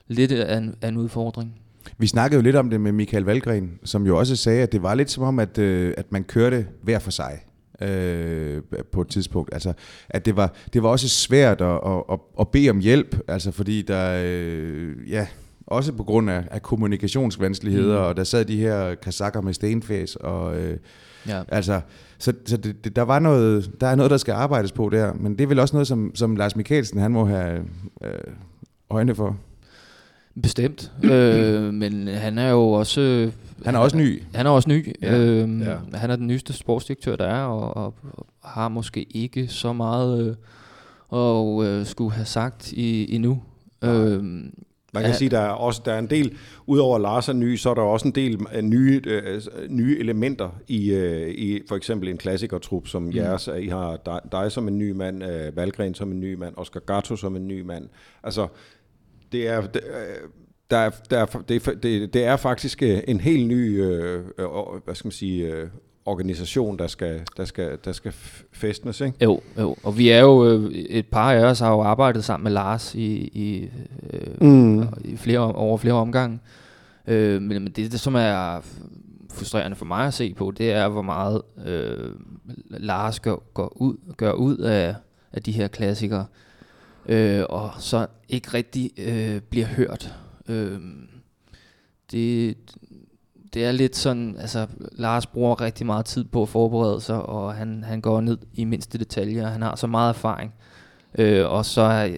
lidt 0.09 0.33
af 0.33 0.59
en, 0.59 0.75
af 0.83 0.89
en 0.89 0.97
udfordring. 0.97 1.61
Vi 1.99 2.07
snakkede 2.07 2.37
jo 2.39 2.43
lidt 2.43 2.57
om 2.57 2.71
det 2.71 2.81
med 2.81 2.93
Michael 2.93 3.25
Valgren, 3.25 3.79
som 3.85 4.07
jo 4.07 4.19
også 4.19 4.37
sagde, 4.37 4.63
at 4.63 4.73
det 4.73 4.83
var 4.83 4.95
lidt 4.95 5.11
som 5.11 5.23
om, 5.23 5.39
at, 5.39 5.59
øh, 5.59 5.95
at 5.97 6.13
man 6.13 6.25
kørte 6.25 6.67
hver 6.83 6.99
for 6.99 7.11
sig 7.11 7.41
øh, 7.83 8.63
på 8.93 9.01
et 9.01 9.09
tidspunkt. 9.09 9.55
Altså, 9.55 9.73
at 10.09 10.27
det 10.27 10.37
var, 10.37 10.55
det 10.73 10.83
var 10.83 10.89
også 10.89 11.09
svært 11.09 11.61
at, 11.61 11.81
at, 11.87 12.03
at, 12.13 12.19
at 12.41 12.49
bede 12.49 12.71
om 12.71 12.79
hjælp, 12.79 13.17
altså 13.29 13.51
fordi 13.51 13.83
der, 13.83 14.23
øh, 14.25 15.11
ja, 15.11 15.27
også 15.67 15.93
på 15.93 16.05
grund 16.05 16.31
af, 16.31 16.45
af 16.51 16.63
kommunikationsvanskeligheder, 16.63 18.01
mm. 18.01 18.07
og 18.07 18.17
der 18.17 18.25
sad 18.25 18.45
de 18.45 18.57
her 18.57 18.95
kasakker 18.95 19.41
med 19.41 19.55
stenfæs, 19.55 20.17
og 20.17 20.57
øh, 20.57 20.79
ja. 21.29 21.43
altså, 21.49 21.81
så, 22.19 22.33
så 22.47 22.57
det, 22.57 22.85
det, 22.85 22.97
der, 22.97 23.03
var 23.03 23.19
noget, 23.19 23.71
der 23.81 23.87
er 23.87 23.95
noget, 23.95 24.11
der 24.11 24.17
skal 24.17 24.33
arbejdes 24.33 24.73
på 24.73 24.89
der, 24.89 25.13
men 25.13 25.33
det 25.33 25.41
er 25.41 25.49
vel 25.49 25.59
også 25.59 25.77
noget, 25.77 25.87
som, 25.87 26.11
som 26.15 26.37
Lars 26.37 26.57
Mikkelsen, 26.57 26.99
han 26.99 27.11
må 27.11 27.25
have 27.25 27.63
øh, 28.05 28.11
øjne 28.91 29.15
for. 29.15 29.37
Bestemt, 30.43 30.93
øh, 31.03 31.75
men 31.75 32.09
han 32.09 32.39
er 32.39 32.51
jo 32.51 32.69
også... 32.69 33.31
Han 33.65 33.75
er 33.75 33.79
også 33.79 33.97
ny. 33.97 34.23
Han 34.35 34.47
er 34.47 34.51
også 34.51 34.69
ny. 34.69 34.95
Ja. 35.03 35.19
Øh, 35.19 35.61
ja. 35.61 35.77
Han 35.95 36.11
er 36.11 36.17
den 36.17 36.27
nyeste 36.27 36.53
sportsdirektør, 36.53 37.17
der 37.17 37.27
er, 37.27 37.45
og, 37.45 37.77
og, 37.77 37.95
og 38.13 38.27
har 38.45 38.69
måske 38.69 39.03
ikke 39.03 39.49
så 39.49 39.73
meget 39.73 40.29
øh, 40.29 40.35
og 41.09 41.65
øh, 41.65 41.87
skulle 41.87 42.13
have 42.13 42.25
sagt 42.25 42.73
i, 42.73 43.15
endnu. 43.15 43.43
Øh, 43.85 44.25
man 44.97 45.03
kan 45.03 45.13
ja. 45.13 45.19
sige, 45.19 45.29
der 45.29 45.39
er 45.39 45.51
også 45.51 45.83
der 45.85 45.93
er 45.93 45.99
en 45.99 46.11
del, 46.11 46.37
udover 46.67 46.99
Lars 46.99 47.29
er 47.29 47.33
ny, 47.33 47.57
så 47.57 47.71
er 47.71 47.75
der 47.75 47.83
også 47.83 48.09
en 48.09 48.15
del 48.15 48.41
uh, 48.41 48.61
nye, 48.61 49.03
uh, 49.07 49.71
nye 49.71 49.99
elementer 49.99 50.59
i, 50.69 50.95
uh, 50.95 51.29
i 51.29 51.61
for 51.69 51.77
eksempel 51.77 52.09
en 52.09 52.17
klassikertrup 52.17 52.89
som 52.89 53.03
mm. 53.03 53.15
jeres. 53.15 53.49
I 53.61 53.67
har 53.67 53.97
dig, 54.07 54.21
dig 54.33 54.53
som 54.53 54.69
en 54.69 54.79
ny 54.79 54.91
mand, 54.91 55.25
uh, 55.25 55.57
Valgren 55.57 55.95
som 55.95 56.13
en 56.13 56.21
ny 56.21 56.35
mand, 56.35 56.55
Oscar 56.57 56.81
Gatto 56.81 57.17
som 57.17 57.37
en 57.37 57.49
ny 57.49 57.61
mand. 57.61 57.89
Altså, 58.23 58.49
det 59.33 59.49
er... 59.49 59.61
Det, 59.61 59.81
uh, 59.85 60.31
der 60.71 60.77
er, 60.77 60.91
der 61.11 61.19
er, 61.19 61.27
det, 61.49 61.83
det, 61.83 62.15
det 62.15 62.25
er 62.25 62.37
faktisk 62.37 62.83
en 62.83 63.21
helt 63.21 63.49
ny, 63.49 63.83
øh, 63.83 64.25
hvad 64.85 64.95
skal 64.95 65.07
man 65.07 65.13
sige, 65.13 65.71
organisation, 66.07 66.79
der 66.79 66.87
skal, 66.87 67.21
der 67.37 67.45
skal, 67.45 67.79
der 67.85 67.93
skal 67.93 68.13
festnes, 68.53 69.01
ikke? 69.01 69.25
Jo, 69.25 69.41
jo, 69.59 69.77
og 69.83 69.99
vi 69.99 70.09
er 70.09 70.21
jo, 70.21 70.47
øh, 70.47 70.73
et 70.73 71.07
par 71.07 71.33
af 71.33 71.45
os 71.45 71.59
har 71.59 71.71
jo 71.71 71.81
arbejdet 71.81 72.25
sammen 72.25 72.45
med 72.45 72.53
Lars 72.53 72.95
i, 72.95 73.15
i, 73.17 73.69
øh, 74.13 74.49
mm. 74.49 74.83
i 75.05 75.17
flere, 75.17 75.55
over 75.55 75.77
flere 75.79 75.95
omgange. 75.95 76.39
Øh, 77.07 77.43
men, 77.43 77.63
men 77.63 77.73
det, 77.73 77.93
det, 77.93 78.01
som 78.01 78.15
er 78.15 78.61
frustrerende 79.31 79.77
for 79.77 79.85
mig 79.85 80.07
at 80.07 80.15
se 80.15 80.35
på, 80.35 80.51
det 80.51 80.73
er, 80.73 80.89
hvor 80.89 81.03
meget 81.03 81.43
øh, 81.67 82.11
Lars 82.71 83.21
gør, 83.21 83.37
går 83.55 83.73
ud, 83.77 83.97
gør 84.17 84.33
ud 84.33 84.57
af, 84.57 84.95
af 85.33 85.43
de 85.43 85.53
her 85.53 85.69
klassikere, 85.69 86.27
øh, 87.07 87.45
og 87.49 87.71
så 87.79 88.07
ikke 88.29 88.49
rigtig 88.55 88.91
øh, 88.99 89.41
bliver 89.41 89.67
hørt. 89.67 90.15
Øh, 90.49 90.81
det, 92.11 92.57
det 93.57 93.65
er 93.65 93.73
lidt 93.73 93.97
sådan, 93.97 94.37
altså 94.39 94.67
Lars 94.93 95.27
bruger 95.27 95.61
rigtig 95.61 95.87
meget 95.87 96.05
tid 96.05 96.25
på 96.25 96.43
at 96.43 96.49
forberede 96.49 97.01
sig, 97.01 97.23
og 97.23 97.55
han, 97.55 97.85
han 97.85 98.01
går 98.01 98.21
ned 98.21 98.39
i 98.55 98.65
mindste 98.65 98.99
detaljer, 98.99 99.49
han 99.49 99.63
har 99.63 99.77
så 99.77 99.87
meget 99.87 100.09
erfaring. 100.09 100.55
Øh, 101.19 101.51
og 101.51 101.67
så 101.67 101.81
er, 101.81 102.17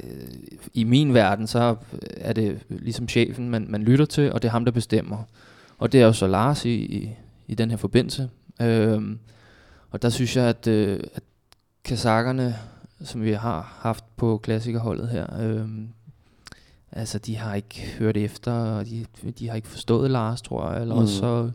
i 0.75 0.85
min 0.85 1.15
verden, 1.15 1.47
så 1.47 1.77
er 2.17 2.33
det 2.33 2.59
ligesom 2.69 3.09
chefen, 3.09 3.51
man, 3.51 3.67
man 3.69 3.83
lytter 3.83 4.05
til, 4.05 4.33
og 4.33 4.43
det 4.43 4.49
er 4.49 4.53
ham, 4.53 4.65
der 4.65 4.73
bestemmer. 4.73 5.19
Og 5.79 5.93
det 5.93 6.01
er 6.01 6.07
jo 6.07 6.13
så 6.13 6.27
Lars 6.27 6.65
i, 6.65 6.75
i, 6.75 7.17
i 7.47 7.55
den 7.55 7.71
her 7.71 7.77
forbindelse. 7.77 8.31
Øh, 8.63 9.03
og 9.91 10.03
der 10.03 10.09
synes 10.09 10.37
jeg, 10.37 10.45
at, 10.45 10.67
øh, 10.67 11.01
at 11.15 11.23
kasakkerne, 11.85 12.57
som 13.05 13.23
vi 13.23 13.33
har 13.33 13.79
haft 13.81 14.05
på 14.17 14.39
klassikerholdet 14.39 15.09
her, 15.09 15.41
øh, 15.41 15.69
Altså, 16.93 17.19
de 17.19 17.37
har 17.37 17.55
ikke 17.55 17.95
hørt 17.99 18.17
efter, 18.17 18.53
og 18.53 18.87
de, 18.87 19.07
de 19.39 19.49
har 19.49 19.57
ikke 19.57 19.69
forstået 19.69 20.11
Lars, 20.11 20.43
tror 20.43 20.73
jeg. 20.73 20.81
Eller 20.81 21.01
mm. 21.01 21.07
så, 21.07 21.51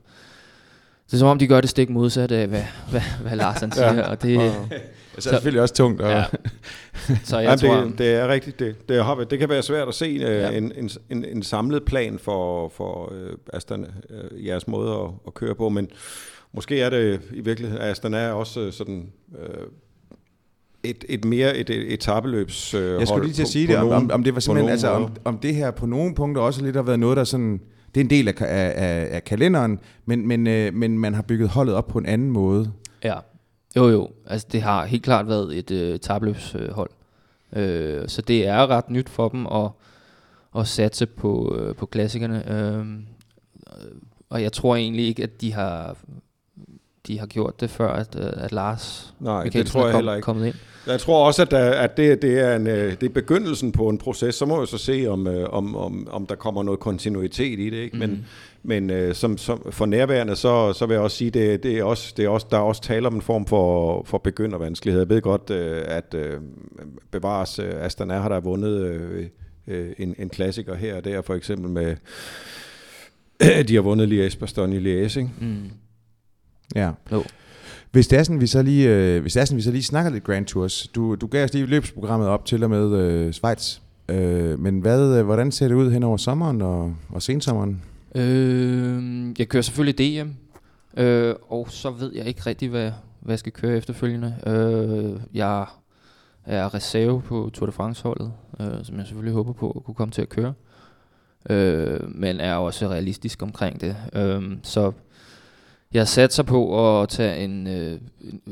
det 1.05 1.13
er 1.13 1.17
som 1.17 1.27
om, 1.27 1.39
de 1.39 1.47
gør 1.47 1.61
det 1.61 1.69
stik 1.69 1.89
modsat 1.89 2.31
af, 2.31 2.47
hvad, 2.47 2.63
hvad, 2.89 3.01
hvad 3.21 3.35
Lars 3.35 3.59
han 3.59 3.71
siger. 3.71 3.93
ja. 3.93 4.01
og 4.01 4.21
det, 4.21 4.35
ja. 4.35 4.53
Så 5.17 5.29
er 5.29 5.33
selvfølgelig 5.33 5.61
også 5.61 5.73
tungt. 5.73 6.01
Og 6.01 6.11
ja. 6.11 6.25
så 7.23 7.39
jeg 7.39 7.59
Jamen, 7.61 7.75
tror, 7.75 7.89
det, 7.89 7.97
det 7.97 8.13
er 8.13 8.27
rigtigt. 8.27 8.59
Det, 8.59 8.89
det, 8.89 9.29
det 9.29 9.39
kan 9.39 9.49
være 9.49 9.63
svært 9.63 9.87
at 9.87 9.93
se 9.93 10.15
uh, 10.15 10.21
ja. 10.21 10.49
en, 10.49 10.71
en, 10.75 10.89
en, 11.09 11.25
en 11.25 11.43
samlet 11.43 11.85
plan 11.85 12.19
for, 12.19 12.69
for 12.69 13.11
uh, 13.11 13.29
Aston, 13.53 13.85
uh, 14.09 14.45
jeres 14.45 14.67
måde 14.67 14.93
at, 14.93 15.09
at 15.27 15.33
køre 15.33 15.55
på, 15.55 15.69
men 15.69 15.89
måske 16.51 16.81
er 16.81 16.89
det 16.89 17.21
i 17.33 17.41
virkeligheden, 17.41 17.83
Aston 17.83 18.13
er 18.13 18.31
også 18.31 18.71
sådan... 18.71 19.11
Uh, 19.31 19.67
et, 20.83 21.05
et 21.09 21.25
mere 21.25 21.57
et, 21.57 21.69
et 21.69 21.93
etabeløbs 21.93 22.73
øh, 22.73 22.99
Jeg 22.99 23.07
skulle 23.07 23.25
lige 23.25 23.33
til 23.33 23.41
at 23.41 23.47
sige 23.47 23.67
det, 23.67 23.77
om, 23.77 23.89
om, 23.89 24.11
om 24.13 24.23
det 24.23 24.33
var 24.33 24.39
simpelthen, 24.39 24.71
altså 24.71 24.89
om, 24.89 25.15
om 25.23 25.37
det 25.37 25.55
her 25.55 25.71
på 25.71 25.85
nogle 25.85 26.15
punkter 26.15 26.41
også 26.41 26.63
lidt 26.63 26.75
har 26.75 26.83
været 26.83 26.99
noget, 26.99 27.17
der 27.17 27.23
sådan, 27.23 27.61
det 27.95 28.01
er 28.01 28.03
en 28.03 28.09
del 28.09 28.27
af, 28.27 28.33
af, 28.39 29.07
af 29.15 29.23
kalenderen, 29.23 29.79
men, 30.05 30.27
men, 30.27 30.47
øh, 30.47 30.73
men 30.73 30.99
man 30.99 31.13
har 31.13 31.21
bygget 31.21 31.49
holdet 31.49 31.75
op 31.75 31.87
på 31.87 31.99
en 31.99 32.05
anden 32.05 32.31
måde. 32.31 32.71
Ja, 33.03 33.15
jo 33.75 33.89
jo, 33.89 34.09
altså 34.27 34.47
det 34.51 34.61
har 34.61 34.85
helt 34.85 35.03
klart 35.03 35.27
været 35.27 35.57
et 35.57 35.71
øh, 35.71 35.99
tabløbshold. 35.99 36.89
Øh, 37.55 38.07
så 38.07 38.21
det 38.21 38.47
er 38.47 38.67
ret 38.67 38.89
nyt 38.89 39.09
for 39.09 39.29
dem 39.29 39.47
at, 39.47 39.69
at 40.57 40.67
satse 40.67 41.05
på, 41.05 41.55
øh, 41.59 41.75
på 41.75 41.85
klassikerne. 41.85 42.51
Øh, 42.51 42.85
og 44.29 44.41
jeg 44.41 44.51
tror 44.51 44.75
egentlig 44.75 45.07
ikke, 45.07 45.23
at 45.23 45.41
de 45.41 45.53
har 45.53 45.97
de 47.07 47.19
har 47.19 47.25
gjort 47.25 47.61
det 47.61 47.69
før, 47.69 47.89
at, 47.89 48.15
øh, 48.19 48.31
at 48.35 48.51
Lars 48.51 49.13
Nej, 49.19 49.43
det 49.43 49.67
tror 49.67 49.85
jeg 49.85 49.91
kom, 49.91 49.97
heller 49.97 50.15
ikke. 50.15 50.25
kommet 50.25 50.45
ind. 50.45 50.55
Jeg 50.87 50.99
tror 50.99 51.27
også, 51.27 51.41
at, 51.41 51.53
at 51.53 51.97
det, 51.97 52.21
det, 52.21 52.39
er 52.39 52.55
en, 52.55 52.67
øh, 52.67 52.91
det 52.91 53.03
er 53.03 53.09
begyndelsen 53.09 53.71
på 53.71 53.89
en 53.89 53.97
proces. 53.97 54.35
Så 54.35 54.45
må 54.45 54.61
vi 54.61 54.67
så 54.67 54.77
se, 54.77 55.05
om, 55.09 55.27
øh, 55.27 55.49
om, 55.49 55.75
om, 55.75 56.07
om 56.11 56.25
der 56.25 56.35
kommer 56.35 56.63
noget 56.63 56.79
kontinuitet 56.79 57.59
i 57.59 57.69
det. 57.69 57.77
Ikke? 57.77 57.97
Men, 57.97 58.09
mm. 58.09 58.23
men 58.63 59.13
som, 59.15 59.37
som 59.37 59.71
for 59.71 59.85
nærværende, 59.85 60.35
så, 60.35 60.73
så 60.73 60.85
vil 60.85 60.93
jeg 60.93 61.03
også 61.03 61.17
sige, 61.17 61.31
det, 61.31 61.63
det 61.63 61.77
er 61.77 61.83
også, 61.83 62.13
det 62.17 62.25
er 62.25 62.29
også, 62.29 62.47
der 62.51 62.57
er 62.57 62.61
også 62.61 62.81
tale 62.81 63.07
om 63.07 63.15
en 63.15 63.21
form 63.21 63.45
for, 63.45 64.03
for 64.03 64.17
begyndervanskelighed. 64.17 65.01
Jeg 65.01 65.09
ved 65.09 65.21
godt, 65.21 65.51
at 65.51 66.15
bevares 67.11 67.59
Astana 67.59 68.19
har 68.19 68.29
der 68.29 68.39
vundet 68.39 69.29
en, 69.97 70.15
en 70.17 70.29
klassiker 70.29 70.75
her 70.75 70.95
og 70.95 71.05
der, 71.05 71.21
for 71.21 71.33
eksempel 71.33 71.69
med 71.69 71.95
de 73.67 73.75
har 73.75 73.81
vundet 73.81 74.07
Liège, 74.07 74.39
Bastogne, 74.39 74.79
Liège, 74.79 75.19
ikke? 75.19 75.29
Mm. 75.41 75.71
Ja. 76.75 76.91
No. 77.11 77.21
Hvis 77.91 78.07
det 78.07 78.19
er 78.19 78.23
sådan, 78.23 78.41
vi 78.41 78.47
så 78.47 78.61
lige, 78.61 78.89
øh, 78.89 79.21
hvis 79.21 79.33
det 79.33 79.41
er 79.41 79.45
sådan, 79.45 79.57
vi 79.57 79.61
så 79.61 79.71
lige 79.71 79.83
snakker 79.83 80.11
lidt 80.11 80.23
Grand 80.23 80.45
Tours. 80.45 80.87
Du, 80.87 81.15
du 81.15 81.27
gav 81.27 81.43
os 81.43 81.53
lige 81.53 81.65
løbsprogrammet 81.65 82.27
op 82.27 82.45
til 82.45 82.63
og 82.63 82.69
med 82.69 82.91
øh, 82.99 83.33
Schweiz. 83.33 83.79
Øh, 84.09 84.59
men 84.59 84.79
hvad, 84.79 85.17
øh, 85.19 85.25
hvordan 85.25 85.51
ser 85.51 85.67
det 85.67 85.75
ud 85.75 85.91
hen 85.91 86.03
over 86.03 86.17
sommeren 86.17 86.61
og, 86.61 86.95
og 87.09 87.21
sensommeren? 87.21 87.81
Øh, 88.15 89.25
jeg 89.39 89.49
kører 89.49 89.63
selvfølgelig 89.63 89.97
DM, 89.97 90.29
øh, 91.01 91.35
og 91.49 91.67
så 91.69 91.91
ved 91.91 92.11
jeg 92.15 92.25
ikke 92.25 92.41
rigtig, 92.45 92.69
hvad, 92.69 92.91
hvad 93.19 93.33
jeg 93.33 93.39
skal 93.39 93.51
køre 93.51 93.77
efterfølgende. 93.77 94.35
Øh, 94.47 95.21
jeg 95.33 95.65
er 96.45 96.73
reserve 96.73 97.21
på 97.21 97.49
Tour 97.53 97.65
de 97.65 97.71
France-holdet, 97.71 98.31
øh, 98.59 98.67
som 98.83 98.97
jeg 98.97 99.05
selvfølgelig 99.05 99.33
håber 99.33 99.53
på 99.53 99.71
at 99.71 99.83
kunne 99.83 99.95
komme 99.95 100.11
til 100.11 100.21
at 100.21 100.29
køre. 100.29 100.53
Øh, 101.49 101.99
men 102.15 102.39
er 102.39 102.55
også 102.55 102.89
realistisk 102.89 103.41
omkring 103.41 103.81
det. 103.81 103.95
Øh, 104.13 104.41
så 104.63 104.91
jeg 105.93 106.07
satser 106.07 106.43
på 106.43 107.01
at 107.01 107.09
tage 107.09 107.43
en, 107.43 107.67
øh, 107.67 107.99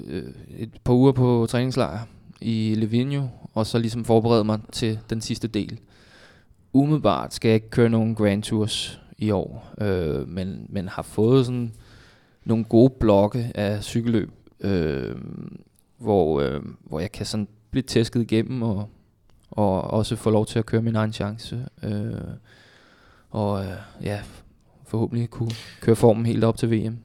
øh, 0.07 0.23
et 0.57 0.69
par 0.83 0.93
uger 0.93 1.11
på 1.11 1.47
træningslejr 1.49 1.99
i 2.41 2.75
Livigno, 2.77 3.27
og 3.53 3.65
så 3.67 3.79
ligesom 3.79 4.05
forberede 4.05 4.43
mig 4.43 4.59
til 4.71 4.99
den 5.09 5.21
sidste 5.21 5.47
del. 5.47 5.79
Umiddelbart 6.73 7.33
skal 7.33 7.49
jeg 7.49 7.55
ikke 7.55 7.69
køre 7.69 7.89
nogen 7.89 8.15
Grand 8.15 8.43
Tours 8.43 9.01
i 9.17 9.31
år, 9.31 9.73
øh, 9.81 10.27
men, 10.27 10.65
men 10.69 10.87
har 10.87 11.01
fået 11.01 11.45
sådan 11.45 11.73
nogle 12.45 12.63
gode 12.63 12.93
blokke 12.99 13.51
af 13.55 13.83
cykelløb, 13.83 14.31
øh, 14.59 15.15
hvor, 15.97 16.41
øh, 16.41 16.61
hvor 16.83 16.99
jeg 16.99 17.11
kan 17.11 17.25
sådan 17.25 17.47
blive 17.71 17.83
tæsket 17.83 18.21
igennem 18.21 18.61
og, 18.61 18.89
og 19.51 19.81
også 19.81 20.15
få 20.15 20.29
lov 20.29 20.45
til 20.45 20.59
at 20.59 20.65
køre 20.65 20.81
min 20.81 20.95
egen 20.95 21.13
chance. 21.13 21.65
Øh, 21.83 22.11
og 23.29 23.65
øh, 23.65 23.71
ja, 24.03 24.19
forhåbentlig 24.85 25.29
kunne 25.29 25.51
køre 25.81 25.95
formen 25.95 26.25
helt 26.25 26.43
op 26.43 26.57
til 26.57 26.71
VM. 26.71 26.97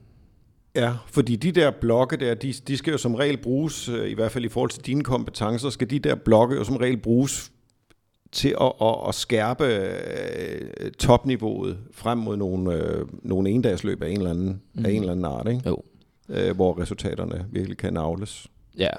Ja, 0.77 0.93
fordi 1.11 1.35
de 1.35 1.51
der 1.51 1.71
blokke 1.71 2.17
der, 2.17 2.33
de, 2.33 2.53
de 2.53 2.77
skal 2.77 2.91
jo 2.91 2.97
som 2.97 3.15
regel 3.15 3.37
bruges, 3.37 3.89
øh, 3.89 4.09
i 4.09 4.13
hvert 4.13 4.31
fald 4.31 4.45
i 4.45 4.49
forhold 4.49 4.69
til 4.69 4.85
dine 4.85 5.03
kompetencer, 5.03 5.69
skal 5.69 5.89
de 5.89 5.99
der 5.99 6.15
blokke 6.15 6.55
jo 6.55 6.63
som 6.63 6.77
regel 6.77 6.97
bruges 6.97 7.51
til 8.31 8.55
at, 8.61 8.71
at, 8.81 8.95
at 9.07 9.15
skærpe 9.15 9.65
øh, 9.65 10.91
topniveauet 10.91 11.77
frem 11.91 12.17
mod 12.17 12.37
nogle, 12.37 12.73
øh, 12.73 13.05
nogle 13.23 13.49
endagsløb 13.49 14.03
af 14.03 14.09
en 14.09 14.17
eller 14.17 14.29
anden, 14.29 14.61
mm. 14.73 14.85
af 14.85 14.89
en 14.89 14.99
eller 14.99 15.11
anden 15.11 15.25
art, 15.25 15.47
ikke? 15.47 15.61
Jo. 15.65 15.83
Øh, 16.29 16.55
hvor 16.55 16.81
resultaterne 16.81 17.45
virkelig 17.51 17.77
kan 17.77 17.93
navles. 17.93 18.47
Ja. 18.77 18.89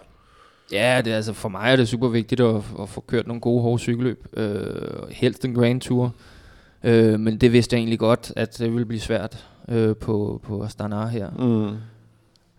Ja, 0.72 1.02
det, 1.04 1.12
er, 1.12 1.16
altså 1.16 1.32
for 1.32 1.48
mig 1.48 1.72
er 1.72 1.76
det 1.76 1.88
super 1.88 2.08
vigtigt 2.08 2.40
at, 2.40 2.62
at 2.80 2.88
få 2.88 3.00
kørt 3.00 3.26
nogle 3.26 3.40
gode 3.40 3.62
hårde 3.62 3.78
cykelløb. 3.78 4.26
Øh, 4.32 5.08
helst 5.10 5.44
en 5.44 5.54
Grand 5.54 5.80
Tour. 5.80 6.14
Øh, 6.84 7.20
men 7.20 7.38
det 7.38 7.52
vidste 7.52 7.74
jeg 7.74 7.80
egentlig 7.80 7.98
godt, 7.98 8.32
at 8.36 8.58
det 8.58 8.72
ville 8.72 8.86
blive 8.86 9.00
svært 9.00 9.46
øh, 9.68 9.96
på, 9.96 10.40
på 10.44 10.62
Astana 10.62 11.06
her. 11.06 11.30
Mm. 11.30 11.76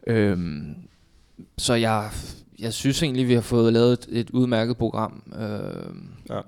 Øhm, 0.08 0.76
så 1.58 1.74
jeg, 1.74 2.10
jeg 2.60 2.74
synes 2.74 3.04
egentlig, 3.04 3.28
vi 3.28 3.34
har 3.34 3.42
fået 3.42 3.74
lavet 3.74 3.94
et, 3.94 4.08
et 4.10 4.30
udmærket 4.30 4.78
program. 4.78 5.24
Øh, 5.40 5.94
ja. 6.30 6.40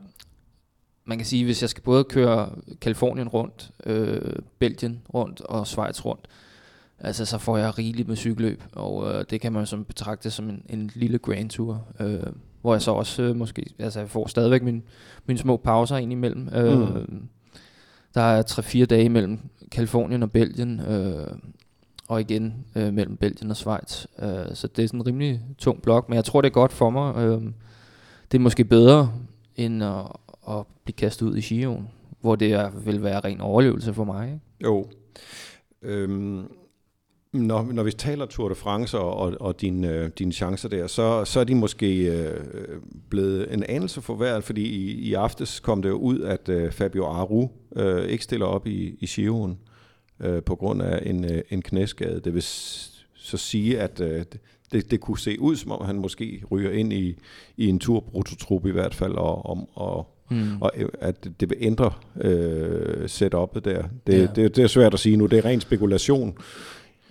Man 1.05 1.17
kan 1.17 1.25
sige, 1.25 1.45
hvis 1.45 1.61
jeg 1.61 1.69
skal 1.69 1.83
både 1.83 2.03
køre 2.03 2.49
Kalifornien 2.81 3.27
rundt, 3.27 3.71
øh, 3.85 4.35
Belgien 4.59 5.01
rundt 5.13 5.41
og 5.41 5.67
Schweiz 5.67 6.05
rundt, 6.05 6.27
altså 6.99 7.25
så 7.25 7.37
får 7.37 7.57
jeg 7.57 7.77
rigeligt 7.77 8.07
med 8.07 8.15
cykelløb, 8.15 8.63
og 8.73 9.13
øh, 9.13 9.25
det 9.29 9.41
kan 9.41 9.53
man 9.53 9.65
som 9.65 9.85
betragte 9.85 10.31
som 10.31 10.49
en, 10.49 10.65
en 10.69 10.91
lille 10.95 11.17
grand 11.17 11.49
tour, 11.49 11.85
øh, 11.99 12.23
hvor 12.61 12.73
jeg 12.73 12.81
så 12.81 12.91
også 12.91 13.21
øh, 13.21 13.35
måske, 13.35 13.65
altså 13.79 13.99
jeg 13.99 14.09
får 14.09 14.27
stadigvæk 14.27 14.63
min, 14.63 14.83
mine 15.25 15.39
små 15.39 15.57
pauser 15.57 15.97
ind 15.97 16.11
imellem. 16.11 16.49
Øh, 16.55 16.79
mm. 16.79 17.27
Der 18.13 18.21
er 18.21 18.43
3-4 18.43 18.85
dage 18.85 19.09
mellem 19.09 19.39
Kalifornien 19.71 20.23
og 20.23 20.31
Belgien, 20.31 20.79
øh, 20.79 21.27
og 22.07 22.21
igen 22.21 22.65
øh, 22.75 22.93
mellem 22.93 23.17
Belgien 23.17 23.51
og 23.51 23.57
Schweiz. 23.57 24.05
Øh, 24.19 24.55
så 24.55 24.67
det 24.67 24.83
er 24.83 24.87
sådan 24.87 24.99
en 24.99 25.07
rimelig 25.07 25.41
tung 25.57 25.81
blok, 25.81 26.09
men 26.09 26.15
jeg 26.15 26.25
tror, 26.25 26.41
det 26.41 26.49
er 26.49 26.53
godt 26.53 26.73
for 26.73 26.89
mig. 26.89 27.15
Øh, 27.17 27.41
det 28.31 28.37
er 28.37 28.41
måske 28.41 28.65
bedre, 28.65 29.13
end 29.55 29.83
at, 29.83 30.05
at 30.49 30.63
blive 30.83 30.95
kastet 30.95 31.25
ud 31.25 31.37
i 31.37 31.41
Chion, 31.41 31.89
hvor 32.21 32.35
det 32.35 32.51
er, 32.53 32.69
vil 32.69 33.03
være 33.03 33.19
ren 33.19 33.41
overlevelse 33.41 33.93
for 33.93 34.03
mig. 34.03 34.27
Ikke? 34.27 34.39
Jo. 34.63 34.87
Øhm, 35.81 36.47
når, 37.33 37.63
når 37.73 37.83
vi 37.83 37.91
taler 37.91 38.25
Tour 38.25 38.49
de 38.49 38.55
France 38.55 38.99
og, 38.99 39.17
og, 39.17 39.33
og 39.39 39.61
dine, 39.61 39.89
øh, 39.89 40.09
dine 40.19 40.31
chancer 40.31 40.69
der, 40.69 40.87
så, 40.87 41.25
så 41.25 41.39
er 41.39 41.43
de 41.43 41.55
måske 41.55 42.05
øh, 42.05 42.39
blevet 43.09 43.53
en 43.53 43.63
anelse 43.63 44.01
forværret, 44.01 44.43
fordi 44.43 44.61
i, 44.63 44.91
i 44.91 45.13
aftes 45.13 45.59
kom 45.59 45.81
det 45.81 45.89
jo 45.89 45.95
ud, 45.95 46.19
at 46.19 46.49
øh, 46.49 46.71
Fabio 46.71 47.05
Aru 47.05 47.47
øh, 47.75 48.05
ikke 48.05 48.23
stiller 48.23 48.45
op 48.45 48.67
i, 48.67 48.95
i 48.99 49.05
Giroen 49.05 49.57
øh, 50.19 50.43
på 50.43 50.55
grund 50.55 50.81
af 50.81 51.09
en, 51.09 51.25
øh, 51.25 51.41
en 51.49 51.61
knæskade. 51.61 52.19
Det 52.19 52.33
vil 52.33 52.43
så 52.43 53.37
sige, 53.37 53.79
at 53.79 54.01
øh, 54.01 54.25
det, 54.71 54.91
det 54.91 54.99
kunne 54.99 55.19
se 55.19 55.39
ud, 55.39 55.55
som 55.55 55.71
om 55.71 55.85
han 55.85 55.95
måske 55.95 56.43
ryger 56.51 56.71
ind 56.71 56.93
i, 56.93 57.15
i 57.57 57.67
en 57.67 57.79
tur 57.79 58.03
i 58.65 58.71
hvert 58.71 58.95
fald, 58.95 59.13
og, 59.15 59.45
og, 59.45 59.69
og 59.73 60.07
Mm. 60.31 60.61
og 60.61 60.71
øh, 60.77 60.89
at 60.99 61.27
det 61.39 61.49
vil 61.49 61.57
ændre 61.61 61.91
øh, 62.21 63.05
setup'et 63.05 63.59
der. 63.59 63.83
Det, 64.07 64.13
ja. 64.13 64.27
det, 64.35 64.55
det 64.55 64.63
er 64.63 64.67
svært 64.67 64.93
at 64.93 64.99
sige 64.99 65.17
nu, 65.17 65.25
det 65.25 65.39
er 65.39 65.45
ren 65.45 65.61
spekulation. 65.61 66.37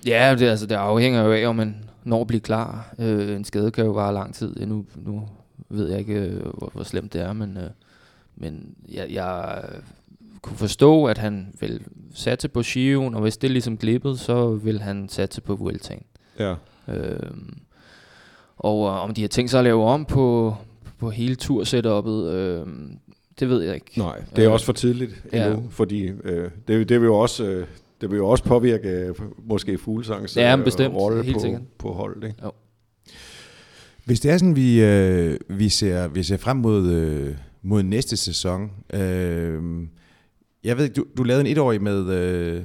Ja, 0.07 0.35
det, 0.39 0.47
altså, 0.47 0.67
det 0.67 0.75
afhænger 0.75 1.23
jo 1.23 1.33
af, 1.33 1.47
om 1.47 1.57
man 1.57 1.85
når 2.05 2.21
at 2.21 2.27
blive 2.27 2.41
klar. 2.41 2.95
Øh, 2.99 3.37
en 3.37 3.45
skade 3.45 3.71
kan 3.71 3.85
jo 3.85 3.91
vare 3.91 4.15
lang 4.15 4.35
tid. 4.35 4.67
Nu, 4.67 4.85
nu 4.97 5.29
ved 5.69 5.91
jeg 5.91 5.99
ikke, 5.99 6.15
øh, 6.15 6.43
hvor, 6.43 6.71
hvor 6.75 6.83
slemt 6.83 7.13
det 7.13 7.21
er, 7.21 7.33
men, 7.33 7.57
øh, 7.57 7.71
men 8.37 8.75
jeg, 8.89 9.07
jeg 9.11 9.63
kunne 10.43 10.57
forstå, 10.57 11.05
at 11.05 11.19
han 11.19 11.53
vil 11.61 11.81
satse 12.15 12.49
på 12.49 12.63
Shion, 12.63 13.15
og 13.15 13.21
hvis 13.21 13.37
det 13.37 13.51
ligesom 13.51 13.77
glippede, 13.77 14.19
så 14.19 14.51
vil 14.51 14.81
han 14.81 15.09
satse 15.09 15.41
på 15.41 15.57
Vueltaen. 15.57 16.03
Ja. 16.39 16.55
Øh, 16.89 17.31
og 18.57 18.87
øh, 18.87 19.05
om 19.05 19.15
de 19.15 19.21
har 19.21 19.29
tænkt 19.29 19.51
sig 19.51 19.59
at 19.59 19.65
lave 19.65 19.85
om 19.85 20.05
på, 20.05 20.55
på 20.99 21.11
hele 21.11 21.37
tursetup'et, 21.43 22.09
øh, 22.09 22.67
det 23.41 23.49
ved 23.49 23.63
jeg 23.63 23.75
ikke. 23.75 23.99
Nej, 23.99 24.23
det 24.37 24.45
er 24.45 24.49
øh, 24.49 24.53
også 24.53 24.67
for 24.67 24.73
tidligt 24.73 25.25
endnu, 25.33 25.49
ja. 25.49 25.57
fordi 25.71 26.03
øh, 26.25 26.51
det, 26.69 26.89
det 26.89 27.01
vil 27.01 27.07
jo 27.07 27.19
også... 27.19 27.45
Øh, 27.45 27.67
det 28.01 28.11
vil 28.11 28.17
jo 28.17 28.29
også 28.29 28.45
påvirke 28.45 28.89
øh, 28.89 29.15
måske 29.45 29.79
Fuglesangs 29.79 30.37
ja, 30.37 30.57
øh, 30.57 30.65
bestemt. 30.65 30.95
rolle 30.95 31.23
Helt 31.23 31.37
på, 31.37 31.41
sikkert. 31.41 31.63
på 31.79 31.93
holdet. 31.93 32.25
Ikke? 32.25 32.37
Jo. 32.45 32.53
Hvis 34.05 34.21
det 34.21 34.31
er 34.31 34.39
sådan, 34.39 34.57
vi, 34.57 34.85
øh, 34.85 35.39
vi, 35.49 35.69
ser, 35.69 36.09
vi 36.09 36.23
ser 36.23 36.37
frem 36.37 36.57
mod, 36.57 36.91
øh, 36.91 37.35
mod 37.63 37.83
næste 37.83 38.17
sæson. 38.17 38.71
Øh, 38.95 39.63
jeg 40.65 40.77
ved 40.79 40.89
du, 40.89 41.05
du 41.17 41.23
lavede 41.23 41.41
en 41.41 41.47
etårig 41.47 41.83
med, 41.83 42.11
øh, 42.11 42.65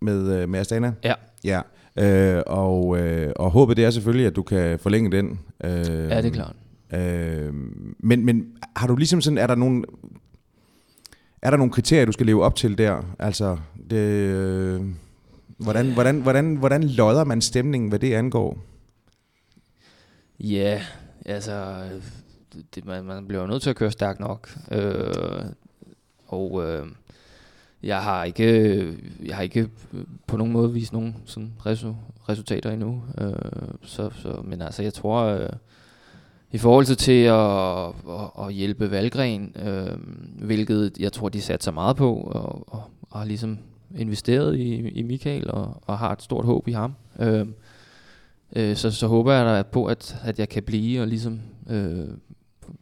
med, 0.00 0.42
øh, 0.42 0.48
med 0.48 0.60
Astana. 0.60 0.92
Ja. 1.04 1.14
Ja. 1.44 1.60
Øh, 1.98 2.42
og, 2.46 2.98
øh, 2.98 3.32
og 3.36 3.50
håbet 3.50 3.76
det 3.76 3.84
er 3.84 3.90
selvfølgelig, 3.90 4.26
at 4.26 4.36
du 4.36 4.42
kan 4.42 4.78
forlænge 4.78 5.12
den. 5.12 5.38
Øh, 5.64 5.70
ja, 5.70 6.22
det 6.22 6.26
er 6.26 6.30
klart. 6.30 6.56
Øh, 6.94 7.54
men, 8.00 8.24
men 8.24 8.46
har 8.76 8.86
du 8.86 8.96
ligesom 8.96 9.20
sådan, 9.20 9.38
er 9.38 9.46
der 9.46 9.54
nogle, 9.54 9.84
er 11.42 11.50
der 11.50 11.56
nogle 11.56 11.72
kriterier, 11.72 12.04
du 12.04 12.12
skal 12.12 12.26
leve 12.26 12.44
op 12.44 12.56
til 12.56 12.78
der? 12.78 13.02
Altså, 13.18 13.58
det, 13.90 13.96
øh, 13.96 14.80
hvordan, 15.58 15.92
hvordan, 15.92 16.20
hvordan, 16.20 16.56
hvordan 16.56 16.84
lodder 16.84 17.24
man 17.24 17.40
stemningen, 17.40 17.88
hvad 17.88 17.98
det 17.98 18.14
angår? 18.14 18.58
Ja, 20.40 20.82
altså, 21.24 21.84
det, 22.74 22.84
man, 22.84 23.04
man 23.04 23.26
bliver 23.26 23.46
nødt 23.46 23.62
til 23.62 23.70
at 23.70 23.76
køre 23.76 23.90
stærkt 23.90 24.20
nok. 24.20 24.50
Øh, 24.72 25.44
og 26.26 26.64
øh, 26.64 26.86
jeg 27.82 28.02
har 28.02 28.24
ikke 28.24 28.96
jeg 29.24 29.36
har 29.36 29.42
ikke 29.42 29.68
på 30.26 30.36
nogen 30.36 30.52
måde 30.52 30.72
vist 30.72 30.92
nogen 30.92 31.16
sådan 31.24 31.52
resu, 31.66 31.94
resultater 32.28 32.70
endnu. 32.70 33.02
Øh, 33.18 33.32
så, 33.82 34.10
så, 34.10 34.40
men 34.44 34.62
altså, 34.62 34.82
jeg 34.82 34.94
tror... 34.94 35.24
Øh, 35.24 35.48
i 36.52 36.58
forhold 36.58 36.96
til 36.96 37.22
at, 37.22 37.86
at, 38.20 38.46
at 38.46 38.52
hjælpe 38.52 38.90
Valgren, 38.90 39.56
øh, 39.66 39.96
hvilket 40.46 40.92
jeg 40.98 41.12
tror, 41.12 41.28
de 41.28 41.40
satte 41.40 41.64
sig 41.64 41.74
meget 41.74 41.96
på, 41.96 42.14
og, 42.14 42.74
og, 42.74 42.82
og 43.02 43.18
har 43.18 43.26
ligesom 43.26 43.58
investeret 43.96 44.56
i, 44.56 44.88
i 44.88 45.02
Michael, 45.02 45.50
og, 45.50 45.82
og 45.86 45.98
har 45.98 46.12
et 46.12 46.22
stort 46.22 46.44
håb 46.44 46.68
i 46.68 46.72
ham. 46.72 46.94
Øh, 47.20 47.46
øh, 48.56 48.76
så, 48.76 48.90
så 48.90 49.06
håber 49.06 49.32
jeg 49.32 49.46
da 49.46 49.62
på, 49.62 49.86
at, 49.86 50.16
at 50.24 50.38
jeg 50.38 50.48
kan 50.48 50.62
blive 50.62 51.00
og 51.00 51.06
ligesom 51.06 51.40
øh, 51.70 52.04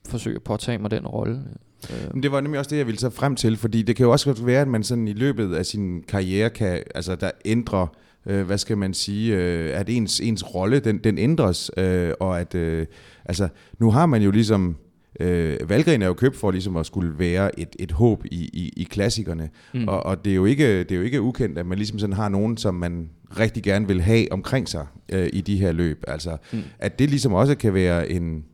forsøge 0.09 0.37
at 0.37 0.43
påtage 0.43 0.79
mig 0.79 0.91
den 0.91 1.07
rolle. 1.07 1.43
Øh. 1.91 2.15
Men 2.15 2.23
det 2.23 2.33
var 2.33 2.41
nemlig 2.41 2.59
også 2.59 2.71
det, 2.71 2.79
jeg 2.79 2.87
ville 2.87 3.01
så 3.01 3.11
frem 3.11 3.37
til, 3.37 3.57
fordi 3.57 3.83
det 3.83 3.97
kan 3.97 4.05
jo 4.05 4.13
også 4.13 4.33
være, 4.33 4.61
at 4.61 4.69
man 4.69 4.83
sådan 4.83 5.09
i 5.09 5.13
løbet 5.13 5.55
af 5.55 5.67
sin 5.67 6.03
karriere 6.09 6.51
kan, 6.51 6.83
altså 6.95 7.17
der 7.17 7.31
ændrer 7.45 7.87
øh, 8.27 8.47
hvad 8.47 8.59
skal 8.59 8.79
man 8.79 8.95
sige, 8.95 9.37
øh, 9.37 9.81
at 9.81 9.89
ens, 9.89 10.21
ens 10.21 10.55
rolle, 10.55 10.81
den, 10.81 10.99
den 10.99 11.19
ændres, 11.19 11.71
øh, 11.77 12.13
og 12.21 12.41
at, 12.41 12.55
øh, 12.55 12.87
altså, 13.25 13.49
nu 13.79 13.91
har 13.91 14.07
man 14.07 14.23
jo 14.23 14.31
ligesom, 14.31 14.77
øh, 15.21 15.57
Valgren 15.69 16.03
er 16.03 16.07
jo 16.07 16.15
købt 16.15 16.37
for 16.37 16.51
ligesom 16.51 16.77
at 16.77 16.87
skulle 16.87 17.19
være 17.19 17.61
et, 17.61 17.77
et 17.79 17.93
håb 17.93 18.25
i, 18.25 18.51
i, 18.53 18.73
i 18.77 18.83
klassikerne, 18.85 19.51
mm. 19.75 19.89
og, 19.89 20.07
og 20.07 20.25
det, 20.25 20.31
er 20.31 20.37
jo 20.37 20.45
ikke, 20.45 20.79
det 20.79 20.93
er 20.93 20.97
jo 20.97 21.03
ikke 21.03 21.23
ukendt, 21.23 21.59
at 21.59 21.67
man 21.67 21.79
ligesom 21.79 21.99
sådan 21.99 22.17
har 22.17 22.29
nogen, 22.29 22.57
som 22.57 22.75
man 22.75 23.11
rigtig 23.39 23.63
gerne 23.63 23.87
vil 23.87 24.01
have 24.01 24.33
omkring 24.33 24.69
sig 24.69 24.87
øh, 25.09 25.29
i 25.33 25.41
de 25.41 25.57
her 25.57 25.73
løb, 25.73 26.05
altså, 26.09 26.37
mm. 26.53 26.63
at 26.79 26.99
det 26.99 27.11
ligesom 27.11 27.33
også 27.33 27.55
kan 27.55 27.75
være 27.75 28.11
en, 28.11 28.45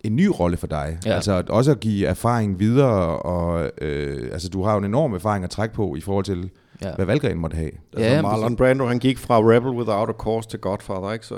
en 0.00 0.16
ny 0.16 0.26
rolle 0.26 0.56
for 0.56 0.66
dig. 0.66 0.98
Ja. 1.06 1.14
Altså 1.14 1.42
også 1.48 1.70
at 1.70 1.80
give 1.80 2.06
erfaring 2.06 2.60
videre, 2.60 3.18
og 3.18 3.70
øh, 3.80 4.28
altså 4.32 4.48
du 4.48 4.62
har 4.62 4.72
jo 4.72 4.78
en 4.78 4.84
enorm 4.84 5.14
erfaring 5.14 5.44
at 5.44 5.50
trække 5.50 5.74
på 5.74 5.94
i 5.96 6.00
forhold 6.00 6.24
til 6.24 6.50
ja. 6.82 6.94
hvad 6.94 7.06
Valgren 7.06 7.38
måtte 7.38 7.54
have. 7.54 7.70
Altså 7.96 8.14
ja, 8.14 8.22
Marlon 8.22 8.56
Brando, 8.56 8.86
han 8.86 8.98
gik 8.98 9.18
fra 9.18 9.38
Rebel 9.38 9.70
Without 9.70 10.08
a 10.08 10.12
Cause 10.12 10.48
til 10.48 10.58
Godfather, 10.58 11.12
ikke? 11.12 11.26
Så 11.26 11.34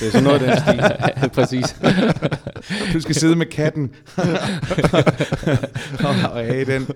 det 0.00 0.06
er 0.06 0.10
sådan 0.10 0.24
noget 0.24 0.40
den 0.40 0.50
stil. 0.58 0.76
ja, 0.76 1.28
præcis. 1.38 1.76
du 2.94 3.00
skal 3.00 3.14
sidde 3.14 3.36
med 3.36 3.46
katten. 3.46 3.90
og 6.08 6.14
have 6.14 6.64
den. 6.64 6.88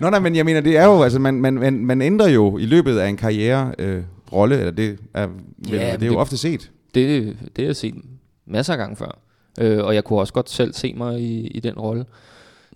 Nå 0.00 0.10
nej, 0.10 0.18
men 0.18 0.36
jeg 0.36 0.44
mener, 0.44 0.60
det 0.60 0.76
er 0.76 0.84
jo, 0.84 1.02
altså 1.02 1.18
man, 1.18 1.34
man, 1.34 1.54
man, 1.54 1.86
man 1.86 2.02
ændrer 2.02 2.28
jo 2.28 2.58
i 2.58 2.66
løbet 2.66 2.98
af 2.98 3.08
en 3.08 3.16
karriere 3.16 3.74
øh, 3.78 4.02
rolle, 4.32 4.58
eller 4.58 4.70
det 4.72 4.98
er, 5.14 5.28
ja, 5.68 5.74
det 5.74 5.82
er 5.82 5.92
jo 6.06 6.12
det, 6.12 6.18
ofte 6.18 6.36
set. 6.36 6.70
Det, 6.94 7.36
det 7.56 7.68
er 7.68 7.72
set 7.72 7.94
masser 8.46 8.72
af 8.72 8.78
gange 8.78 8.96
før. 8.96 9.18
Øh, 9.60 9.84
og 9.84 9.94
jeg 9.94 10.04
kunne 10.04 10.18
også 10.18 10.32
godt 10.32 10.50
selv 10.50 10.74
se 10.74 10.94
mig 10.96 11.20
i, 11.20 11.46
i 11.46 11.60
den 11.60 11.74
rolle. 11.74 12.04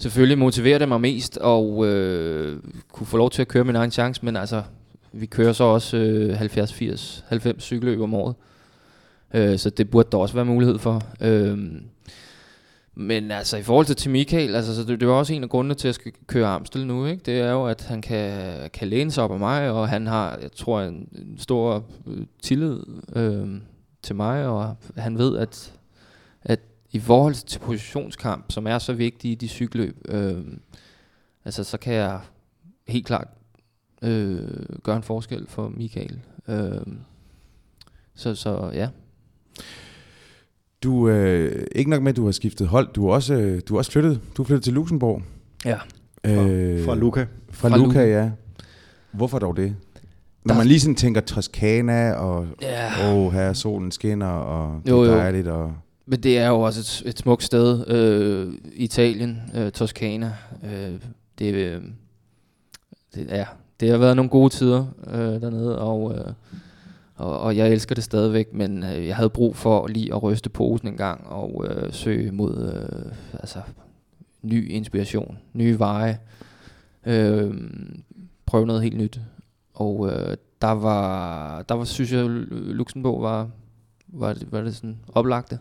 Selvfølgelig 0.01 0.39
motiverer 0.39 0.79
det 0.79 0.89
mig 0.89 1.01
mest 1.01 1.39
og 1.39 1.87
øh, 1.87 2.59
kunne 2.93 3.07
få 3.07 3.17
lov 3.17 3.31
til 3.31 3.43
at 3.43 3.49
køre 3.49 3.65
min 3.65 3.77
egen 3.77 3.91
chance, 3.91 4.25
men 4.25 4.37
altså, 4.37 4.63
vi 5.13 5.27
kører 5.27 5.53
så 5.53 5.65
også 5.65 5.97
øh, 5.97 6.37
70, 6.37 6.73
80, 6.73 7.25
90 7.29 7.63
cykelløb 7.63 8.01
om 8.01 8.15
året. 8.15 8.35
Øh, 9.35 9.59
så 9.59 9.71
det 9.71 9.91
burde 9.91 10.09
der 10.13 10.19
også 10.19 10.35
være 10.35 10.45
mulighed 10.45 10.79
for. 10.79 11.03
Øh, 11.21 11.59
men 12.99 13.31
altså 13.31 13.57
i 13.57 13.63
forhold 13.63 13.87
til, 13.87 13.97
til 13.97 14.11
Michael, 14.11 14.55
altså, 14.55 14.77
så 14.77 14.85
det, 14.85 15.01
det 15.01 15.09
var 15.09 15.15
også 15.15 15.35
en 15.35 15.43
af 15.43 15.49
grundene 15.49 15.75
til 15.75 15.89
at 15.89 15.95
skal 15.95 16.13
køre 16.27 16.47
Amstel 16.47 16.87
nu, 16.87 17.07
ikke? 17.07 17.23
Det 17.27 17.41
er 17.41 17.51
jo, 17.51 17.67
at 17.67 17.83
han 17.83 18.03
kan, 18.03 18.71
kan 18.71 18.89
læne 18.89 19.11
sig 19.11 19.25
op 19.25 19.33
af 19.33 19.39
mig, 19.39 19.71
og 19.71 19.89
han 19.89 20.07
har, 20.07 20.39
jeg 20.43 20.53
tror, 20.53 20.81
en, 20.81 21.09
en 21.13 21.39
stor 21.39 21.85
øh, 22.07 22.27
tillid 22.43 22.81
øh, 23.17 23.61
til 24.03 24.17
mig, 24.17 24.47
og 24.47 24.77
han 24.97 25.19
ved, 25.19 25.39
at, 25.39 25.73
at 26.43 26.61
i 26.93 26.99
forhold 26.99 27.35
til 27.35 27.59
positionskamp, 27.59 28.53
som 28.53 28.67
er 28.67 28.79
så 28.79 28.93
vigtig 28.93 29.31
i 29.31 29.35
de 29.35 29.49
cykelløb, 29.49 29.97
øh, 30.09 30.45
altså 31.45 31.65
så 31.65 31.79
kan 31.79 31.95
jeg 31.95 32.21
helt 32.89 33.07
klart 33.07 33.29
øh, 34.03 34.49
gøre 34.83 34.97
en 34.97 35.03
forskel 35.03 35.47
for 35.49 35.69
Michael. 35.69 36.21
Øh, 36.49 36.87
så, 38.15 38.35
så 38.35 38.71
ja. 38.75 38.89
Du 40.83 41.09
øh, 41.09 41.67
ikke 41.75 41.91
nok 41.91 42.03
med, 42.03 42.13
at 42.13 42.17
du 42.17 42.25
har 42.25 42.33
skiftet 42.33 42.69
hold, 42.69 42.89
du 42.93 43.09
er 43.09 43.15
også, 43.15 43.35
øh, 43.35 43.61
du 43.69 43.75
er 43.75 43.79
også 43.79 43.93
flyttet. 43.93 44.21
Du 44.37 44.43
er 44.43 44.47
flyttet 44.47 44.65
til 44.65 44.73
Luxembourg. 44.73 45.23
Ja. 45.65 45.77
Øh, 46.25 46.85
fra, 46.85 46.93
fra 46.93 46.99
Luca. 46.99 47.27
Fra, 47.51 47.69
fra 47.69 47.77
Luca, 47.77 47.87
Luca, 47.87 48.07
ja. 48.07 48.31
Hvorfor 49.13 49.39
dog 49.39 49.57
det? 49.57 49.77
Når 50.45 50.55
man 50.55 50.67
lige 50.67 50.81
sådan 50.81 50.95
tænker 50.95 51.21
Toskana, 51.21 52.13
og 52.13 52.47
ja. 52.63 53.15
åh, 53.15 53.33
her 53.33 53.53
solen 53.53 53.93
skinner, 53.93 54.27
og 54.27 54.81
det 54.85 54.91
jo, 54.91 55.03
er 55.03 55.17
dejligt. 55.17 55.49
Og 55.49 55.75
Men 56.07 56.21
det 56.21 56.39
er 56.39 56.49
jo 56.49 56.61
også 56.61 56.81
et, 56.81 57.11
et 57.11 57.19
smukt 57.19 57.43
sted. 57.43 57.89
Øh, 57.89 58.53
Italien, 58.73 59.43
øh, 59.55 59.73
Toskana. 59.73 60.33
Øh, 60.65 60.95
det, 61.39 61.55
øh, 61.55 61.83
det, 63.15 63.27
ja, 63.31 63.45
det 63.81 63.91
har 63.91 63.99
været 63.99 64.17
nogle 64.17 64.31
gode 64.31 64.51
tider 64.51 64.87
øh, 65.07 65.41
dernede, 65.41 65.79
og... 65.79 66.15
Øh, 66.15 66.33
og, 67.17 67.41
og 67.41 67.57
jeg 67.57 67.73
elsker 67.73 67.95
det 67.95 68.05
stadigvæk, 68.05 68.53
men 68.53 68.83
øh, 68.83 69.07
jeg 69.07 69.17
havde 69.17 69.31
brug 69.31 69.57
for 69.57 69.87
lige 69.87 70.15
at 70.15 70.23
ryste 70.23 70.51
posen 70.51 70.89
en 70.89 70.97
gang 70.97 71.27
og 71.27 71.65
øh, 71.69 71.93
søge 71.93 72.33
mod 72.33 72.73
øh, 72.75 73.13
altså, 73.33 73.59
ny 74.43 74.71
inspiration, 74.71 75.39
nye 75.53 75.79
veje, 75.79 76.19
øh, 77.07 77.55
prøve 78.47 78.67
noget 78.67 78.83
helt 78.83 78.97
nyt. 78.97 79.21
Og 79.75 80.13
øh, 80.13 80.37
der 80.63 80.71
var, 80.71 81.63
der 81.63 81.75
var, 81.75 81.85
synes 81.85 82.13
jeg, 82.13 82.25
Luxembourg 82.51 83.23
var, 83.23 83.49
var, 84.09 84.33
det, 84.33 84.53
var 84.53 84.61
det 84.61 84.77
sådan 84.77 84.99
oplagte. 85.15 85.59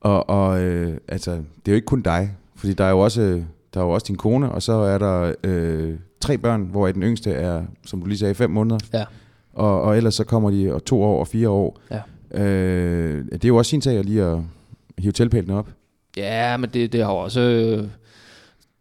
Og, 0.00 0.30
og 0.30 0.60
øh, 0.60 0.98
altså, 1.08 1.30
det 1.30 1.68
er 1.68 1.72
jo 1.72 1.74
ikke 1.74 1.86
kun 1.86 2.02
dig, 2.02 2.36
fordi 2.54 2.72
der 2.72 2.84
er 2.84 2.90
jo 2.90 2.98
også, 2.98 3.42
der 3.74 3.80
er 3.80 3.84
jo 3.84 3.90
også 3.90 4.04
din 4.08 4.16
kone, 4.16 4.52
og 4.52 4.62
så 4.62 4.72
er 4.72 4.98
der 4.98 5.34
øh, 5.44 5.98
tre 6.20 6.38
børn, 6.38 6.62
hvor 6.62 6.86
den 6.86 7.02
yngste 7.02 7.32
er, 7.32 7.64
som 7.86 8.00
du 8.00 8.06
lige 8.06 8.18
sagde, 8.18 8.34
fem 8.34 8.50
måneder. 8.50 8.78
Ja 8.92 9.04
og, 9.58 9.82
og 9.82 9.96
ellers 9.96 10.14
så 10.14 10.24
kommer 10.24 10.50
de 10.50 10.74
og 10.74 10.84
to 10.84 11.02
år 11.02 11.20
og 11.20 11.28
fire 11.28 11.48
år. 11.48 11.78
Ja. 11.90 12.00
Øh, 12.42 13.24
det 13.24 13.44
er 13.44 13.48
jo 13.48 13.56
også 13.56 13.70
sin 13.70 13.82
sag 13.82 13.98
at 13.98 14.04
lige 14.04 14.22
at 14.22 14.38
hive 14.98 15.12
teltpælene 15.12 15.54
op. 15.54 15.68
Ja, 16.16 16.56
men 16.56 16.70
det, 16.70 16.92
det 16.92 17.04
har 17.04 17.10
også... 17.10 17.40
Øh, 17.40 17.88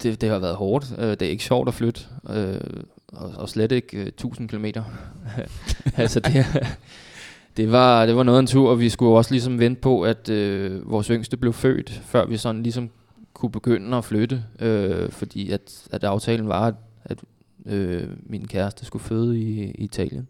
det, 0.04 0.22
det 0.22 0.30
har 0.30 0.40
været 0.40 0.56
hårdt. 0.56 0.96
Øh, 0.98 1.10
det 1.10 1.22
er 1.22 1.30
ikke 1.30 1.44
sjovt 1.44 1.68
at 1.68 1.74
flytte. 1.74 2.02
Øh, 2.30 2.60
og, 3.08 3.32
og 3.38 3.50
slet 3.50 3.72
ikke 3.72 3.98
øh, 3.98 4.08
1000 4.08 4.50
km. 4.50 4.66
altså 5.98 6.20
det, 6.20 6.46
det, 7.58 7.72
var, 7.72 8.06
det 8.06 8.16
var 8.16 8.24
noget 8.24 8.38
af 8.38 8.42
en 8.42 8.48
tur, 8.48 8.70
og 8.70 8.80
vi 8.80 8.90
skulle 8.90 9.18
også 9.18 9.32
ligesom 9.32 9.60
vente 9.60 9.82
på, 9.82 10.02
at 10.02 10.30
øh, 10.30 10.92
vores 10.92 11.08
yngste 11.08 11.38
blev 11.38 11.54
født, 11.54 12.02
før 12.06 12.26
vi 12.26 12.38
sådan 12.38 12.64
ligesom 12.64 12.90
kunne 13.34 13.52
begynde 13.52 13.98
at 13.98 14.06
flytte. 14.06 14.44
Øh, 14.60 15.10
fordi 15.10 15.52
at, 15.52 15.88
at 15.92 16.04
aftalen 16.04 16.48
var, 16.48 16.68
at, 16.68 16.76
at 17.06 17.20
øh, 17.66 18.04
min 18.26 18.48
kæreste 18.48 18.86
skulle 18.86 19.04
føde 19.04 19.40
i, 19.40 19.64
i 19.64 19.84
Italien. 19.84 20.28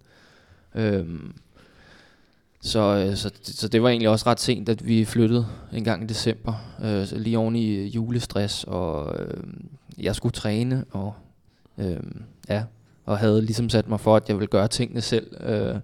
Øhm, 0.77 1.33
så, 2.61 2.79
øh, 2.79 3.15
så, 3.15 3.31
så 3.43 3.67
det 3.67 3.83
var 3.83 3.89
egentlig 3.89 4.09
også 4.09 4.25
ret 4.27 4.39
sent, 4.39 4.69
at 4.69 4.87
vi 4.87 5.05
flyttede 5.05 5.47
en 5.73 5.83
gang 5.83 6.03
i 6.03 6.07
december, 6.07 6.53
øh, 6.83 7.07
lige 7.11 7.37
oven 7.37 7.55
i 7.55 7.75
øh, 7.75 7.95
julestress, 7.95 8.63
og 8.63 9.15
øh, 9.19 9.43
jeg 9.97 10.15
skulle 10.15 10.33
træne, 10.33 10.85
og 10.91 11.13
øh, 11.77 11.97
ja, 12.49 12.63
og 13.05 13.17
havde 13.17 13.41
ligesom 13.41 13.69
sat 13.69 13.89
mig 13.89 13.99
for, 13.99 14.15
at 14.15 14.29
jeg 14.29 14.35
ville 14.35 14.47
gøre 14.47 14.67
tingene 14.67 15.01
selv, 15.01 15.27
øh, 15.43 15.75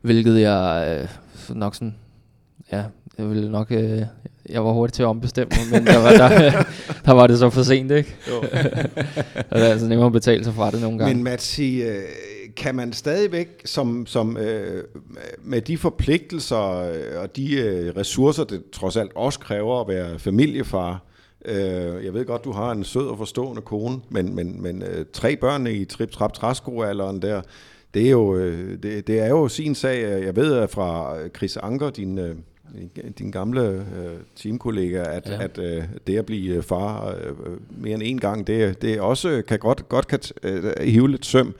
hvilket 0.00 0.40
jeg 0.40 0.98
øh, 1.50 1.56
nok 1.56 1.74
sådan, 1.74 1.94
ja, 2.72 2.84
jeg 3.18 3.28
ville 3.28 3.50
nok, 3.50 3.72
øh, 3.72 4.02
jeg 4.48 4.64
var 4.64 4.72
hurtig 4.72 4.92
til 4.92 5.02
at 5.02 5.06
ombestemme 5.06 5.52
mig, 5.56 5.80
men 5.80 5.86
der 5.86 5.98
var, 5.98 6.10
der, 6.10 6.64
der 7.06 7.12
var 7.12 7.26
det 7.26 7.38
så 7.38 7.50
for 7.50 7.62
sent, 7.62 7.90
ikke? 7.90 8.16
Jo. 8.30 8.38
og 9.50 9.58
det 9.58 9.66
er 9.66 9.70
altså 9.70 9.86
nemmere 9.88 10.06
at 10.06 10.12
betale 10.12 10.44
sig 10.44 10.54
fra 10.54 10.70
det 10.70 10.80
nogle 10.80 10.98
gange. 10.98 11.14
Men 11.14 11.24
Matsi, 11.24 11.82
øh, 11.82 12.02
kan 12.56 12.74
man 12.74 12.92
stadigvæk, 12.92 13.62
som, 13.64 14.06
som 14.06 14.36
øh, 14.36 14.84
med 15.42 15.60
de 15.60 15.78
forpligtelser 15.78 16.68
øh, 16.68 17.22
og 17.22 17.36
de 17.36 17.54
øh, 17.54 17.96
ressourcer, 17.96 18.44
det 18.44 18.62
trods 18.72 18.96
alt 18.96 19.12
også 19.14 19.38
kræver 19.38 19.80
at 19.80 19.88
være 19.88 20.18
familiefar, 20.18 21.04
øh, 21.44 22.04
jeg 22.04 22.14
ved 22.14 22.24
godt, 22.24 22.44
du 22.44 22.52
har 22.52 22.72
en 22.72 22.84
sød 22.84 23.06
og 23.06 23.18
forstående 23.18 23.62
kone, 23.62 24.00
men, 24.08 24.34
men, 24.34 24.62
men 24.62 24.82
øh, 24.82 25.04
tre 25.12 25.36
børn 25.36 25.66
i 25.66 25.84
trip 25.84 26.10
trap 26.10 26.32
træskoalderen 26.32 27.22
der, 27.22 27.42
det 27.94 28.06
er, 28.06 28.10
jo, 28.10 28.36
øh, 28.36 28.82
det, 28.82 29.06
det 29.06 29.20
er 29.20 29.28
jo 29.28 29.48
sin 29.48 29.74
sag. 29.74 30.24
Jeg 30.24 30.36
ved 30.36 30.68
fra 30.68 31.16
Chris 31.36 31.56
Anker, 31.56 31.90
din, 31.90 32.18
øh, 32.18 32.36
din 33.18 33.30
gamle 33.30 33.62
øh, 33.62 34.16
teamkollega, 34.36 35.02
at, 35.02 35.28
ja. 35.28 35.42
at 35.42 35.58
øh, 35.58 35.84
det 36.06 36.18
at 36.18 36.26
blive 36.26 36.62
far 36.62 37.08
øh, 37.08 37.34
mere 37.70 37.94
end 37.94 38.02
en 38.04 38.20
gang, 38.20 38.46
det, 38.46 38.82
det 38.82 39.00
også 39.00 39.42
kan 39.48 39.58
godt, 39.58 39.88
godt 39.88 40.06
kan 40.06 40.20
øh, 40.42 40.64
hive 40.80 41.10
lidt 41.10 41.26
søm. 41.26 41.54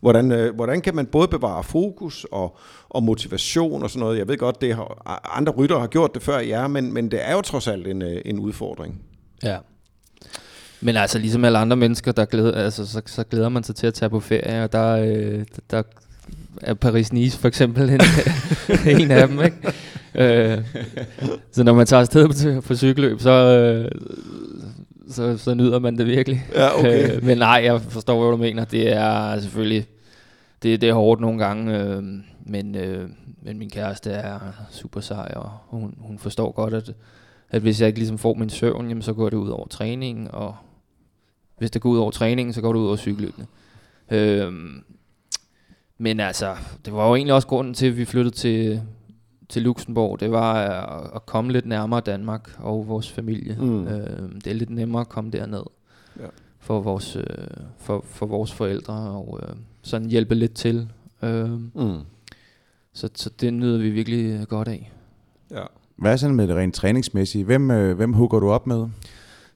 Hvordan, 0.00 0.32
øh, 0.32 0.54
hvordan 0.54 0.80
kan 0.80 0.94
man 0.94 1.06
både 1.06 1.28
bevare 1.28 1.64
fokus 1.64 2.26
og, 2.32 2.56
og 2.88 3.02
motivation 3.02 3.82
og 3.82 3.90
sådan 3.90 4.00
noget? 4.00 4.18
Jeg 4.18 4.28
ved 4.28 4.38
godt, 4.38 4.60
det 4.60 4.74
har, 4.74 5.20
andre 5.36 5.52
rytter 5.52 5.78
har 5.78 5.86
gjort 5.86 6.14
det 6.14 6.22
før 6.22 6.38
ja, 6.38 6.68
men, 6.68 6.92
men 6.92 7.10
det 7.10 7.28
er 7.28 7.32
jo 7.32 7.40
trods 7.40 7.68
alt 7.68 7.86
en, 7.86 8.02
øh, 8.02 8.22
en 8.24 8.38
udfordring. 8.38 9.02
Ja. 9.42 9.58
Men 10.80 10.96
altså, 10.96 11.18
ligesom 11.18 11.44
alle 11.44 11.58
andre 11.58 11.76
mennesker, 11.76 12.12
der 12.12 12.24
glæder, 12.24 12.52
altså, 12.64 12.86
så, 12.86 13.02
så 13.06 13.24
glæder 13.24 13.48
man 13.48 13.62
sig 13.62 13.76
til 13.76 13.86
at 13.86 13.94
tage 13.94 14.10
på 14.10 14.20
ferie, 14.20 14.64
og 14.64 14.72
der, 14.72 14.96
øh, 14.96 15.44
der 15.70 15.82
er 16.62 16.74
Paris-Nice 16.74 17.38
for 17.38 17.48
eksempel 17.48 17.90
en, 17.90 18.00
en 19.00 19.10
af 19.10 19.28
dem, 19.28 19.40
ikke? 19.42 19.72
Øh, 20.14 20.58
så 21.52 21.62
når 21.62 21.74
man 21.74 21.86
tager 21.86 22.00
afsted 22.00 22.28
på, 22.28 22.60
på 22.60 22.74
cykelløb, 22.74 23.20
så, 23.20 23.30
øh, 23.30 23.90
så, 25.10 25.38
så 25.38 25.54
nyder 25.54 25.78
man 25.78 25.98
det 25.98 26.06
virkelig. 26.06 26.46
Ja, 26.54 26.78
okay. 26.78 27.16
øh, 27.16 27.24
men 27.24 27.38
nej, 27.38 27.60
jeg 27.64 27.80
forstår, 27.80 28.20
hvad 28.20 28.30
du 28.30 28.36
mener. 28.36 28.64
Det 28.64 28.92
er 28.92 29.40
selvfølgelig, 29.40 29.86
det, 30.62 30.80
det 30.80 30.88
er 30.88 30.94
hårdt 30.94 31.20
nogle 31.20 31.38
gange, 31.38 31.78
øh, 31.78 32.02
men, 32.46 32.74
øh, 32.74 33.08
men 33.42 33.58
min 33.58 33.70
kæreste 33.70 34.10
er 34.10 34.38
super 34.70 35.00
sej, 35.00 35.32
og 35.36 35.50
hun, 35.66 35.94
hun 35.98 36.18
forstår 36.18 36.52
godt, 36.52 36.74
at, 36.74 36.92
at 37.50 37.62
hvis 37.62 37.80
jeg 37.80 37.86
ikke 37.86 37.98
ligesom 37.98 38.18
får 38.18 38.34
min 38.34 38.50
søvn, 38.50 38.88
jamen, 38.88 39.02
så 39.02 39.12
går 39.12 39.30
det 39.30 39.36
ud 39.36 39.48
over 39.48 39.66
træningen, 39.66 40.28
og 40.32 40.56
hvis 41.58 41.70
det 41.70 41.82
går 41.82 41.90
ud 41.90 41.98
over 41.98 42.10
træningen, 42.10 42.52
så 42.52 42.60
går 42.60 42.72
det 42.72 42.80
ud 42.80 42.86
over 42.86 42.96
cykelløbene. 42.96 43.46
Øh, 44.10 44.52
men 45.98 46.20
altså, 46.20 46.56
det 46.84 46.92
var 46.92 47.08
jo 47.08 47.14
egentlig 47.14 47.34
også 47.34 47.48
grunden 47.48 47.74
til, 47.74 47.86
at 47.86 47.96
vi 47.96 48.04
flyttede 48.04 48.36
til, 48.36 48.82
til 49.48 49.62
Luxembourg, 49.62 50.20
det 50.20 50.30
var 50.30 50.54
at, 50.54 51.10
at 51.14 51.26
komme 51.26 51.52
lidt 51.52 51.66
nærmere 51.66 52.00
Danmark 52.00 52.50
og 52.58 52.88
vores 52.88 53.12
familie. 53.12 53.56
Mm. 53.60 53.86
Øh, 53.86 54.30
det 54.34 54.46
er 54.46 54.54
lidt 54.54 54.70
nemmere 54.70 55.00
at 55.00 55.08
komme 55.08 55.30
derned 55.30 55.62
ja. 56.20 56.26
for, 56.58 56.80
vores, 56.80 57.16
øh, 57.16 57.24
for, 57.78 58.04
for 58.08 58.26
vores 58.26 58.52
forældre 58.52 58.94
og 58.94 59.40
øh, 59.42 59.56
sådan 59.82 60.08
hjælpe 60.08 60.34
lidt 60.34 60.54
til. 60.54 60.88
Øh, 61.22 61.50
mm. 61.50 61.98
så, 62.92 63.08
så 63.14 63.30
det 63.40 63.54
nyder 63.54 63.78
vi 63.78 63.90
virkelig 63.90 64.48
godt 64.48 64.68
af. 64.68 64.92
Ja. 65.50 65.64
Hvad 65.96 66.12
er 66.12 66.16
sådan 66.16 66.36
med 66.36 66.48
det 66.48 66.56
rent 66.56 66.74
træningsmæssige? 66.74 67.44
Hvem, 67.44 67.70
øh, 67.70 67.96
hvem 67.96 68.12
hugger 68.12 68.38
du 68.40 68.50
op 68.50 68.66
med? 68.66 68.88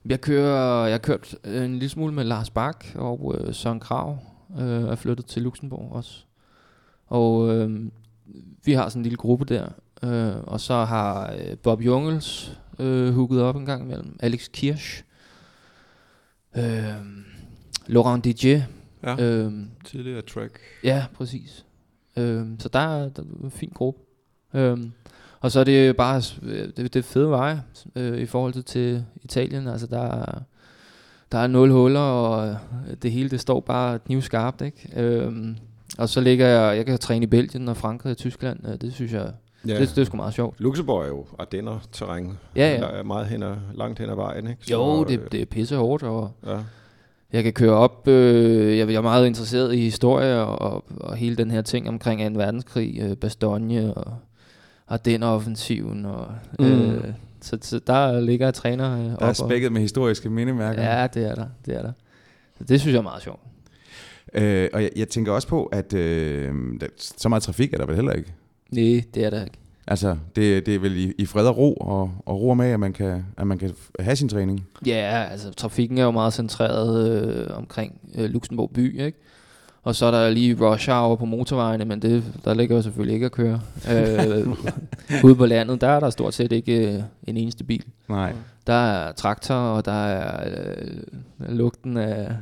Jeg 0.07 0.21
kører, 0.21 0.85
jeg 0.85 0.93
har 0.93 0.99
kørt 0.99 1.35
en 1.45 1.73
lille 1.73 1.89
smule 1.89 2.15
med 2.15 2.25
Lars 2.25 2.51
Bak 2.51 2.85
og 2.95 3.35
øh, 3.39 3.55
Søren 3.55 3.81
Krav 3.81 4.19
øh, 4.59 4.83
er 4.83 4.95
flyttet 4.95 5.27
til 5.27 5.43
Luxembourg 5.43 5.93
også. 5.93 6.25
Og 7.07 7.57
øh, 7.57 7.81
vi 8.65 8.73
har 8.73 8.89
sådan 8.89 9.01
en 9.01 9.03
lille 9.03 9.17
gruppe 9.17 9.45
der. 9.45 9.69
Øh, 10.03 10.43
og 10.47 10.61
så 10.61 10.75
har 10.75 11.33
øh, 11.33 11.57
Bob 11.57 11.81
Jungels 11.81 12.59
øh, 12.79 13.15
hooket 13.15 13.43
op 13.43 13.57
en 13.57 13.67
gang 13.67 13.83
imellem. 13.83 14.17
Alex 14.21 14.49
Kirsch. 14.53 15.05
Øh, 16.57 16.95
Laurent 17.87 18.25
Didier 18.25 18.63
Ja, 19.03 19.17
øhm, 19.21 19.71
tidligere 19.85 20.23
track. 20.23 20.61
Ja, 20.85 21.05
præcis. 21.15 21.65
Øhm, 22.17 22.61
så 22.61 22.69
der 22.69 22.79
er, 22.79 23.09
der 23.09 23.23
er 23.23 23.45
en 23.45 23.51
fin 23.51 23.73
gruppe. 23.75 24.01
Øhm, 24.55 24.93
og 25.41 25.53
så 25.53 25.61
er 25.61 25.65
det 25.65 25.97
bare 25.97 26.23
det, 26.43 26.77
det 26.77 26.97
er 26.97 27.03
fede 27.03 27.31
veje 27.31 27.63
øh, 27.97 28.19
i 28.19 28.27
forhold 28.27 28.53
til, 28.53 28.65
til 28.65 29.05
Italien. 29.23 29.69
Altså 29.69 29.87
der 29.87 30.01
er, 30.01 30.43
der 31.33 31.39
er 31.39 31.47
nul 31.47 31.71
huller, 31.71 32.01
og 32.01 32.57
det 33.03 33.13
hele 33.13 33.31
det 33.31 33.41
står 33.41 33.61
bare 33.61 33.99
knivskarpt. 33.99 34.61
Ikke? 34.61 34.91
Øhm, 34.97 35.57
og 35.99 36.09
så 36.09 36.21
ligger 36.21 36.47
jeg, 36.47 36.77
jeg 36.77 36.87
kan 36.87 36.99
træne 36.99 37.23
i 37.23 37.27
Belgien 37.27 37.69
og 37.69 37.77
Frankrig 37.77 38.11
og 38.11 38.17
Tyskland. 38.17 38.69
Øh, 38.69 38.81
det 38.81 38.95
synes 38.95 39.13
jeg, 39.13 39.33
ja. 39.69 39.81
det, 39.81 39.89
det 39.89 39.99
er 39.99 40.05
sgu 40.05 40.17
meget 40.17 40.35
sjovt. 40.35 40.61
Luxembourg 40.61 41.03
er 41.03 41.09
jo 41.09 41.27
Ardenner-terræn. 41.39 42.39
Ja, 42.57 42.73
ja. 42.73 42.81
Der 42.81 42.87
er 42.87 43.03
meget 43.03 43.27
hen 43.27 43.43
ad, 43.43 43.55
langt 43.75 43.99
hen 43.99 44.11
ad 44.11 44.15
vejen, 44.15 44.47
ikke? 44.47 44.67
Så, 44.67 44.73
jo, 44.73 45.05
det, 45.05 45.33
det 45.33 45.43
er 45.43 45.47
pisse 45.47 45.77
hårdt, 45.77 46.03
og 46.03 46.31
ja. 46.47 46.59
jeg 47.33 47.43
kan 47.43 47.53
køre 47.53 47.73
op. 47.73 48.09
Øh, 48.09 48.79
jeg, 48.79 48.89
jeg 48.89 48.95
er 48.95 49.01
meget 49.01 49.27
interesseret 49.27 49.75
i 49.75 49.81
historie 49.81 50.41
og, 50.41 50.85
og 51.01 51.17
hele 51.17 51.37
den 51.37 51.51
her 51.51 51.63
ting 51.63 51.89
omkring 51.89 52.35
2. 52.35 52.39
verdenskrig, 52.39 52.99
øh, 53.01 53.17
Bastogne 53.17 53.95
og 53.95 54.15
Ardenner-offensiven. 54.89 56.05
Og, 56.05 56.27
mm. 56.59 56.65
øh, 56.65 57.05
så, 57.41 57.59
så 57.61 57.81
der 57.87 58.21
ligger 58.21 58.47
jeg 58.47 58.55
træner 58.55 58.99
øh, 58.99 59.05
Der 59.05 59.27
er 59.27 59.33
spækket 59.33 59.73
med 59.73 59.81
historiske 59.81 60.31
mindemærker. 60.31 60.83
Ja, 60.83 61.07
det 61.07 61.27
er 61.27 61.35
der. 61.35 61.47
Det 61.67 61.77
er 61.77 61.83
der. 61.83 61.93
Så 62.59 62.65
det 62.65 62.81
synes 62.81 62.93
jeg 62.93 62.99
er 62.99 63.03
meget 63.03 63.23
sjovt. 63.23 63.41
Øh, 64.35 64.69
og 64.73 64.83
jeg, 64.83 64.91
jeg 64.97 65.09
tænker 65.09 65.33
også 65.33 65.49
på, 65.49 65.65
at 65.65 65.93
øh, 65.93 66.55
der, 66.81 66.87
så 66.97 67.29
meget 67.29 67.43
trafik 67.43 67.75
er 67.75 67.79
der 67.79 67.87
vel 67.87 67.95
heller 67.95 68.13
ikke? 68.13 68.33
Nej, 68.71 69.05
det 69.15 69.25
er 69.25 69.31
der 69.31 69.45
ikke. 69.45 69.59
Altså, 69.87 70.17
det, 70.37 70.67
det 70.67 70.75
er 70.75 70.79
vel 70.79 70.97
i, 70.97 71.13
i 71.19 71.27
fred 71.27 71.47
og 71.47 71.57
ro, 71.57 71.75
og, 71.75 72.11
og 72.27 72.41
ro 72.41 72.55
med, 72.55 72.67
at 72.67 72.81
man, 72.81 72.93
kan, 72.93 73.25
at 73.37 73.47
man 73.47 73.59
kan 73.59 73.71
have 74.01 74.17
sin 74.17 74.29
træning? 74.29 74.67
Ja, 74.87 75.27
altså 75.31 75.53
trafikken 75.53 75.99
er 75.99 76.05
jo 76.05 76.11
meget 76.11 76.33
centreret 76.33 77.23
øh, 77.23 77.57
omkring 77.57 78.01
øh, 78.15 78.31
Luxembourg 78.31 78.71
by, 78.71 79.01
ikke? 79.01 79.19
Og 79.83 79.95
så 79.95 80.07
er 80.07 80.11
der 80.11 80.31
lige 80.31 80.57
rush 80.61 80.91
hour 80.91 81.17
på 81.17 81.25
motorvejene, 81.25 81.85
men 81.85 82.03
det, 82.03 82.25
der 82.45 82.55
ligger 82.55 82.77
jo 82.77 82.83
selvfølgelig 82.83 83.15
ikke 83.15 83.27
at 83.27 83.33
køre. 83.33 83.61
øh, 83.93 84.49
ude 85.25 85.35
på 85.35 85.47
landet, 85.47 85.81
der 85.81 85.89
er 85.89 86.01
der 86.01 86.11
stort 86.11 86.35
set 86.35 86.53
ikke 86.53 86.95
øh, 86.95 87.03
en 87.27 87.37
eneste 87.37 87.65
bil. 87.65 87.85
Nej. 88.09 88.33
Der 88.67 88.73
er 88.73 89.13
traktor, 89.13 89.55
og 89.55 89.85
der 89.85 90.05
er 90.07 90.51
øh, 90.51 91.49
lugten 91.49 91.97
af, 91.97 92.33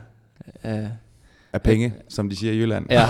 af 0.62 0.88
af 1.52 1.62
penge, 1.62 1.92
ja. 1.96 2.02
som 2.08 2.30
de 2.30 2.36
siger 2.36 2.52
i 2.52 2.58
Jylland. 2.58 2.86
Ja. 2.90 3.06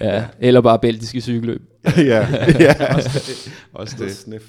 ja, 0.14 0.24
eller 0.40 0.60
bare 0.60 0.78
belgiske 0.78 1.20
cykelløb. 1.20 1.62
ja, 1.96 2.26
ja. 2.60 2.94
også 2.94 3.10
det. 3.26 3.52
Også 3.72 3.96
det. 3.98 4.16
Sniff. 4.16 4.44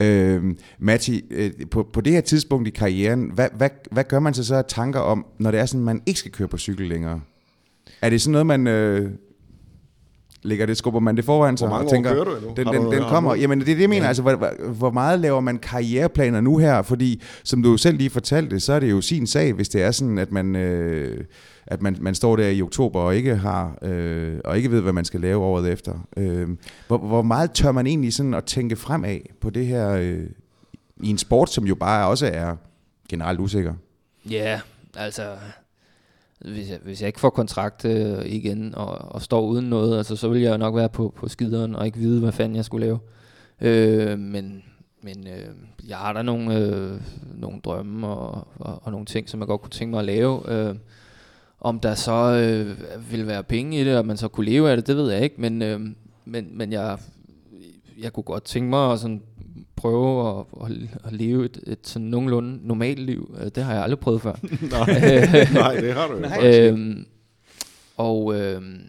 Øh, 0.00 0.42
Matti, 0.78 1.24
øh, 1.30 1.50
på, 1.70 1.88
på 1.92 2.00
det 2.00 2.12
her 2.12 2.20
tidspunkt 2.20 2.68
i 2.68 2.70
karrieren, 2.70 3.30
hvad, 3.34 3.48
hvad, 3.56 3.70
hvad 3.90 4.04
gør 4.04 4.20
man 4.20 4.34
så 4.34 4.44
så 4.44 4.62
tanker 4.62 5.00
om, 5.00 5.26
når 5.38 5.50
det 5.50 5.60
er 5.60 5.66
sådan, 5.66 5.80
at 5.80 5.84
man 5.84 6.02
ikke 6.06 6.20
skal 6.20 6.32
køre 6.32 6.48
på 6.48 6.58
cykel 6.58 6.88
længere? 6.88 7.20
Er 8.02 8.10
det 8.10 8.20
sådan 8.20 8.32
noget, 8.32 8.46
man 8.46 8.66
øh, 8.66 9.10
ligger 10.42 10.66
det, 10.66 10.76
skubber 10.76 11.00
man 11.00 11.16
det 11.16 11.24
foran 11.24 11.56
sig 11.56 11.68
og 11.68 11.90
tænker, 11.90 12.12
kører 12.12 12.24
du 12.24 12.36
endnu? 12.36 12.52
Den, 12.56 12.66
den, 12.66 12.92
den 12.92 13.02
kommer. 13.02 13.34
Jamen 13.34 13.60
det 13.60 13.68
er 13.68 13.74
det, 13.74 13.80
jeg 13.80 13.88
mener. 13.88 14.02
Ja. 14.02 14.08
Altså, 14.08 14.22
hvor, 14.22 14.68
hvor 14.72 14.90
meget 14.90 15.20
laver 15.20 15.40
man 15.40 15.58
karriereplaner 15.58 16.40
nu 16.40 16.58
her? 16.58 16.82
Fordi, 16.82 17.22
som 17.44 17.62
du 17.62 17.76
selv 17.76 17.96
lige 17.96 18.10
fortalte, 18.10 18.60
så 18.60 18.72
er 18.72 18.80
det 18.80 18.90
jo 18.90 19.00
sin 19.00 19.26
sag, 19.26 19.52
hvis 19.52 19.68
det 19.68 19.82
er 19.82 19.90
sådan, 19.90 20.18
at 20.18 20.32
man, 20.32 20.56
øh, 20.56 21.24
at 21.66 21.82
man, 21.82 21.96
man 22.00 22.14
står 22.14 22.36
der 22.36 22.48
i 22.48 22.62
oktober 22.62 23.00
og 23.00 23.16
ikke 23.16 23.36
har 23.36 23.78
øh, 23.82 24.38
og 24.44 24.56
ikke 24.56 24.70
ved, 24.70 24.80
hvad 24.80 24.92
man 24.92 25.04
skal 25.04 25.20
lave 25.20 25.42
året 25.42 25.72
efter. 25.72 26.08
Øh, 26.16 26.48
hvor, 26.86 26.98
hvor 26.98 27.22
meget 27.22 27.52
tør 27.52 27.72
man 27.72 27.86
egentlig 27.86 28.12
sådan 28.12 28.34
at 28.34 28.44
tænke 28.44 28.76
fremad 28.76 29.18
på 29.40 29.50
det 29.50 29.66
her 29.66 29.90
øh, 29.90 30.26
i 31.02 31.10
en 31.10 31.18
sport, 31.18 31.50
som 31.50 31.64
jo 31.64 31.74
bare 31.74 32.06
også 32.06 32.30
er 32.32 32.56
generelt 33.08 33.40
usikker? 33.40 33.74
Ja, 34.30 34.46
yeah, 34.46 34.60
altså 34.96 35.22
hvis 36.40 36.70
jeg, 36.70 36.78
hvis 36.82 37.00
jeg 37.00 37.06
ikke 37.06 37.20
får 37.20 37.30
kontrakt 37.30 37.84
øh, 37.84 38.26
igen 38.26 38.74
og, 38.74 38.88
og 38.88 39.22
står 39.22 39.40
uden 39.40 39.70
noget, 39.70 39.96
altså, 39.96 40.16
så 40.16 40.28
vil 40.28 40.42
jeg 40.42 40.58
nok 40.58 40.76
være 40.76 40.88
på, 40.88 41.14
på 41.16 41.28
skideren 41.28 41.74
og 41.74 41.86
ikke 41.86 41.98
vide, 41.98 42.20
hvad 42.20 42.32
fanden 42.32 42.56
jeg 42.56 42.64
skulle 42.64 42.86
lave. 42.86 42.98
Øh, 43.60 44.18
men 44.18 44.62
men 45.02 45.26
øh, 45.26 45.54
jeg 45.88 45.96
har 45.96 46.12
der 46.12 46.22
nogle, 46.22 46.58
øh, 46.58 47.00
nogle 47.34 47.60
drømme 47.60 48.06
og, 48.06 48.48
og, 48.58 48.80
og 48.82 48.92
nogle 48.92 49.06
ting, 49.06 49.28
som 49.28 49.40
jeg 49.40 49.46
godt 49.46 49.60
kunne 49.60 49.70
tænke 49.70 49.90
mig 49.90 49.98
at 49.98 50.04
lave. 50.04 50.52
Øh, 50.52 50.74
om 51.60 51.80
der 51.80 51.94
så 51.94 52.12
øh, 52.12 52.76
vil 53.12 53.26
være 53.26 53.42
penge 53.42 53.80
i 53.80 53.84
det, 53.84 53.98
og 53.98 54.06
man 54.06 54.16
så 54.16 54.28
kunne 54.28 54.46
leve 54.46 54.70
af 54.70 54.76
det, 54.76 54.86
det 54.86 54.96
ved 54.96 55.12
jeg 55.12 55.22
ikke. 55.22 55.40
Men, 55.40 55.62
øh, 55.62 55.80
men, 56.24 56.48
men 56.58 56.72
jeg, 56.72 56.98
jeg 57.98 58.12
kunne 58.12 58.24
godt 58.24 58.44
tænke 58.44 58.70
mig 58.70 58.92
at 58.92 59.00
sådan 59.00 59.22
prøve 59.80 60.28
at, 60.28 60.44
at, 60.64 60.72
at 61.04 61.12
leve 61.12 61.44
et, 61.44 61.60
et 61.66 61.78
sådan 61.82 62.08
nogenlunde 62.08 62.66
normalt 62.66 62.98
liv. 62.98 63.36
Øh, 63.40 63.50
det 63.54 63.64
har 63.64 63.74
jeg 63.74 63.82
aldrig 63.82 63.98
prøvet 63.98 64.22
før. 64.22 64.32
nej, 64.76 64.86
nej, 65.62 65.74
det 65.80 65.94
har 65.94 66.08
du 66.08 66.14
jo 66.14 66.24
øhm, 66.42 67.06
Og 67.96 68.40
øhm, 68.40 68.80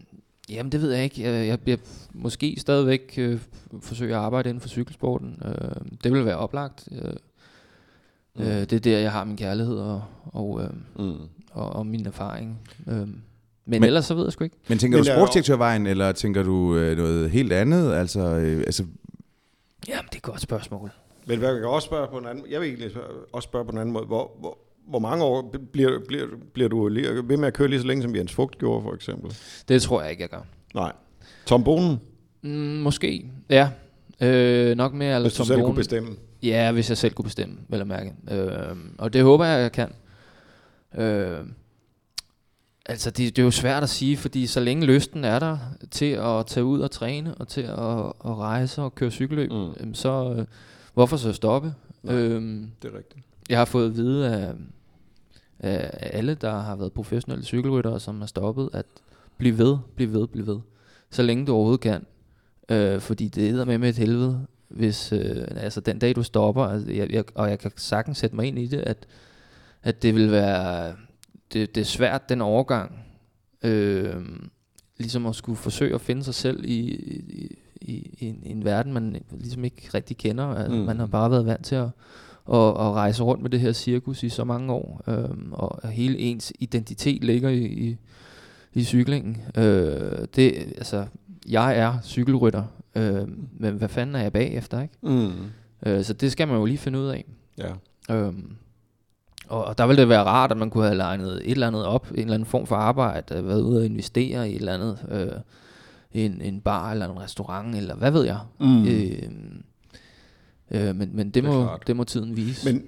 jamen, 0.50 0.72
det 0.72 0.82
ved 0.82 0.92
jeg 0.92 1.04
ikke. 1.04 1.24
Jeg, 1.24 1.48
jeg, 1.48 1.60
jeg 1.66 1.78
måske 2.14 2.56
stadigvæk 2.58 3.14
øh, 3.18 3.40
forsøge 3.82 4.14
at 4.14 4.20
arbejde 4.20 4.50
inden 4.50 4.62
for 4.62 4.70
cykelsporten. 4.70 5.42
Øh, 5.46 5.82
det 6.04 6.14
vil 6.14 6.26
være 6.26 6.38
oplagt. 6.38 6.88
Øh, 6.92 7.14
mm. 8.36 8.44
øh, 8.44 8.60
det 8.60 8.74
er 8.74 8.80
der, 8.80 9.00
jeg 9.00 9.12
har 9.12 9.24
min 9.24 9.38
kærlighed 9.38 9.78
og, 9.78 10.04
og, 10.26 10.62
øh, 10.64 11.06
mm. 11.06 11.16
og, 11.52 11.70
og 11.70 11.86
min 11.86 12.08
erfaring. 12.08 12.60
Øh, 12.88 13.08
men, 13.66 13.80
men 13.82 13.84
ellers 13.84 14.06
så 14.06 14.14
ved 14.14 14.24
jeg 14.24 14.32
sgu 14.34 14.44
ikke. 14.44 14.56
Men 14.68 14.78
tænker 14.78 14.98
men 14.98 15.06
du 15.06 15.12
sportsdirektørvejen, 15.12 15.88
eller 15.88 16.12
tænker 16.12 16.44
du 16.44 16.76
øh, 16.76 16.98
noget 16.98 17.30
helt 17.30 17.54
andet? 17.54 17.94
Altså, 17.94 18.20
øh, 18.20 18.60
altså 18.60 18.84
Jamen, 19.88 20.06
det 20.06 20.14
er 20.14 20.18
et 20.18 20.22
godt 20.22 20.42
spørgsmål. 20.42 20.92
Men 21.26 21.42
jeg 21.42 21.54
kan 21.60 21.66
også 21.66 21.86
spørge 21.86 22.08
på 22.08 22.18
en 22.18 22.26
anden 22.26 22.46
Jeg 22.50 22.62
vil 22.62 22.68
egentlig 22.68 22.92
også 23.34 23.48
spørge 23.48 23.66
på 23.66 23.72
en 23.72 23.78
anden 23.78 23.94
måde. 23.94 24.06
Hvor, 24.06 24.32
hvor, 24.40 24.58
hvor 24.88 25.00
mange 25.00 25.24
år 25.24 25.56
bliver, 25.74 26.00
bliver, 26.08 26.28
bliver 26.54 26.70
du 26.70 26.84
ved 26.84 27.38
med 27.38 27.48
at 27.48 27.54
køre 27.54 27.68
lige 27.68 27.82
så 27.82 27.88
længe, 27.88 28.04
som 28.04 28.16
Jens 28.16 28.34
Fugt 28.34 28.58
gjorde, 28.58 28.84
for 28.84 28.94
eksempel? 28.94 29.36
Det 29.68 29.82
tror 29.82 30.02
jeg 30.02 30.12
ikke, 30.12 30.22
jeg 30.22 30.30
gør. 30.30 30.42
Nej. 30.74 30.92
Tom 31.46 31.64
Bonen? 31.64 32.00
Mm, 32.42 32.50
måske, 32.50 33.30
ja. 33.50 33.70
Øh, 34.22 34.76
nok 34.76 34.94
mere 34.94 35.22
Hvis 35.22 35.34
du 35.34 35.46
selv 35.46 35.62
kunne 35.62 35.76
bestemme? 35.76 36.16
Ja, 36.44 36.72
hvis 36.72 36.90
jeg 36.90 36.98
selv 36.98 37.14
kunne 37.14 37.24
bestemme, 37.24 37.58
vel 37.68 37.82
at 37.82 37.88
mærke. 37.88 38.14
Øh, 38.32 38.76
og 38.98 39.14
det 39.14 39.24
håber 39.24 39.46
jeg, 39.46 39.62
jeg 39.62 39.72
kan. 39.72 39.94
Øh, 40.98 41.40
Altså, 42.92 43.10
det, 43.12 43.36
det 43.36 43.42
er 43.42 43.46
jo 43.46 43.52
svært 43.52 43.84
at 43.84 43.90
sige, 43.90 44.18
fordi 44.18 44.48
så 44.48 44.60
længe 44.60 44.86
lysten 44.86 45.24
er 45.24 45.40
der 45.40 45.58
til 45.92 46.06
at 46.06 46.46
tage 46.46 46.64
ud 46.64 46.80
og 46.80 46.92
træne, 46.92 47.36
og 47.36 47.48
til 47.48 47.62
at, 47.62 48.06
at 48.26 48.38
rejse 48.38 48.82
og 48.82 48.96
køre 48.96 49.12
cykelløb, 49.12 49.52
mm. 49.52 49.94
så 49.94 50.36
øh, 50.38 50.46
hvorfor 50.94 51.18
så 51.18 51.34
stoppe? 51.34 51.74
Nej, 52.04 52.16
øhm, 52.16 52.72
det 52.82 52.92
er 52.94 52.98
rigtigt. 52.98 53.26
Jeg 53.50 53.58
har 53.58 53.66
fået 53.66 53.86
at 53.86 53.96
vide 53.96 54.30
af, 54.30 54.54
af 55.60 56.10
alle, 56.18 56.36
der 56.36 56.60
har 56.60 56.76
været 56.76 56.94
professionelle 56.94 57.46
cykelryttere, 57.46 58.00
som 58.00 58.20
har 58.20 58.28
stoppet, 58.28 58.70
at 58.74 58.86
blive 59.38 59.58
ved, 59.58 59.78
blive 59.96 60.14
ved, 60.14 60.28
blive 60.28 60.48
ved. 60.48 60.60
Så 61.10 61.24
længe 61.24 61.46
du 61.46 61.54
overhovedet 61.54 61.82
kan. 61.82 62.06
Øh, 62.70 63.00
fordi 63.00 63.28
det 63.28 63.50
er 63.50 63.66
med 63.66 63.78
med 63.78 63.90
et 63.90 63.98
helvede, 63.98 64.46
hvis 64.68 65.14
øh, 65.14 65.48
altså 65.56 65.82
den 65.82 66.00
dag 66.00 66.16
du 66.16 66.24
stopper, 66.24 66.64
altså, 66.64 66.92
jeg, 66.92 67.12
jeg, 67.12 67.24
og 67.36 67.50
jeg 67.50 67.60
kan 67.60 67.72
sagtens 67.76 68.18
sætte 68.18 68.36
mig 68.36 68.46
ind 68.46 68.60
i 68.60 68.68
det, 68.68 68.80
at, 68.80 68.98
at 69.84 70.04
det 70.04 70.16
vil 70.16 70.32
være 70.32 70.94
det, 71.54 71.76
det 71.76 71.82
er 71.82 71.86
svært, 71.86 72.30
den 72.30 72.42
overgang. 72.42 73.00
Øh, 73.64 74.16
ligesom 74.98 75.26
at 75.26 75.36
skulle 75.36 75.58
forsøge 75.58 75.96
at 75.96 76.02
finde 76.02 76.24
sig 76.24 76.34
selv 76.34 76.66
i, 76.66 76.80
i, 76.80 77.58
i, 77.82 78.16
i, 78.20 78.26
en, 78.26 78.40
i 78.44 78.50
en 78.50 78.66
verden, 78.66 78.94
man 78.94 79.22
ligesom 79.32 79.64
ikke 79.64 79.90
rigtig 79.94 80.18
kender. 80.18 80.46
Altså, 80.46 80.78
mm. 80.78 80.86
Man 80.86 81.00
har 81.00 81.06
bare 81.06 81.32
været 81.32 81.46
vant 81.46 81.66
til 81.66 81.76
at, 81.76 81.90
at, 82.54 82.68
at 82.68 82.92
rejse 82.92 83.24
rundt 83.24 83.42
med 83.42 83.50
det 83.50 83.60
her 83.60 83.72
cirkus 83.72 84.24
i 84.24 84.30
så 84.30 84.44
mange 84.44 84.74
år. 84.74 85.02
Øh, 85.08 85.30
og 85.52 85.90
hele 85.90 86.18
ens 86.18 86.54
identitet 86.60 87.24
ligger 87.24 87.50
i, 87.50 87.66
i, 87.66 87.98
i 88.74 88.84
cyklingen. 88.84 89.38
Øh, 89.58 90.28
det, 90.36 90.54
altså, 90.58 91.06
jeg 91.50 91.78
er 91.78 91.98
cykelrytter, 92.04 92.64
øh, 92.96 93.28
men 93.60 93.74
hvad 93.74 93.90
fanden 93.90 94.16
er 94.16 94.22
jeg 94.22 94.34
bagefter, 94.34 94.82
ikke? 94.82 94.94
Mm. 95.02 95.32
Øh, 95.86 96.04
så 96.04 96.14
det 96.14 96.32
skal 96.32 96.48
man 96.48 96.58
jo 96.58 96.66
lige 96.66 96.78
finde 96.78 97.00
ud 97.00 97.08
af. 97.08 97.26
Ja. 97.58 97.74
Øh, 98.16 98.34
og, 99.52 99.66
og 99.66 99.78
der 99.78 99.88
ville 99.88 100.02
det 100.02 100.10
være 100.10 100.24
rart, 100.24 100.52
at 100.52 100.58
man 100.58 100.70
kunne 100.70 100.84
have 100.84 100.98
legnet 100.98 101.42
et 101.46 101.52
eller 101.52 101.68
andet 101.68 101.86
op, 101.86 102.08
en 102.12 102.20
eller 102.20 102.34
anden 102.34 102.46
form 102.46 102.68
for 102.68 102.76
arbejde, 102.76 103.34
have 103.34 103.48
været 103.48 103.62
ude 103.62 103.80
og 103.80 103.86
investere 103.86 104.50
i 104.50 104.56
et 104.56 104.60
eller 104.60 104.74
andet, 104.74 104.98
øh, 105.12 106.24
en, 106.24 106.42
en 106.42 106.62
bar 106.62 106.92
eller 106.92 107.10
en 107.10 107.22
restaurant, 107.22 107.76
eller 107.76 107.96
hvad 107.96 108.12
ved 108.12 108.24
jeg. 108.26 108.40
Mm. 108.60 108.88
Øh, 108.88 109.12
øh, 110.72 110.96
men 110.96 111.10
men 111.14 111.26
det, 111.26 111.34
det, 111.36 111.44
må, 111.44 111.68
det 111.88 111.96
må 111.96 112.04
tiden 112.04 112.38
vise. 112.38 112.74
Men 112.74 112.84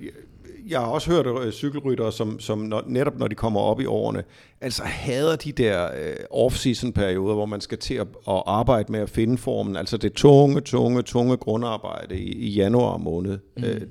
jeg 0.70 0.80
har 0.80 0.88
også 0.88 1.12
hørt 1.12 1.28
uh, 1.28 1.52
cykelryttere, 1.52 2.12
som, 2.12 2.40
som 2.40 2.58
når, 2.58 2.84
netop 2.88 3.20
når 3.20 3.28
de 3.28 3.36
kommer 3.36 3.60
op 3.60 3.80
i 3.82 3.86
årene, 3.86 4.24
altså 4.62 4.84
hader 4.84 5.36
de 5.36 5.52
der 5.52 5.88
uh, 5.88 6.46
off-season 6.46 6.92
perioder, 6.92 7.34
hvor 7.34 7.46
man 7.46 7.62
skal 7.62 7.78
til 7.78 7.94
at, 7.94 8.08
at 8.28 8.44
arbejde 8.46 8.92
med 8.92 9.00
at 9.00 9.10
finde 9.10 9.38
formen, 9.38 9.76
altså 9.76 9.98
det 9.98 10.14
tunge, 10.14 10.62
tunge, 10.62 11.02
tunge 11.02 11.38
grundarbejde 11.38 12.18
i, 12.18 12.32
i 12.32 12.50
januar 12.50 12.98
måned. 12.98 13.40
Mm. 13.58 13.64
Uh, 13.64 13.82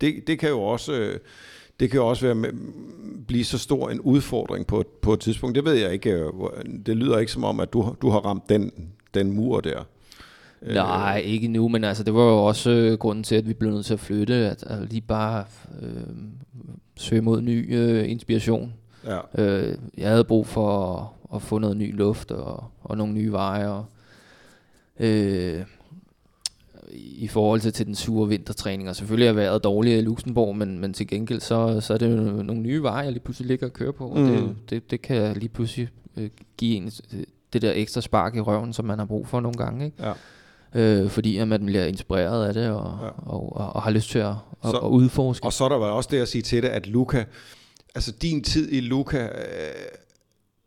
det, 0.00 0.14
det 0.26 0.38
kan 0.38 0.48
jo 0.48 0.62
også... 0.62 0.92
Uh, 0.92 1.20
det 1.80 1.90
kan 1.90 2.00
også 2.00 2.26
være 2.26 2.34
med, 2.34 2.48
blive 3.26 3.44
så 3.44 3.58
stor 3.58 3.90
en 3.90 4.00
udfordring 4.00 4.66
på, 4.66 4.84
på 5.02 5.12
et 5.12 5.20
tidspunkt. 5.20 5.56
Det 5.56 5.64
ved 5.64 5.72
jeg 5.72 5.92
ikke. 5.92 6.10
Øh, 6.10 6.32
det 6.86 6.96
lyder 6.96 7.18
ikke 7.18 7.32
som 7.32 7.44
om, 7.44 7.60
at 7.60 7.72
du, 7.72 7.94
du 8.02 8.10
har 8.10 8.18
ramt 8.18 8.48
den, 8.48 8.72
den 9.14 9.32
mur 9.32 9.60
der. 9.60 9.84
Nej, 10.66 11.22
ikke 11.24 11.48
nu, 11.48 11.68
men 11.68 11.84
altså, 11.84 12.04
det 12.04 12.14
var 12.14 12.22
jo 12.22 12.44
også 12.46 12.70
øh, 12.70 12.98
grunden 12.98 13.24
til, 13.24 13.34
at 13.34 13.48
vi 13.48 13.54
blev 13.54 13.70
nødt 13.70 13.86
til 13.86 13.94
at 13.94 14.00
flytte, 14.00 14.34
at, 14.34 14.62
at 14.62 14.88
lige 14.90 15.00
bare 15.00 15.44
øh, 15.82 16.02
søge 16.96 17.22
mod 17.22 17.42
ny 17.42 17.76
øh, 17.76 18.10
inspiration. 18.10 18.72
Ja. 19.06 19.42
Øh, 19.42 19.78
jeg 19.98 20.10
havde 20.10 20.24
brug 20.24 20.46
for 20.46 20.96
at, 20.96 21.36
at 21.36 21.42
få 21.42 21.58
noget 21.58 21.76
ny 21.76 21.96
luft 21.96 22.30
og, 22.30 22.64
og 22.82 22.96
nogle 22.96 23.12
nye 23.12 23.32
veje. 23.32 23.68
Og, 23.68 23.84
øh, 25.00 25.62
i 26.94 27.28
forhold 27.28 27.60
til, 27.60 27.72
til 27.72 27.86
den 27.86 27.94
sure 27.94 28.28
vintertræning. 28.28 28.88
Og 28.88 28.96
selvfølgelig 28.96 29.28
har 29.28 29.34
været 29.34 29.64
dårligt 29.64 29.98
i 29.98 30.00
Luxembourg, 30.00 30.56
men, 30.56 30.78
men 30.78 30.92
til 30.92 31.06
gengæld 31.06 31.40
så, 31.40 31.80
så 31.80 31.94
er 31.94 31.98
det 31.98 32.10
jo 32.10 32.42
nogle 32.42 32.62
nye 32.62 32.82
veje, 32.82 33.04
jeg 33.04 33.12
lige 33.12 33.22
pludselig 33.22 33.48
ligger 33.48 33.66
og 33.66 33.72
kører 33.72 33.92
på. 33.92 34.08
Og 34.08 34.18
mm. 34.18 34.26
det, 34.26 34.56
det, 34.70 34.90
det 34.90 35.02
kan 35.02 35.36
lige 35.36 35.48
pludselig 35.48 35.88
øh, 36.16 36.30
give 36.56 36.76
en 36.76 36.90
det 37.52 37.62
der 37.62 37.72
ekstra 37.74 38.00
spark 38.00 38.36
i 38.36 38.40
røven, 38.40 38.72
som 38.72 38.84
man 38.84 38.98
har 38.98 39.06
brug 39.06 39.26
for 39.26 39.40
nogle 39.40 39.58
gange. 39.58 39.84
Ikke? 39.84 39.96
Ja. 40.02 40.12
Øh, 40.74 41.10
fordi 41.10 41.36
at 41.36 41.48
man 41.48 41.66
bliver 41.66 41.84
inspireret 41.84 42.46
af 42.46 42.54
det, 42.54 42.70
og, 42.70 42.98
ja. 43.02 43.30
og, 43.30 43.56
og, 43.56 43.72
og 43.72 43.82
har 43.82 43.90
lyst 43.90 44.10
til 44.10 44.18
at, 44.18 44.34
så, 44.62 44.70
at, 44.70 44.74
at 44.74 44.88
udforske. 44.88 45.46
Og 45.46 45.52
så 45.52 45.64
er 45.64 45.68
der 45.68 45.76
også 45.76 46.08
det 46.12 46.18
at 46.18 46.28
sige 46.28 46.42
til 46.42 46.62
det, 46.62 46.68
at 46.68 46.86
Luca, 46.86 47.24
altså 47.94 48.12
din 48.22 48.42
tid 48.42 48.72
i 48.72 48.80
Luca, 48.80 49.18
øh, 49.18 49.30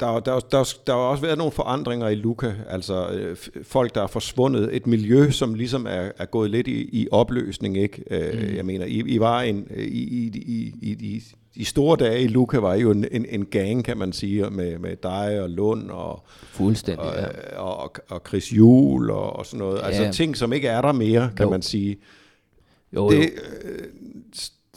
der, 0.06 0.20
der, 0.20 0.40
der, 0.40 0.74
der 0.88 0.94
har 0.94 1.00
også 1.00 1.22
været 1.22 1.38
nogle 1.38 1.52
forandringer 1.52 2.08
i 2.08 2.16
Luca, 2.16 2.54
altså 2.70 3.10
øh, 3.10 3.38
folk, 3.64 3.96
der 3.96 4.04
er 4.04 4.08
forsvundet, 4.08 4.76
et 4.76 4.88
miljø, 4.88 5.32
som 5.32 5.54
ligesom 5.54 5.86
er, 5.86 6.12
er 6.18 6.26
gået 6.26 6.50
lidt 6.50 6.68
i, 6.68 6.90
i 7.02 7.08
opløsning, 7.12 7.78
ikke? 7.78 8.04
Øh, 8.12 8.50
mm. 8.50 8.56
Jeg 8.56 8.66
mener, 8.66 8.86
I, 8.86 9.04
I 9.08 9.20
var 9.20 9.42
en, 9.42 9.68
i, 9.78 9.82
i, 9.82 10.32
i, 10.36 10.74
i, 10.82 10.92
i 10.92 11.24
de 11.56 11.66
store 11.66 11.98
dage 11.98 12.22
i 12.22 12.28
Luca 12.28 12.58
var 12.60 12.76
jo 12.76 12.92
en, 12.92 13.06
en, 13.12 13.26
en 13.30 13.46
gang, 13.46 13.86
kan 13.86 13.98
man 13.98 14.14
sige, 14.14 14.50
med, 14.50 14.78
med 14.78 14.96
dig 15.04 15.42
og 15.42 15.50
Lund 15.50 15.90
og, 15.90 16.24
Fuldstændig, 16.28 17.06
og, 17.06 17.16
ja. 17.16 17.58
og, 17.58 17.78
og, 17.78 17.94
og 18.10 18.22
Chris 18.28 18.54
Juhl 18.54 19.12
og, 19.12 19.36
og 19.36 19.46
sådan 19.46 19.60
noget. 19.60 19.80
Altså 19.84 20.02
ja. 20.02 20.08
Altså 20.08 20.18
ting, 20.18 20.38
som 20.38 20.54
ikke 20.54 20.68
er 20.68 20.82
der 20.82 20.92
mere, 20.92 21.32
kan 21.38 21.44
jo. 21.44 21.50
man 21.50 21.62
sige. 21.62 21.98
Jo, 22.96 23.10
det, 23.10 23.18
jo. 23.18 23.24
Øh, 23.64 23.88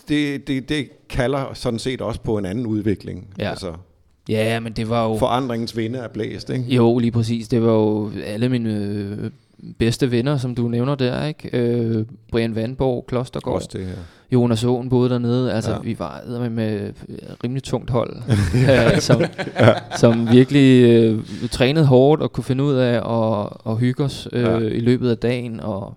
det, 0.09 0.49
det, 0.49 0.69
det 0.69 1.09
kalder 1.09 1.55
sådan 1.55 1.79
set 1.79 2.01
også 2.01 2.21
på 2.21 2.39
en 2.39 2.45
anden 2.45 2.67
udvikling. 2.67 3.35
Ja. 3.39 3.51
Altså, 3.51 3.75
Ja, 4.29 4.61
men 4.61 4.73
det 4.73 4.89
var 4.89 5.09
jo... 5.09 5.17
Forandringens 5.17 5.77
vinde 5.77 5.99
er 5.99 6.09
blæst, 6.09 6.51
ikke? 6.51 6.65
Jo, 6.75 6.99
lige 6.99 7.11
præcis. 7.11 7.49
Det 7.49 7.63
var 7.63 7.73
jo 7.73 8.11
alle 8.25 8.49
mine 8.49 8.75
øh, 8.75 9.31
bedste 9.79 10.11
venner, 10.11 10.37
som 10.37 10.55
du 10.55 10.69
nævner 10.69 10.95
der, 10.95 11.27
ikke? 11.27 11.51
Øh, 11.53 12.05
Brian 12.33 12.55
Vandborg, 12.55 13.05
Klostergård. 13.09 13.55
Også 13.55 13.69
det, 13.73 13.81
ja. 13.81 13.87
Jonas 14.33 14.65
Åen 14.65 14.89
boede 14.89 15.11
dernede. 15.11 15.53
Altså, 15.53 15.71
ja. 15.71 15.79
vi 15.79 15.99
var 15.99 16.23
med, 16.39 16.51
med 16.51 16.93
rimelig 17.45 17.63
tungt 17.63 17.91
hold, 17.91 18.17
øh, 18.71 19.01
som, 19.01 19.21
ja. 19.61 19.75
som 19.97 20.29
virkelig 20.31 20.85
øh, 20.85 21.25
trænede 21.51 21.87
hårdt 21.87 22.23
og 22.23 22.33
kunne 22.33 22.45
finde 22.45 22.65
ud 22.65 22.75
af 22.75 22.95
at, 22.95 23.49
at 23.73 23.79
hygge 23.79 24.05
os 24.05 24.29
øh, 24.33 24.43
ja. 24.43 24.59
i 24.59 24.81
løbet 24.81 25.11
af 25.11 25.19
dagen. 25.19 25.61
Og, 25.61 25.95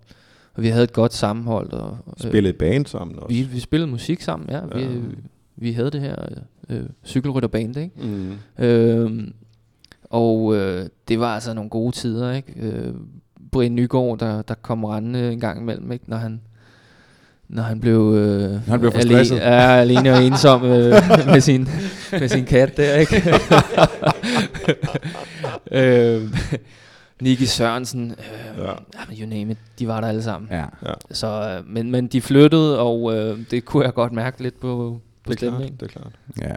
og 0.54 0.64
vi 0.64 0.68
havde 0.68 0.84
et 0.84 0.94
godt 0.94 1.14
sammenhold. 1.14 1.74
Og, 1.74 1.98
øh, 2.08 2.30
spillede 2.30 2.54
band 2.54 2.86
sammen 2.86 3.16
også. 3.20 3.28
Vi, 3.36 3.42
vi 3.42 3.60
spillede 3.60 3.92
musik 3.92 4.22
sammen, 4.22 4.50
ja. 4.52 4.60
Vi, 4.76 4.82
ja. 4.82 4.90
vi 5.56 5.72
havde 5.72 5.92
det 5.92 6.02
her 6.02 6.16
øh, 6.32 6.38
cykelrytterband, 7.06 7.78
ikke? 7.78 7.92
Mm. 7.98 8.64
Øh, 8.64 9.28
og 10.04 10.56
øh, 10.56 10.86
det 11.08 11.20
var 11.20 11.34
altså 11.34 11.54
nogle 11.54 11.70
gode 11.70 11.96
tider, 11.96 12.32
ikke? 12.32 12.54
Øh, 12.60 12.94
Brian 13.52 13.76
Nygaard, 13.76 14.18
der, 14.18 14.42
der 14.42 14.54
kom 14.54 14.84
rendende 14.84 15.32
en 15.32 15.40
gang 15.40 15.62
imellem, 15.62 15.92
ikke? 15.92 16.06
Når 16.08 16.18
han 16.18 16.42
når 17.50 17.64
han 17.64 17.80
blev, 17.80 18.14
øh, 18.16 18.52
når 18.52 18.60
han 18.68 18.80
blev 18.80 18.92
for 18.92 19.00
alene, 19.00 19.36
ja, 19.36 19.76
alene 19.76 20.14
og 20.14 20.24
ensom 20.24 20.66
øh, 20.66 20.94
med, 21.34 21.42
sin, 21.42 21.68
med 22.12 22.28
sin 22.28 22.46
kat 22.46 22.78
der, 22.78 22.96
ikke? 22.96 23.34
øh, 25.72 26.34
Nicky 27.22 27.44
Sørensen, 27.44 28.12
øh, 28.58 28.64
ja. 28.64 28.74
you 29.22 29.30
name 29.30 29.52
it, 29.52 29.58
de 29.80 29.88
var 29.88 30.02
der 30.02 30.08
alle 30.08 30.24
sammen. 30.24 30.50
Ja. 30.52 30.66
Ja. 30.86 30.94
Så, 31.12 31.28
øh, 31.28 31.74
men, 31.74 31.92
men 31.92 32.08
de 32.08 32.22
flyttede, 32.22 32.80
og 32.80 33.16
øh, 33.16 33.38
det 33.52 33.66
kunne 33.66 33.86
jeg 33.86 33.94
godt 33.94 34.14
mærke 34.14 34.44
lidt 34.44 34.60
på, 34.60 35.02
på 35.24 35.32
det 35.32 35.34
er 35.34 35.38
stemningen. 35.38 35.78
Klart, 35.78 35.80
det 35.80 35.96
er 35.96 36.00
klart. 36.00 36.20
Ja. 36.42 36.56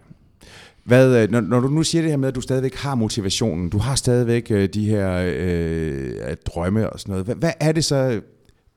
Hvad, 0.85 1.23
øh, 1.23 1.31
når, 1.31 1.41
når 1.41 1.61
du 1.61 1.69
nu 1.69 1.83
siger 1.83 2.03
det 2.03 2.11
her 2.11 2.17
med, 2.17 2.29
at 2.29 2.35
du 2.35 2.41
stadigvæk 2.41 2.75
har 2.75 2.95
motivationen, 2.95 3.71
du 3.71 3.79
har 3.79 3.95
stadigvæk 3.95 4.51
øh, 4.51 4.69
de 4.69 4.89
her 4.89 5.33
øh, 5.35 6.37
drømme 6.47 6.91
og 6.91 7.01
sådan 7.01 7.13
noget, 7.13 7.25
hvad, 7.25 7.35
hvad 7.35 7.53
er 7.61 7.73
det 7.73 7.85
så, 7.85 8.21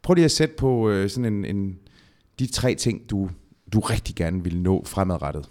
prøv 0.02 0.14
lige 0.14 0.26
at 0.26 0.32
sætte 0.32 0.56
på 0.58 0.90
øh, 0.90 1.10
sådan 1.10 1.34
en, 1.34 1.46
en, 1.46 1.80
de 2.40 2.48
tre 2.48 2.76
ting, 2.76 3.10
du, 3.10 3.30
du 3.74 3.80
rigtig 3.80 4.16
gerne 4.16 4.44
vil 4.44 4.58
nå 4.58 4.84
fremadrettet. 4.86 5.50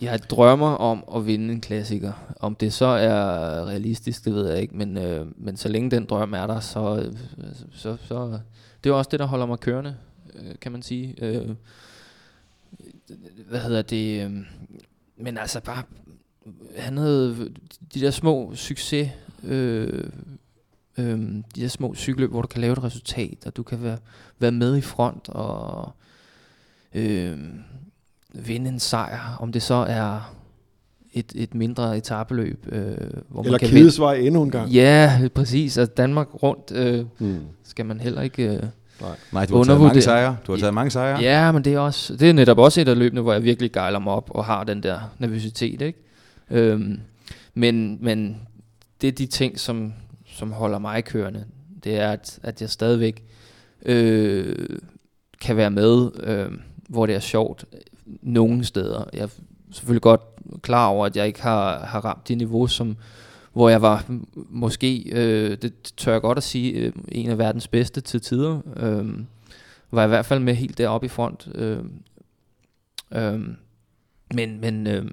Jeg 0.00 0.20
drømmer 0.30 0.70
om 0.70 1.04
at 1.16 1.26
vinde 1.26 1.52
en 1.54 1.60
klassiker. 1.60 2.12
Om 2.40 2.54
det 2.54 2.72
så 2.72 2.86
er 2.86 3.18
realistisk, 3.66 4.24
det 4.24 4.34
ved 4.34 4.50
jeg 4.50 4.62
ikke, 4.62 4.76
men, 4.76 4.98
øh, 4.98 5.26
men 5.36 5.56
så 5.56 5.68
længe 5.68 5.90
den 5.90 6.04
drøm 6.04 6.32
er 6.32 6.46
der, 6.46 6.60
så, 6.60 7.12
så, 7.72 7.96
så 8.00 8.38
det 8.84 8.90
er 8.90 8.94
også 8.94 9.08
det, 9.10 9.20
der 9.20 9.26
holder 9.26 9.46
mig 9.46 9.58
kørende, 9.58 9.96
øh, 10.34 10.54
kan 10.60 10.72
man 10.72 10.82
sige. 10.82 11.14
Øh, 11.24 11.48
hvad 13.48 13.60
hedder 13.60 13.82
det, 13.82 14.24
øh, 14.24 14.30
men 15.16 15.38
altså 15.38 15.60
bare, 15.60 15.82
han 16.76 16.96
havde 16.96 17.50
de 17.94 18.00
der 18.00 18.10
små 18.10 18.54
succes, 18.54 19.10
øh, 19.44 20.04
øh, 20.98 21.18
de 21.54 21.60
der 21.60 21.68
små 21.68 21.94
cykelløb, 21.94 22.30
hvor 22.30 22.42
du 22.42 22.48
kan 22.48 22.60
lave 22.60 22.72
et 22.72 22.84
resultat, 22.84 23.46
og 23.46 23.56
du 23.56 23.62
kan 23.62 23.82
være, 23.82 23.98
være 24.38 24.52
med 24.52 24.76
i 24.76 24.80
front, 24.80 25.28
og 25.28 25.92
øh, 26.94 27.38
vinde 28.32 28.70
en 28.70 28.78
sejr, 28.78 29.36
om 29.40 29.52
det 29.52 29.62
så 29.62 29.74
er 29.74 30.36
et, 31.12 31.32
et 31.34 31.54
mindre 31.54 31.96
etabeløb. 31.96 32.66
Øh, 32.72 32.96
hvor 33.28 33.42
Eller 33.42 33.50
man 33.50 33.60
kan 33.60 33.68
Kidesvej 33.68 34.14
endnu 34.14 34.42
en 34.42 34.50
gang. 34.50 34.70
Ja, 34.70 35.28
præcis. 35.34 35.78
Altså 35.78 35.94
Danmark 35.94 36.42
rundt 36.42 36.72
øh, 36.72 37.04
hmm. 37.18 37.40
skal 37.62 37.86
man 37.86 38.00
heller 38.00 38.22
ikke... 38.22 38.56
Øh, 38.56 38.62
Nej. 39.00 39.16
Nej, 39.32 39.46
du 39.46 39.56
har 39.56 39.64
taget 39.64 39.80
mange 39.80 40.02
sejre. 40.02 40.36
Du 40.46 40.52
har 40.52 40.58
taget 40.58 40.74
mange 40.74 40.90
sejre. 40.90 41.20
Ja, 41.20 41.52
men 41.52 41.64
det 41.64 41.74
er, 41.74 41.78
også, 41.78 42.16
det 42.16 42.28
er 42.28 42.32
netop 42.32 42.58
også 42.58 42.80
et 42.80 42.88
af 42.88 42.98
løbene, 42.98 43.20
hvor 43.20 43.32
jeg 43.32 43.44
virkelig 43.44 43.72
gejler 43.72 43.98
mig 43.98 44.12
op 44.12 44.30
og 44.30 44.44
har 44.44 44.64
den 44.64 44.82
der 44.82 45.00
nervøsitet. 45.18 45.80
Ikke? 45.80 45.98
Øhm, 46.50 47.00
men, 47.54 47.98
men 48.00 48.40
det 49.00 49.08
er 49.08 49.12
de 49.12 49.26
ting, 49.26 49.60
som, 49.60 49.92
som 50.26 50.52
holder 50.52 50.78
mig 50.78 51.04
kørende. 51.04 51.44
Det 51.84 51.96
er, 51.96 52.12
at, 52.12 52.38
at 52.42 52.60
jeg 52.60 52.70
stadigvæk 52.70 53.24
øh, 53.84 54.68
kan 55.40 55.56
være 55.56 55.70
med, 55.70 56.10
øh, 56.22 56.50
hvor 56.88 57.06
det 57.06 57.14
er 57.14 57.20
sjovt 57.20 57.64
nogle 58.22 58.64
steder. 58.64 59.04
Jeg 59.12 59.20
er 59.22 59.28
selvfølgelig 59.72 60.02
godt 60.02 60.20
klar 60.62 60.86
over, 60.86 61.06
at 61.06 61.16
jeg 61.16 61.26
ikke 61.26 61.42
har, 61.42 61.78
har 61.78 62.00
ramt 62.00 62.28
det 62.28 62.38
niveau, 62.38 62.66
som, 62.66 62.96
hvor 63.56 63.68
jeg 63.68 63.82
var 63.82 64.04
måske, 64.34 65.02
øh, 65.12 65.56
det 65.62 65.72
tør 65.96 66.12
jeg 66.12 66.20
godt 66.20 66.38
at 66.38 66.44
sige, 66.44 66.72
øh, 66.72 66.92
en 67.08 67.30
af 67.30 67.38
verdens 67.38 67.68
bedste 67.68 68.00
til 68.00 68.20
tider. 68.20 68.60
Øh, 68.76 69.08
var 69.90 70.04
i 70.04 70.08
hvert 70.08 70.26
fald 70.26 70.40
med 70.40 70.54
helt 70.54 70.78
deroppe 70.78 71.04
i 71.04 71.08
front. 71.08 71.48
Øh, 71.54 71.78
øh, 73.12 73.40
men, 74.34 74.60
men, 74.60 74.86
øh, 74.86 75.10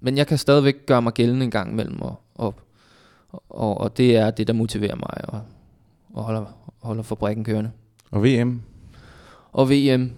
men 0.00 0.16
jeg 0.16 0.26
kan 0.26 0.38
stadigvæk 0.38 0.86
gøre 0.86 1.02
mig 1.02 1.12
gældende 1.12 1.44
en 1.44 1.50
gang 1.50 1.72
imellem, 1.72 2.02
og, 2.02 2.20
og, 2.34 2.54
og, 3.48 3.80
og 3.80 3.96
det 3.96 4.16
er 4.16 4.30
det, 4.30 4.46
der 4.46 4.52
motiverer 4.52 4.96
mig 4.96 5.28
og, 5.28 5.40
og 6.14 6.24
holder, 6.24 6.44
holder 6.82 7.02
fabrikken 7.02 7.44
kørende. 7.44 7.70
Og 8.10 8.24
VM? 8.24 8.62
Og 9.52 9.70
VM, 9.70 10.12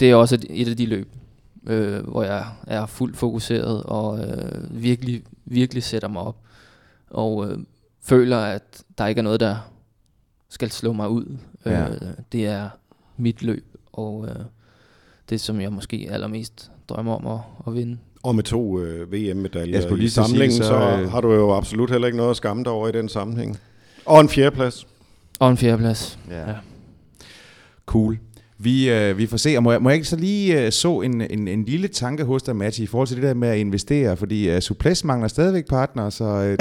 det 0.00 0.10
er 0.10 0.14
også 0.14 0.34
et, 0.34 0.46
et 0.50 0.68
af 0.68 0.76
de 0.76 0.86
løb, 0.86 1.08
øh, 1.66 2.08
hvor 2.08 2.22
jeg 2.22 2.46
er 2.66 2.86
fuldt 2.86 3.16
fokuseret 3.16 3.82
og 3.82 4.18
øh, 4.18 4.82
virkelig, 4.82 5.22
virkelig 5.44 5.82
sætter 5.82 6.08
mig 6.08 6.22
op 6.22 6.36
og 7.12 7.50
øh, 7.50 7.58
føler, 8.02 8.38
at 8.38 8.82
der 8.98 9.06
ikke 9.06 9.18
er 9.18 9.22
noget, 9.22 9.40
der 9.40 9.56
skal 10.48 10.70
slå 10.70 10.92
mig 10.92 11.08
ud. 11.08 11.36
Ja. 11.66 11.88
Øh, 11.88 12.00
det 12.32 12.46
er 12.46 12.68
mit 13.16 13.42
løb, 13.42 13.64
og 13.92 14.26
øh, 14.28 14.44
det, 15.30 15.40
som 15.40 15.60
jeg 15.60 15.72
måske 15.72 16.08
allermest 16.10 16.70
drømmer 16.88 17.14
om 17.14 17.26
at, 17.26 17.40
at 17.66 17.74
vinde. 17.74 17.98
Og 18.22 18.34
med 18.34 18.44
to 18.44 18.80
øh, 18.80 19.12
VM-medaljer 19.12 19.96
i 19.96 20.08
samlingen, 20.08 20.50
sige, 20.50 20.62
så, 20.62 20.68
så 20.68 21.00
øh, 21.00 21.10
har 21.10 21.20
du 21.20 21.32
jo 21.32 21.54
absolut 21.54 21.90
heller 21.90 22.06
ikke 22.06 22.16
noget 22.16 22.30
at 22.30 22.36
skamme 22.36 22.64
dig 22.64 22.72
over 22.72 22.88
i 22.88 22.92
den 22.92 23.08
sammenhæng. 23.08 23.58
Og 24.06 24.20
en 24.20 24.28
fjerdeplads. 24.28 24.86
Og 25.40 25.50
en 25.50 25.56
fjerdeplads, 25.56 26.18
ja. 26.30 26.50
ja. 26.50 26.56
Cool. 27.86 28.18
Vi, 28.62 28.90
øh, 28.90 29.18
vi 29.18 29.26
får 29.26 29.36
se, 29.36 29.56
og 29.56 29.62
må 29.62 29.72
jeg, 29.72 29.82
må 29.82 29.90
jeg 29.90 29.94
ikke 29.96 30.08
så 30.08 30.16
lige 30.16 30.60
øh, 30.60 30.72
så 30.72 31.00
en, 31.00 31.20
en, 31.30 31.48
en 31.48 31.64
lille 31.64 31.88
tanke 31.88 32.24
hos 32.24 32.42
dig, 32.42 32.56
Matti, 32.56 32.82
i 32.82 32.86
forhold 32.86 33.08
til 33.08 33.16
det 33.16 33.24
der 33.24 33.34
med 33.34 33.48
at 33.48 33.58
investere, 33.58 34.16
fordi 34.16 34.50
øh, 34.50 34.60
Suples 34.60 35.04
mangler 35.04 35.28
stadigvæk 35.28 35.68
partner, 35.68 36.10
så 36.10 36.24
øh, 36.24 36.50
det, 36.50 36.58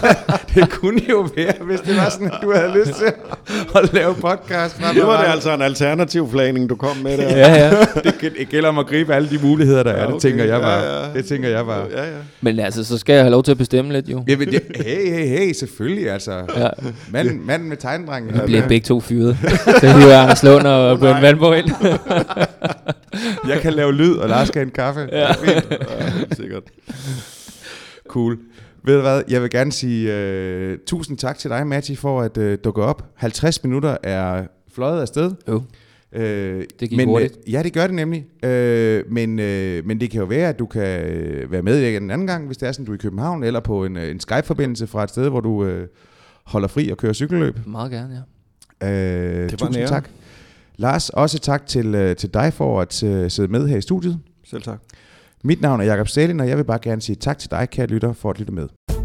det 0.54 0.70
kunne 0.70 1.00
jo 1.10 1.28
være, 1.36 1.52
hvis 1.66 1.80
det 1.80 1.96
var 1.96 2.08
sådan, 2.08 2.26
at 2.26 2.38
du 2.42 2.52
havde 2.52 2.72
lyst 2.78 2.98
til 2.98 3.12
at, 3.74 3.92
lave 3.92 4.14
podcast. 4.14 4.76
Det 4.94 5.02
var 5.02 5.22
det 5.22 5.30
altså 5.30 5.54
en 5.54 5.62
alternativ 5.62 6.30
flagning, 6.30 6.68
du 6.68 6.74
kom 6.74 6.96
med 6.96 7.18
der. 7.18 7.36
ja, 7.36 7.54
ja. 7.54 7.70
Det, 8.04 8.14
det 8.38 8.48
gælder 8.48 8.68
om 8.68 8.78
at 8.78 8.86
gribe 8.86 9.14
alle 9.14 9.30
de 9.30 9.38
muligheder, 9.42 9.82
der 9.82 9.90
ja, 9.90 9.96
okay. 9.96 10.08
er, 10.08 10.12
det 10.12 10.22
tænker 10.22 10.44
jeg 10.44 10.60
bare. 10.60 10.80
Ja, 10.80 11.02
ja. 11.02 11.12
Det 11.14 11.24
tænker 11.24 11.48
jeg 11.48 11.66
bare. 11.66 11.86
Ja, 11.92 12.04
ja. 12.04 12.16
Men 12.40 12.58
altså, 12.58 12.84
så 12.84 12.98
skal 12.98 13.12
jeg 13.12 13.22
have 13.22 13.30
lov 13.30 13.42
til 13.42 13.50
at 13.50 13.58
bestemme 13.58 13.92
lidt, 13.92 14.08
jo. 14.08 14.24
Ja, 14.28 14.36
men 14.36 14.48
det, 14.48 14.62
hey, 14.76 15.14
hey, 15.14 15.38
hey, 15.38 15.52
selvfølgelig, 15.52 16.10
altså. 16.10 16.32
Ja. 16.56 16.68
Manden, 17.10 17.46
manden 17.46 17.68
med 17.68 17.76
tegndrengen. 17.76 18.34
Vi 18.34 18.40
bliver 18.46 18.68
begge 18.68 18.84
to 18.84 19.00
fyret. 19.00 19.36
Så 19.80 19.92
hiver 19.92 20.18
Anders 20.18 20.42
Lund 20.42 20.66
og 20.66 20.98
Brian 20.98 21.25
Vandborg 21.26 21.58
ind. 21.60 21.70
jeg 23.48 23.60
kan 23.60 23.72
lave 23.72 23.92
lyd, 23.92 24.14
og 24.16 24.28
Lars 24.28 24.48
skal 24.48 24.62
en 24.62 24.70
kaffe. 24.70 25.08
Ja. 25.12 25.28
ja, 25.28 25.60
sikkert. 26.32 26.62
Cool. 28.08 28.38
Ved 28.84 28.94
du 28.94 29.00
hvad, 29.00 29.22
jeg 29.28 29.42
vil 29.42 29.50
gerne 29.50 29.72
sige 29.72 30.72
uh, 30.72 30.78
tusind 30.86 31.18
tak 31.18 31.38
til 31.38 31.50
dig, 31.50 31.66
Matti, 31.66 31.96
for 31.96 32.20
at 32.22 32.38
uh, 32.38 32.54
dukke 32.64 32.82
op. 32.82 33.04
50 33.14 33.64
minutter 33.64 33.96
er 34.02 34.46
fløjet 34.74 35.00
afsted. 35.00 35.32
Jo. 35.48 35.62
Uh, 36.16 36.22
det 36.22 36.66
gik 36.78 36.96
men, 36.96 37.08
hurtigt. 37.08 37.36
Uh, 37.46 37.52
ja, 37.52 37.62
det 37.62 37.72
gør 37.72 37.86
det 37.86 37.94
nemlig. 37.94 38.26
Uh, 38.42 39.12
men, 39.12 39.30
uh, 39.30 39.86
men 39.86 40.00
det 40.00 40.10
kan 40.10 40.20
jo 40.20 40.26
være, 40.26 40.48
at 40.48 40.58
du 40.58 40.66
kan 40.66 40.82
være 41.50 41.62
med 41.62 41.96
en 41.96 42.10
anden 42.10 42.26
gang, 42.26 42.46
hvis 42.46 42.56
det 42.56 42.68
er 42.68 42.72
sådan, 42.72 42.86
du 42.86 42.92
er 42.92 42.96
i 42.96 42.98
København, 42.98 43.44
eller 43.44 43.60
på 43.60 43.84
en, 43.84 43.96
en 43.96 44.20
Skype-forbindelse 44.20 44.86
fra 44.86 45.04
et 45.04 45.10
sted, 45.10 45.28
hvor 45.28 45.40
du 45.40 45.64
uh, 45.64 45.72
holder 46.44 46.68
fri 46.68 46.90
og 46.90 46.96
kører 46.96 47.12
cykelløb. 47.12 47.58
Meget 47.66 47.90
gerne, 47.90 48.14
ja. 48.14 48.22
Uh, 48.86 49.50
det 49.50 49.58
tusind 49.58 49.76
nære. 49.76 49.88
tak. 49.88 50.08
Lars, 50.76 51.10
også 51.10 51.38
tak 51.38 51.66
til, 51.66 51.94
uh, 51.94 52.16
til 52.16 52.34
dig 52.34 52.52
for 52.52 52.80
at 52.80 53.02
uh, 53.02 53.30
sidde 53.30 53.48
med 53.48 53.68
her 53.68 53.76
i 53.76 53.80
studiet. 53.80 54.18
Selv 54.44 54.62
tak. 54.62 54.78
Mit 55.44 55.60
navn 55.60 55.80
er 55.80 55.84
Jakob 55.84 56.08
Stalin, 56.08 56.40
og 56.40 56.48
jeg 56.48 56.56
vil 56.56 56.64
bare 56.64 56.78
gerne 56.82 57.02
sige 57.02 57.16
tak 57.16 57.38
til 57.38 57.50
dig, 57.50 57.70
kære 57.70 57.86
lytter, 57.86 58.12
for 58.12 58.30
at 58.30 58.38
lytte 58.38 58.52
med. 58.52 58.95